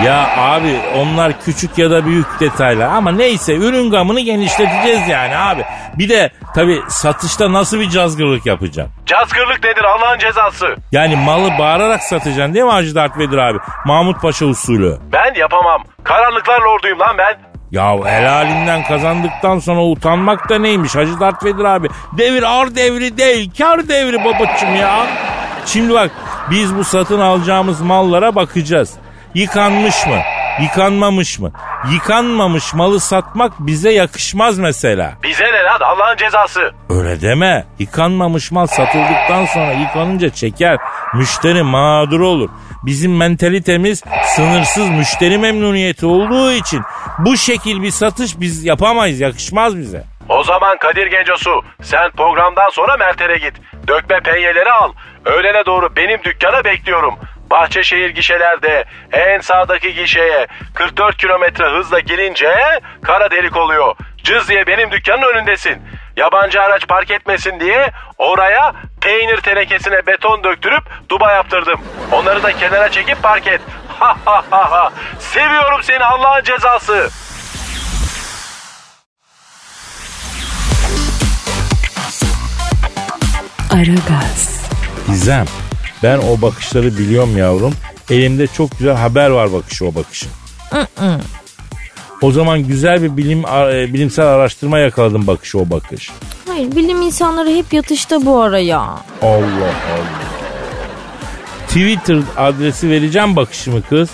Ya 0.05 0.29
abi 0.37 0.79
onlar 0.97 1.41
küçük 1.45 1.77
ya 1.77 1.91
da 1.91 2.05
büyük 2.05 2.39
detaylar 2.39 2.89
ama 2.89 3.11
neyse 3.11 3.55
ürün 3.55 3.91
gamını 3.91 4.19
genişleteceğiz 4.19 5.07
yani 5.07 5.37
abi. 5.37 5.63
Bir 5.97 6.09
de 6.09 6.31
tabi 6.55 6.81
satışta 6.87 7.53
nasıl 7.53 7.79
bir 7.79 7.89
cazgırlık 7.89 8.45
yapacaksın? 8.45 8.93
Cazgırlık 9.05 9.63
nedir 9.63 9.83
Allah'ın 9.83 10.19
cezası? 10.19 10.75
Yani 10.91 11.15
malı 11.15 11.49
bağırarak 11.59 12.03
satacaksın 12.03 12.53
değil 12.53 12.65
mi 12.65 12.71
Hacı 12.71 12.95
Dert 12.95 13.17
Vedir 13.17 13.37
abi? 13.37 13.57
Mahmut 13.85 14.21
Paşa 14.21 14.45
usulü. 14.45 14.97
Ben 15.13 15.33
yapamam. 15.39 15.83
Karanlıklar 16.03 16.61
lorduyum 16.61 16.99
lan 16.99 17.15
ben. 17.17 17.50
Ya 17.71 18.05
helalinden 18.05 18.83
kazandıktan 18.83 19.59
sonra 19.59 19.83
utanmak 19.83 20.49
da 20.49 20.59
neymiş 20.59 20.95
Hacı 20.95 21.19
Dert 21.19 21.45
Vedir 21.45 21.63
abi? 21.63 21.87
Devir 22.17 22.43
ar 22.43 22.75
devri 22.75 23.17
değil 23.17 23.51
kar 23.57 23.87
devri 23.87 24.25
babacım 24.25 24.75
ya. 24.75 25.07
Şimdi 25.65 25.93
bak 25.93 26.11
biz 26.51 26.75
bu 26.75 26.83
satın 26.83 27.19
alacağımız 27.19 27.81
mallara 27.81 28.35
bakacağız. 28.35 28.93
Yıkanmış 29.33 30.07
mı? 30.07 30.19
Yıkanmamış 30.61 31.39
mı? 31.39 31.51
Yıkanmamış 31.91 32.73
malı 32.73 32.99
satmak 32.99 33.53
bize 33.59 33.91
yakışmaz 33.91 34.59
mesela. 34.59 35.13
Bize 35.23 35.43
ne 35.43 35.63
lan 35.63 35.79
Allah'ın 35.81 36.17
cezası? 36.17 36.71
Öyle 36.89 37.21
deme. 37.21 37.65
Yıkanmamış 37.79 38.51
mal 38.51 38.67
satıldıktan 38.67 39.45
sonra 39.45 39.71
yıkanınca 39.71 40.29
çeker. 40.29 40.77
Müşteri 41.13 41.63
mağdur 41.63 42.19
olur. 42.19 42.49
Bizim 42.85 43.17
mentalitemiz 43.17 44.03
sınırsız 44.25 44.89
müşteri 44.89 45.37
memnuniyeti 45.37 46.05
olduğu 46.05 46.51
için 46.51 46.81
bu 47.19 47.37
şekil 47.37 47.81
bir 47.81 47.91
satış 47.91 48.39
biz 48.39 48.65
yapamayız. 48.65 49.19
Yakışmaz 49.19 49.77
bize. 49.77 50.03
O 50.29 50.43
zaman 50.43 50.77
Kadir 50.77 51.07
Gencosu 51.07 51.61
sen 51.81 52.11
programdan 52.11 52.69
sonra 52.69 52.97
Mert'e 52.97 53.37
git. 53.37 53.53
Dökme 53.87 54.19
penyeleri 54.19 54.71
al. 54.71 54.93
Öğlene 55.25 55.65
doğru 55.65 55.95
benim 55.95 56.23
dükkana 56.23 56.63
bekliyorum. 56.63 57.13
Bahçeşehir 57.51 58.09
gişelerde 58.09 58.85
en 59.11 59.39
sağdaki 59.39 59.93
gişeye 59.93 60.47
44 60.73 61.17
kilometre 61.17 61.65
hızla 61.65 61.99
girince 61.99 62.79
kara 63.03 63.31
delik 63.31 63.57
oluyor. 63.57 63.95
Cız 64.23 64.49
diye 64.49 64.67
benim 64.67 64.91
dükkanın 64.91 65.33
önündesin. 65.33 65.81
Yabancı 66.17 66.61
araç 66.61 66.87
park 66.87 67.11
etmesin 67.11 67.59
diye 67.59 67.91
oraya 68.17 68.73
peynir 69.01 69.37
tenekesine 69.37 70.05
beton 70.07 70.43
döktürüp 70.43 70.83
duba 71.09 71.31
yaptırdım. 71.31 71.81
Onları 72.11 72.43
da 72.43 72.51
kenara 72.51 72.91
çekip 72.91 73.23
park 73.23 73.47
et. 73.47 73.61
Ha 74.01 74.17
ha 74.25 74.43
ha 74.49 74.71
ha. 74.71 74.91
Seviyorum 75.19 75.83
seni 75.83 76.03
Allah'ın 76.03 76.43
cezası. 76.43 77.09
Aragaz, 83.73 84.69
Gizem 85.07 85.45
ben 86.03 86.17
o 86.17 86.41
bakışları 86.41 86.97
biliyorum 86.97 87.37
yavrum. 87.37 87.73
Elimde 88.09 88.47
çok 88.47 88.79
güzel 88.79 88.95
haber 88.95 89.29
var 89.29 89.53
bakışı 89.53 89.85
o 89.85 89.95
bakışın. 89.95 90.29
o 92.21 92.31
zaman 92.31 92.63
güzel 92.67 93.03
bir 93.03 93.17
bilim 93.17 93.39
e, 93.45 93.93
bilimsel 93.93 94.25
araştırma 94.27 94.79
yakaladım 94.79 95.27
bakışı 95.27 95.59
o 95.59 95.69
bakış. 95.69 96.11
Hayır 96.47 96.75
bilim 96.75 97.01
insanları 97.01 97.49
hep 97.49 97.73
yatışta 97.73 98.25
bu 98.25 98.41
ara 98.41 98.59
ya. 98.59 98.79
Allah 99.21 99.73
Allah. 99.93 100.31
Twitter 101.67 102.17
adresi 102.37 102.89
vereceğim 102.89 103.35
bakışımı 103.35 103.81
kız. 103.81 104.09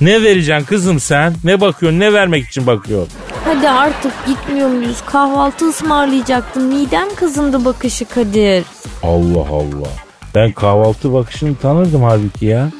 ne 0.00 0.22
vereceksin 0.22 0.64
kızım 0.66 1.00
sen? 1.00 1.34
Ne 1.44 1.60
bakıyorsun? 1.60 2.00
Ne 2.00 2.12
vermek 2.12 2.48
için 2.48 2.66
bakıyorsun? 2.66 3.12
Hadi 3.44 3.68
artık 3.68 4.12
gitmiyor 4.26 4.68
muyuz? 4.68 4.96
Kahvaltı 5.06 5.68
ısmarlayacaktım. 5.68 6.62
Midem 6.62 7.14
kızındı 7.14 7.64
bakışı 7.64 8.04
Kadir. 8.04 8.64
Allah 9.02 9.46
Allah. 9.50 9.88
Ben 10.34 10.52
kahvaltı 10.52 11.12
bakışını 11.12 11.56
tanırdım 11.56 12.02
halbuki 12.02 12.46
ya. 12.46 12.70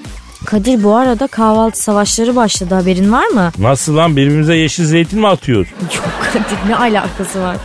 Kadir 0.44 0.82
bu 0.84 0.96
arada 0.96 1.26
kahvaltı 1.26 1.82
savaşları 1.82 2.36
başladı 2.36 2.74
haberin 2.74 3.12
var 3.12 3.26
mı? 3.26 3.50
Nasıl 3.58 3.96
lan 3.96 4.16
birbirimize 4.16 4.54
yeşil 4.56 4.84
zeytin 4.84 5.20
mi 5.20 5.28
atıyoruz? 5.28 5.68
Yok 5.96 6.08
Kadir 6.32 6.68
ne 6.70 6.76
alakası 6.76 7.40
var? 7.42 7.56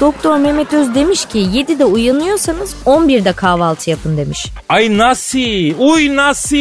Doktor 0.00 0.36
Mehmet 0.38 0.72
Öz 0.72 0.94
demiş 0.94 1.24
ki 1.24 1.38
7'de 1.38 1.84
uyanıyorsanız 1.84 2.74
11'de 2.86 3.32
kahvaltı 3.32 3.90
yapın 3.90 4.16
demiş. 4.16 4.46
Ay 4.68 4.98
nasıl? 4.98 5.78
Uy 5.78 6.16
nasıl? 6.16 6.56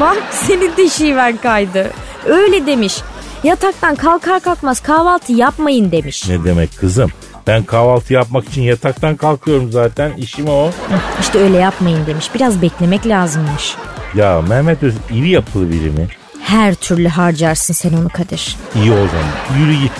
Bak 0.00 0.16
senin 0.30 0.76
de 0.76 0.88
şiven 0.88 1.36
kaydı. 1.36 1.90
Öyle 2.26 2.66
demiş. 2.66 2.96
Yataktan 3.44 3.94
kalkar 3.94 4.40
kalkmaz 4.40 4.80
kahvaltı 4.80 5.32
yapmayın 5.32 5.92
demiş. 5.92 6.28
Ne 6.28 6.44
demek 6.44 6.78
kızım? 6.78 7.10
Ben 7.46 7.62
kahvaltı 7.64 8.12
yapmak 8.12 8.48
için 8.48 8.62
yataktan 8.62 9.16
kalkıyorum 9.16 9.72
zaten. 9.72 10.12
İşim 10.16 10.48
o. 10.48 10.70
İşte 11.20 11.38
öyle 11.38 11.56
yapmayın 11.56 12.06
demiş. 12.06 12.30
Biraz 12.34 12.62
beklemek 12.62 13.06
lazımmış. 13.06 13.74
Ya 14.14 14.42
Mehmet 14.48 14.82
Öz 14.82 14.94
iri 15.12 15.28
yapılı 15.28 15.70
biri 15.70 15.90
mi? 15.90 16.08
Her 16.42 16.74
türlü 16.74 17.08
harcarsın 17.08 17.74
sen 17.74 17.92
onu 17.92 18.08
Kadir. 18.08 18.56
İyi 18.74 18.92
o 18.92 18.94
zaman. 18.96 19.58
Yürü 19.60 19.80
git. 19.80 19.92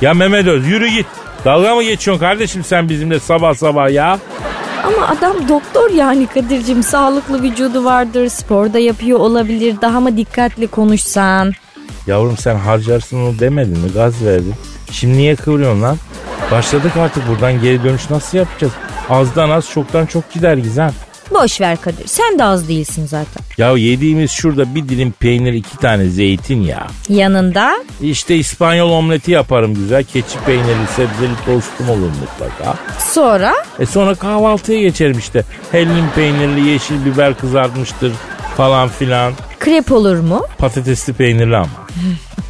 Ya 0.00 0.14
Mehmet 0.14 0.46
Öz 0.46 0.66
yürü 0.66 0.88
git. 0.88 1.06
Dalga 1.44 1.74
mı 1.74 1.82
geçiyorsun 1.82 2.20
kardeşim 2.20 2.64
sen 2.64 2.88
bizimle 2.88 3.20
sabah 3.20 3.54
sabah 3.54 3.90
ya? 3.90 4.18
Ama 4.84 5.06
adam 5.08 5.48
doktor 5.48 5.90
yani 5.90 6.26
Kadir'cim 6.26 6.82
sağlıklı 6.82 7.42
vücudu 7.42 7.84
vardır. 7.84 8.28
Spor 8.28 8.72
da 8.72 8.78
yapıyor 8.78 9.18
olabilir. 9.20 9.76
Daha 9.82 10.00
mı 10.00 10.16
dikkatli 10.16 10.66
konuşsan? 10.66 11.52
Yavrum 12.06 12.36
sen 12.36 12.56
harcarsın 12.56 13.16
onu 13.16 13.38
demedin 13.38 13.78
mi? 13.78 13.92
Gaz 13.94 14.24
verdin. 14.24 14.54
Şimdi 14.92 15.18
niye 15.18 15.36
kıvırıyorsun 15.36 15.82
lan? 15.82 15.96
Başladık 16.50 16.92
artık 16.96 17.28
buradan 17.28 17.60
geri 17.62 17.84
dönüş 17.84 18.10
nasıl 18.10 18.38
yapacağız? 18.38 18.72
Azdan 19.10 19.50
az 19.50 19.70
çoktan 19.70 20.06
çok 20.06 20.32
gider 20.32 20.56
Gizem. 20.56 20.92
Boş 21.30 21.60
ver 21.60 21.80
Kadir. 21.80 22.06
Sen 22.06 22.38
de 22.38 22.44
az 22.44 22.68
değilsin 22.68 23.06
zaten. 23.06 23.42
Ya 23.58 23.70
yediğimiz 23.76 24.30
şurada 24.30 24.74
bir 24.74 24.88
dilim 24.88 25.12
peynir 25.12 25.52
iki 25.52 25.76
tane 25.76 26.08
zeytin 26.08 26.62
ya. 26.62 26.86
Yanında 27.08 27.72
İşte 28.02 28.36
İspanyol 28.36 28.90
omleti 28.90 29.30
yaparım 29.30 29.74
güzel. 29.74 30.04
Keçi 30.04 30.38
peynirli 30.46 30.86
sebzeli 30.96 31.32
tostum 31.46 31.90
olur 31.90 32.10
mutlaka. 32.20 32.76
sonra 32.98 33.54
E 33.78 33.86
sonra 33.86 34.14
kahvaltıya 34.14 34.80
geçerim 34.80 35.18
işte. 35.18 35.44
Hellim 35.72 36.10
peynirli 36.14 36.68
yeşil 36.68 37.04
biber 37.04 37.34
kızartmıştır 37.38 38.12
falan 38.56 38.88
filan. 38.88 39.32
Krep 39.60 39.92
olur 39.92 40.16
mu? 40.20 40.46
Patatesli 40.58 41.12
peynirli 41.12 41.56
ama. 41.56 41.68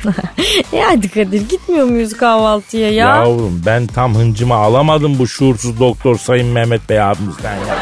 E 0.73 0.81
hadi 0.81 1.09
Kadir 1.09 1.49
gitmiyor 1.49 1.87
muyuz 1.87 2.17
kahvaltıya 2.17 2.91
ya? 2.91 3.17
Yavrum 3.17 3.63
ben 3.67 3.87
tam 3.87 4.15
hıncımı 4.15 4.55
alamadım 4.55 5.19
bu 5.19 5.29
şuursuz 5.29 5.81
doktor 5.81 6.19
Sayın 6.19 6.47
Mehmet 6.49 6.89
Bey 6.89 7.01
abimizden 7.03 7.55
ya. 7.55 7.77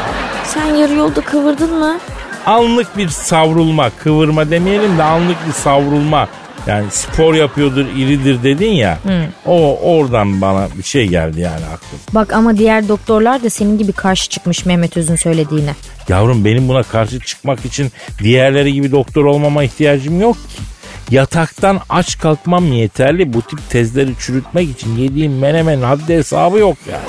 Sen 0.45 0.65
yarı 0.75 0.93
yolda 0.93 1.21
kıvırdın 1.21 1.79
mı? 1.79 1.99
Anlık 2.45 2.97
bir 2.97 3.09
savrulma, 3.09 3.89
kıvırma 3.89 4.49
demeyelim 4.49 4.97
de 4.97 5.03
anlık 5.03 5.47
bir 5.47 5.53
savrulma. 5.53 6.27
Yani 6.67 6.85
spor 6.91 7.33
yapıyordur, 7.33 7.85
iridir 7.95 8.43
dedin 8.43 8.71
ya. 8.71 8.99
O 9.45 9.79
oradan 9.79 10.41
bana 10.41 10.67
bir 10.77 10.83
şey 10.83 11.07
geldi 11.07 11.39
yani 11.41 11.65
aklım. 11.65 11.99
Bak 12.11 12.33
ama 12.33 12.57
diğer 12.57 12.87
doktorlar 12.87 13.43
da 13.43 13.49
senin 13.49 13.77
gibi 13.77 13.91
karşı 13.91 14.29
çıkmış 14.29 14.65
Mehmet 14.65 14.97
Öz'ün 14.97 15.15
söylediğine. 15.15 15.75
Yavrum 16.09 16.45
benim 16.45 16.67
buna 16.67 16.83
karşı 16.83 17.19
çıkmak 17.19 17.65
için 17.65 17.91
diğerleri 18.23 18.73
gibi 18.73 18.91
doktor 18.91 19.25
olmama 19.25 19.63
ihtiyacım 19.63 20.21
yok 20.21 20.35
ki. 20.35 20.63
Yataktan 21.11 21.79
aç 21.89 22.19
kalkmam 22.19 22.73
yeterli. 22.73 23.33
Bu 23.33 23.41
tip 23.41 23.69
tezleri 23.69 24.11
çürütmek 24.19 24.69
için 24.69 24.97
yediğim 24.97 25.39
menemenin 25.39 25.81
haddi 25.83 26.13
hesabı 26.15 26.57
yok 26.57 26.77
yani. 26.91 27.03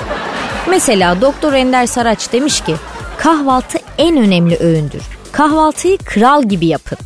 Mesela 0.69 1.21
Doktor 1.21 1.53
Ender 1.53 1.85
Saraç 1.85 2.33
demiş 2.33 2.61
ki 2.61 2.75
kahvaltı 3.17 3.77
en 3.97 4.17
önemli 4.17 4.57
öğündür. 4.59 5.01
Kahvaltıyı 5.31 5.97
kral 5.97 6.43
gibi 6.43 6.65
yapın. 6.65 6.97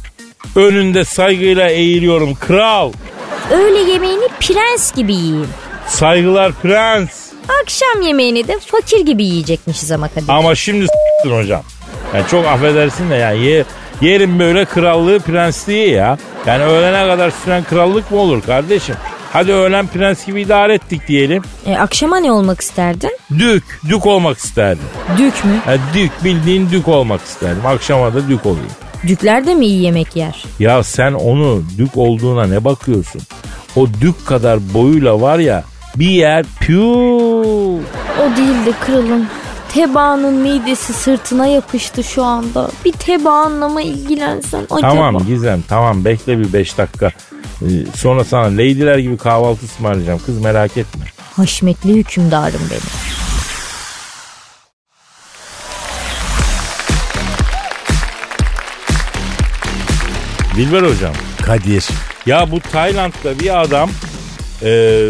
Önünde 0.55 1.05
saygıyla 1.05 1.69
eğiliyorum 1.69 2.35
kral. 2.35 2.91
Öğle 3.51 3.91
yemeğini 3.91 4.27
prens 4.39 4.95
gibi 4.95 5.13
yiyin. 5.13 5.47
Saygılar 5.87 6.51
prens. 6.51 7.09
Akşam 7.63 8.01
yemeğini 8.01 8.47
de 8.47 8.59
fakir 8.59 9.05
gibi 9.05 9.23
yiyecekmişiz 9.23 9.91
ama 9.91 10.07
Kadir. 10.07 10.29
Ama 10.29 10.55
şimdi 10.55 10.85
s**tin 10.87 11.37
hocam. 11.37 11.63
Yani 12.13 12.25
çok 12.31 12.45
affedersin 12.45 13.09
de 13.09 13.15
yani 13.15 13.45
ye, 13.45 13.65
yerin 14.01 14.39
böyle 14.39 14.65
krallığı 14.65 15.19
prensliği 15.19 15.89
ya. 15.89 16.17
Yani 16.47 16.63
öğlene 16.63 17.07
kadar 17.07 17.31
süren 17.31 17.63
krallık 17.63 18.11
mı 18.11 18.17
olur 18.17 18.41
kardeşim? 18.41 18.95
Hadi 19.33 19.51
öğlen 19.53 19.87
prens 19.87 20.25
gibi 20.25 20.41
idare 20.41 20.73
ettik 20.73 21.07
diyelim. 21.07 21.43
E, 21.65 21.77
akşama 21.77 22.17
ne 22.17 22.31
olmak 22.31 22.61
isterdin? 22.61 23.11
Dük, 23.39 23.63
dük 23.89 24.05
olmak 24.05 24.37
isterdim. 24.37 24.83
Dük 25.17 25.45
mü? 25.45 25.51
Ha, 25.65 25.73
dük 25.93 26.11
bildiğin 26.23 26.69
dük 26.71 26.87
olmak 26.87 27.21
isterdim. 27.21 27.65
Akşama 27.65 28.13
da 28.13 28.27
dük 28.29 28.45
olayım. 28.45 28.71
Dükler 29.07 29.45
de 29.47 29.55
mi 29.55 29.65
iyi 29.65 29.81
yemek 29.81 30.15
yer? 30.15 30.43
Ya 30.59 30.83
sen 30.83 31.13
onu 31.13 31.63
dük 31.77 31.97
olduğuna 31.97 32.45
ne 32.47 32.65
bakıyorsun? 32.65 33.21
O 33.75 33.87
dük 34.01 34.25
kadar 34.27 34.73
boyuyla 34.73 35.21
var 35.21 35.39
ya 35.39 35.63
bir 35.95 36.09
yer 36.09 36.45
piu. 36.59 36.83
O 38.19 38.37
değil 38.37 38.65
de 38.65 38.71
kralım. 38.85 39.25
Tebaanın 39.73 40.33
midesi 40.33 40.93
sırtına 40.93 41.45
yapıştı 41.47 42.03
şu 42.03 42.23
anda. 42.23 42.71
Bir 42.85 42.91
tebaanla 42.91 43.69
mı 43.69 43.81
ilgilensen 43.81 44.61
acaba? 44.69 44.81
Tamam 44.81 45.25
Gizem 45.27 45.63
tamam 45.69 46.05
bekle 46.05 46.39
bir 46.39 46.53
5 46.53 46.77
dakika. 46.77 47.11
Ee, 47.61 47.65
sonra 47.95 48.23
sana 48.23 48.45
lady'ler 48.45 48.97
gibi 48.97 49.17
kahvaltı 49.17 49.65
ısmarlayacağım. 49.65 50.21
Kız 50.25 50.41
merak 50.41 50.77
etme. 50.77 51.05
Haşmetli 51.35 51.93
hükümdarım 51.93 52.61
benim. 52.71 52.81
Dilber 60.55 60.89
hocam. 60.89 61.13
Kadir. 61.41 61.85
Ya 62.25 62.51
bu 62.51 62.59
Tayland'da 62.59 63.39
bir 63.39 63.61
adam 63.61 63.89
e, 64.63 65.01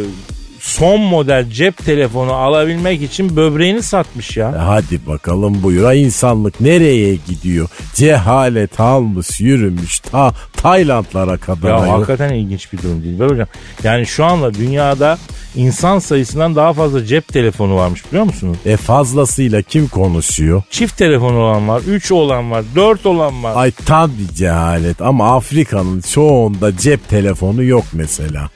son 0.64 1.02
model 1.02 1.50
cep 1.50 1.86
telefonu 1.86 2.34
alabilmek 2.34 3.02
için 3.02 3.36
böbreğini 3.36 3.84
satmış 3.84 4.38
ya. 4.38 4.50
E 4.50 4.58
Hadi 4.58 5.08
bakalım 5.08 5.64
buyur. 5.64 5.86
Ha 5.86 5.94
insanlık 5.94 6.62
nereye 6.62 7.16
gidiyor? 7.28 7.70
Cehalet 7.96 8.80
almış 8.80 9.42
yürümüş 9.42 10.00
ta 10.00 10.34
Taylandlara 10.54 11.38
kadar. 11.38 11.70
Ya 11.70 11.76
ayol. 11.76 11.94
hakikaten 11.94 12.34
ilginç 12.34 12.74
bir 12.74 12.78
durum 12.78 13.04
Dilber 13.04 13.30
hocam. 13.30 13.48
Yani 13.84 14.06
şu 14.06 14.26
anda 14.26 14.54
dünyada 14.54 15.18
insan 15.56 16.00
sayısından 16.00 16.56
daha 16.56 16.74
fazla 16.74 17.06
cep 17.06 17.28
telefonu 17.28 17.76
varmış 17.76 18.06
biliyor 18.08 18.24
musunuz? 18.26 18.58
E 18.66 18.78
fazlasıyla 18.78 19.62
kim 19.62 19.88
konuşuyor? 19.88 20.64
Çift 20.70 20.98
telefon 20.98 21.34
olan 21.34 21.68
var, 21.68 21.82
3 21.88 22.12
olan 22.12 22.52
var, 22.52 22.64
4 22.76 23.06
olan 23.06 23.44
var. 23.44 23.54
Ay 23.56 23.72
tam 23.72 24.12
bir 24.20 24.36
cehalet 24.36 25.02
ama 25.02 25.36
Afrika'nın 25.36 26.02
çoğunda 26.02 26.78
cep 26.78 27.10
telefonu 27.10 27.64
yok 27.64 27.86
mesela. 27.94 28.50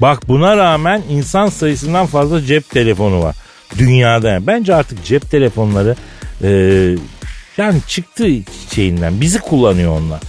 Bak 0.00 0.28
buna 0.28 0.56
rağmen 0.56 1.02
insan 1.10 1.48
sayısından 1.48 2.06
fazla 2.06 2.42
cep 2.42 2.70
telefonu 2.70 3.22
var. 3.22 3.36
Dünyada. 3.78 4.38
Bence 4.46 4.74
artık 4.74 5.04
cep 5.04 5.30
telefonları 5.30 5.96
e, 6.42 6.48
yani 7.56 7.80
çıktı 7.88 8.26
şeyinden 8.74 9.20
bizi 9.20 9.38
kullanıyor 9.38 9.92
onlar. 10.00 10.20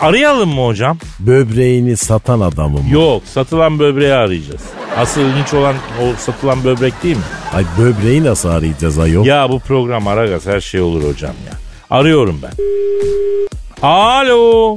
Arayalım 0.00 0.48
mı 0.48 0.66
hocam? 0.66 0.98
Böbreğini 1.20 1.96
satan 1.96 2.40
adamı 2.40 2.78
mı? 2.82 2.90
Yok 2.90 3.22
satılan 3.34 3.78
böbreği 3.78 4.12
arayacağız. 4.12 4.62
Asıl 4.96 5.20
ilginç 5.20 5.54
olan 5.54 5.74
o 6.02 6.16
satılan 6.18 6.64
böbrek 6.64 7.02
değil 7.02 7.16
mi? 7.16 7.22
Ay 7.54 7.64
böbreği 7.78 8.24
nasıl 8.24 8.48
arayacağız 8.48 8.98
ayol? 8.98 9.26
Ya 9.26 9.48
bu 9.50 9.58
program 9.60 10.06
Aragaz 10.06 10.46
her 10.46 10.60
şey 10.60 10.80
olur 10.80 11.04
hocam 11.04 11.34
ya. 11.46 11.52
Arıyorum 11.90 12.40
ben. 12.42 12.52
Alo. 13.82 14.76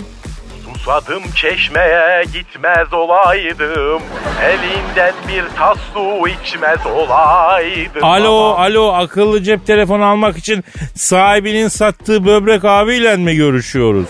Susadım 0.80 1.24
çeşmeye 1.36 2.24
gitmez 2.34 2.94
olaydım. 2.94 4.02
Elinden 4.44 5.14
bir 5.28 5.44
tas 5.58 5.78
su 5.94 6.28
içmez 6.28 6.86
olaydım. 6.86 8.04
Alo, 8.04 8.54
Baba. 8.54 8.62
alo 8.62 8.94
akıllı 8.94 9.44
cep 9.44 9.66
telefonu 9.68 10.06
almak 10.06 10.38
için 10.38 10.64
sahibinin 10.96 11.68
sattığı 11.68 12.26
böbrek 12.26 12.66
abiyle 12.66 13.16
mi 13.18 13.36
görüşüyoruz? 13.36 14.08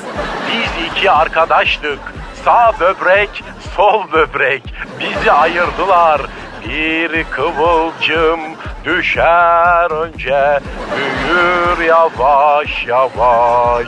Biz 0.51 0.85
iki 0.91 1.11
arkadaştık. 1.11 1.99
Sağ 2.45 2.73
böbrek, 2.79 3.43
sol 3.75 4.11
böbrek. 4.11 4.63
Bizi 4.99 5.31
ayırdılar. 5.31 6.21
Bir 6.69 7.23
kıvılcım 7.23 8.39
düşer 8.85 9.91
önce 9.91 10.59
büyür 10.95 11.87
yavaş 11.87 12.85
yavaş 12.87 13.87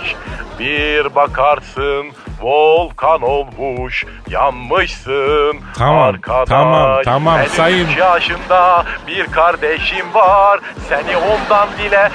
bir 0.59 1.15
bakarsın 1.15 2.05
volkan 2.41 3.21
olmuş 3.21 4.05
yanmışsın 4.29 5.59
Tamam, 5.77 6.01
arkadaş. 6.01 6.49
tamam, 6.49 7.01
tamam, 7.05 7.37
Benim 7.39 7.49
sayın- 7.49 7.87
üç 7.89 7.97
yaşında 7.97 8.83
bir 9.07 9.25
kardeşim 9.25 10.05
var 10.13 10.59
seni 10.89 11.17
ondan 11.17 11.67
dile 11.77 11.95
Ya 11.95 12.11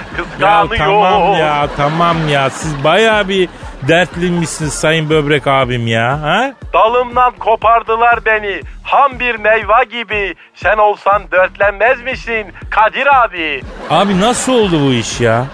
kıskanıyor. 0.68 1.02
tamam 1.02 1.32
ya 1.34 1.68
tamam 1.76 2.28
ya 2.28 2.50
siz 2.50 2.84
baya 2.84 3.28
bir 3.28 3.48
dertliymişsiniz 3.88 4.72
sayın 4.74 5.10
böbrek 5.10 5.46
abim 5.46 5.86
ya. 5.86 6.22
Ha? 6.22 6.52
Dalımdan 6.72 7.32
kopardılar 7.38 8.18
beni. 8.26 8.60
Ham 8.82 9.18
bir 9.20 9.34
meyve 9.34 9.84
gibi. 9.90 10.34
Sen 10.54 10.76
olsan 10.78 11.22
dörtlenmez 11.32 12.02
misin 12.02 12.46
Kadir 12.70 13.24
abi? 13.24 13.62
Abi 13.90 14.20
nasıl 14.20 14.52
oldu 14.54 14.80
bu 14.88 14.92
iş 14.92 15.20
ya? 15.20 15.44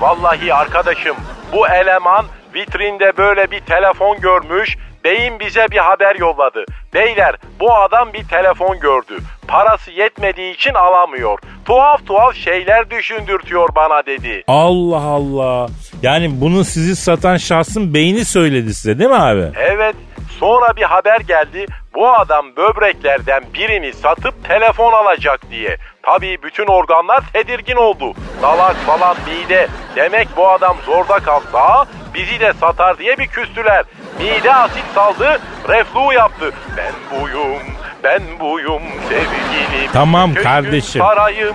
Vallahi 0.00 0.54
arkadaşım 0.54 1.16
bu 1.52 1.68
eleman 1.68 2.24
vitrinde 2.54 3.16
böyle 3.16 3.50
bir 3.50 3.60
telefon 3.60 4.20
görmüş. 4.20 4.76
Beyin 5.04 5.40
bize 5.40 5.66
bir 5.70 5.76
haber 5.78 6.16
yolladı. 6.16 6.64
Beyler 6.94 7.36
bu 7.60 7.74
adam 7.74 8.12
bir 8.12 8.28
telefon 8.28 8.80
gördü. 8.80 9.18
Parası 9.48 9.90
yetmediği 9.90 10.54
için 10.54 10.74
alamıyor. 10.74 11.38
Tuhaf 11.64 12.06
tuhaf 12.06 12.34
şeyler 12.34 12.90
düşündürtüyor 12.90 13.68
bana 13.76 14.06
dedi. 14.06 14.42
Allah 14.46 15.02
Allah. 15.02 15.68
Yani 16.02 16.40
bunu 16.40 16.64
sizi 16.64 16.96
satan 16.96 17.36
şahsın 17.36 17.94
beyni 17.94 18.24
söyledi 18.24 18.74
size 18.74 18.98
değil 18.98 19.10
mi 19.10 19.16
abi? 19.16 19.44
Evet 19.56 19.96
sonra 20.40 20.76
bir 20.76 20.82
haber 20.82 21.20
geldi. 21.20 21.66
Bu 21.94 22.10
adam 22.10 22.46
böbreklerden 22.56 23.42
birini 23.54 23.92
satıp 23.92 24.48
telefon 24.48 24.92
alacak 24.92 25.50
diye. 25.50 25.76
Tabii 26.02 26.38
bütün 26.42 26.66
organlar 26.66 27.20
tedirgin 27.32 27.76
oldu. 27.76 28.14
Dalak 28.42 28.76
falan 28.76 29.16
mide. 29.26 29.68
Demek 29.96 30.28
bu 30.36 30.48
adam 30.48 30.76
zorda 30.86 31.18
kalsa 31.18 31.86
bizi 32.14 32.40
de 32.40 32.52
satar 32.60 32.98
diye 32.98 33.18
bir 33.18 33.26
küstüler. 33.26 33.84
Mide 34.18 34.54
asit 34.54 34.84
saldı, 34.94 35.40
reflü 35.68 36.14
yaptı. 36.14 36.50
Ben 36.76 37.20
buyum, 37.20 37.62
ben 38.04 38.22
buyum 38.40 38.82
sevgilim. 39.08 39.90
Tamam 39.92 40.28
Köşküm, 40.30 40.42
kardeşim. 40.42 41.02
Sarayım. 41.02 41.54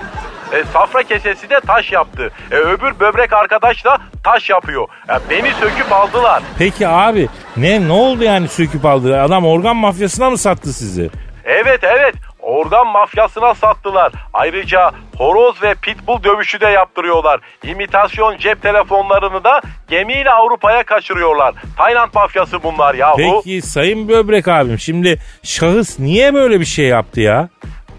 E, 0.52 0.64
safra 0.72 1.02
kesesi 1.02 1.50
de 1.50 1.60
taş 1.66 1.92
yaptı. 1.92 2.30
E, 2.50 2.54
öbür 2.56 3.00
böbrek 3.00 3.32
arkadaş 3.32 3.84
da 3.84 3.98
taş 4.24 4.50
yapıyor. 4.50 4.88
E, 5.10 5.30
beni 5.30 5.52
söküp 5.60 5.92
aldılar. 5.92 6.42
Peki 6.58 6.88
abi 6.88 7.28
ne 7.56 7.88
ne 7.88 7.92
oldu 7.92 8.24
yani 8.24 8.48
söküp 8.48 8.84
aldı? 8.84 9.20
Adam 9.22 9.46
organ 9.46 9.76
mafyasına 9.76 10.30
mı 10.30 10.38
sattı 10.38 10.72
sizi? 10.72 11.10
Evet 11.44 11.80
evet 11.84 12.14
organ 12.48 12.86
mafyasına 12.86 13.54
sattılar. 13.54 14.12
Ayrıca 14.32 14.90
horoz 15.16 15.62
ve 15.62 15.74
pitbull 15.74 16.22
dövüşü 16.24 16.60
de 16.60 16.66
yaptırıyorlar. 16.66 17.40
İmitasyon 17.62 18.36
cep 18.36 18.62
telefonlarını 18.62 19.44
da 19.44 19.60
gemiyle 19.88 20.30
Avrupa'ya 20.30 20.82
kaçırıyorlar. 20.82 21.54
Tayland 21.76 22.10
mafyası 22.14 22.62
bunlar 22.62 22.94
yahu. 22.94 23.16
Peki 23.16 23.62
sayın 23.62 24.08
böbrek 24.08 24.48
abim 24.48 24.78
şimdi 24.78 25.18
şahıs 25.42 25.98
niye 25.98 26.34
böyle 26.34 26.60
bir 26.60 26.64
şey 26.64 26.86
yaptı 26.86 27.20
ya? 27.20 27.48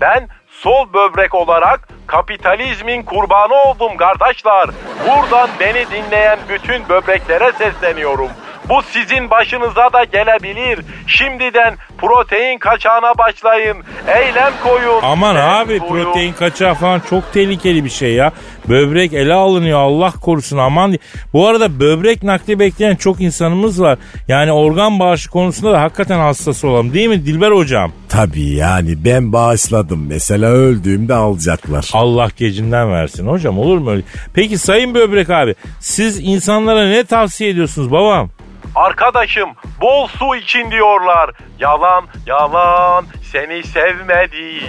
Ben 0.02 0.28
sol 0.52 0.94
böbrek 0.94 1.36
olarak 1.36 1.90
kapitalizmin 2.08 3.04
kurbanı 3.04 3.54
oldum 3.54 3.98
kardeşler. 3.98 4.70
Buradan 5.08 5.50
beni 5.60 5.86
dinleyen 5.92 6.40
bütün 6.50 6.90
böbreklere 6.90 7.52
sesleniyorum. 7.52 8.30
Bu 8.70 8.82
sizin 8.84 9.30
başınıza 9.30 9.94
da 9.94 10.04
gelebilir. 10.04 10.80
Şimdiden 11.08 11.76
protein 11.98 12.60
kaçağına 12.60 13.18
başlayın. 13.18 13.78
Eylem 14.08 14.54
koyun. 14.64 15.00
Aman 15.04 15.36
Eylem 15.36 15.50
abi 15.50 15.80
koyun. 15.80 16.04
protein 16.04 16.34
kaçağı 16.34 16.74
falan 16.74 17.02
çok 17.10 17.34
tehlikeli 17.34 17.86
bir 17.86 17.90
şey 17.90 18.14
ya. 18.14 18.32
Böbrek 18.70 19.14
ele 19.14 19.34
alınıyor 19.34 19.80
Allah 19.80 20.12
korusun 20.12 20.58
aman. 20.58 20.96
Bu 21.34 21.48
arada 21.48 21.80
böbrek 21.80 22.24
nakli 22.24 22.60
bekleyen 22.60 22.96
çok 22.96 23.22
insanımız 23.22 23.82
var. 23.82 23.98
Yani 24.28 24.52
organ 24.52 25.00
bağışı 25.00 25.30
konusunda 25.30 25.72
da 25.74 25.82
hakikaten 25.82 26.20
hassas 26.20 26.64
olalım 26.64 26.94
değil 26.94 27.08
mi 27.10 27.26
Dilber 27.26 27.52
hocam? 27.52 27.92
Tabii 28.10 28.50
yani 28.50 29.06
ben 29.06 29.34
bağışladım. 29.34 30.06
Mesela 30.08 30.48
öldüğümde 30.50 31.14
alacaklar. 31.14 31.90
Allah 31.94 32.28
gecinden 32.38 32.92
versin 32.92 33.28
hocam 33.28 33.60
olur 33.60 33.78
mu 33.78 33.92
öyle? 33.92 34.02
Peki 34.34 34.58
sayın 34.58 34.94
böbrek 34.94 35.30
abi 35.30 35.56
siz 35.80 36.20
insanlara 36.20 36.88
ne 36.88 37.04
tavsiye 37.04 37.50
ediyorsunuz 37.50 37.92
babam? 37.92 38.30
Arkadaşım 38.80 39.50
bol 39.82 40.08
su 40.08 40.36
için 40.36 40.72
diyorlar. 40.72 41.32
Yalan 41.60 42.08
yalan 42.26 43.06
seni 43.32 43.64
sevmediğim 43.64 44.64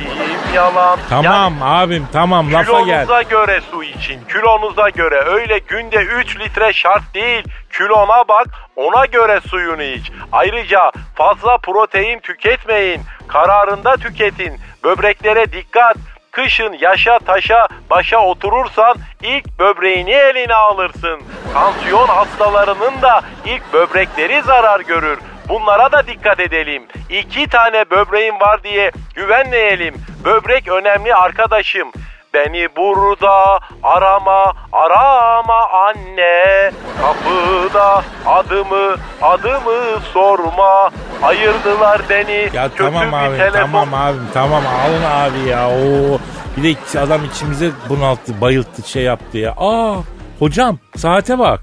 yalan. 0.54 0.98
Tamam 1.10 1.54
abim 1.62 2.06
tamam 2.12 2.52
lafa 2.52 2.80
gel. 2.80 2.84
Kilonuza 2.84 3.22
göre 3.22 3.60
su 3.70 3.84
için, 3.84 4.20
kilonuza 4.32 4.88
göre 4.88 5.20
öyle 5.20 5.58
günde 5.58 5.96
3 5.96 6.40
litre 6.40 6.72
şart 6.72 7.14
değil. 7.14 7.44
Kilona 7.72 8.28
bak, 8.28 8.46
ona 8.76 9.06
göre 9.06 9.40
suyunu 9.40 9.82
iç. 9.82 10.12
Ayrıca 10.32 10.92
fazla 11.14 11.58
protein 11.58 12.18
tüketmeyin. 12.18 13.02
Kararında 13.28 13.96
tüketin. 13.96 14.60
Böbreklere 14.84 15.52
dikkat. 15.52 15.96
Kışın 16.32 16.72
yaşa 16.72 17.18
taşa 17.18 17.68
başa 17.90 18.18
oturursan 18.18 18.96
ilk 19.22 19.58
böbreğini 19.58 20.10
eline 20.10 20.54
alırsın. 20.54 21.20
Tansiyon 21.54 22.08
hastalarının 22.08 23.02
da 23.02 23.20
ilk 23.46 23.72
böbrekleri 23.72 24.42
zarar 24.42 24.80
görür. 24.80 25.18
Bunlara 25.48 25.92
da 25.92 26.06
dikkat 26.06 26.40
edelim. 26.40 26.82
İki 27.10 27.46
tane 27.48 27.90
böbreğim 27.90 28.40
var 28.40 28.62
diye 28.62 28.90
güvenmeyelim. 29.14 29.94
Böbrek 30.24 30.68
önemli 30.68 31.14
arkadaşım. 31.14 31.92
Beni 32.34 32.68
burada 32.76 33.60
arama, 33.82 34.52
arama 34.72 35.68
anne. 35.88 36.70
Kapıda 37.02 38.04
adımı, 38.26 38.94
adımı 39.22 40.00
sorma. 40.12 40.90
Ayırdılar 41.22 42.00
beni. 42.10 42.48
Ya 42.54 42.68
Kötü 42.68 42.84
tamam 42.84 43.14
abi 43.14 43.36
telefon. 43.36 43.60
tamam 43.60 43.94
abim 43.94 44.26
tamam 44.34 44.62
alın 44.66 45.04
abi 45.04 45.48
ya. 45.48 45.68
Oo. 45.70 46.18
Bir 46.56 46.62
de 46.94 47.00
adam 47.00 47.24
içimize 47.24 47.70
bunalttı 47.88 48.40
bayılttı 48.40 48.88
şey 48.88 49.02
yaptı 49.02 49.38
ya. 49.38 49.54
Aa 49.56 49.94
hocam 50.38 50.78
saate 50.96 51.38
bak. 51.38 51.60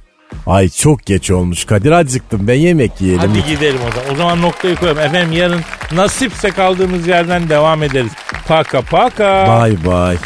Ay 0.48 0.70
çok 0.70 1.06
geç 1.06 1.32
olmuş 1.32 1.66
Kadir 1.66 1.92
acıktım 1.92 2.48
ben 2.48 2.54
yemek 2.54 3.02
yiyelim. 3.02 3.30
Hadi 3.30 3.46
gidelim 3.46 3.80
o 3.88 3.92
zaman. 3.92 4.14
O 4.14 4.16
zaman 4.16 4.42
noktayı 4.42 4.76
koyalım. 4.76 5.00
Efendim 5.00 5.32
yarın 5.32 5.62
nasipse 5.92 6.52
kaldığımız 6.52 7.08
yerden 7.08 7.50
devam 7.50 7.84
ederiz. 7.84 8.12
Paka 8.48 8.82
paka. 8.82 9.46
Bye 9.66 9.78
bye. 9.84 10.18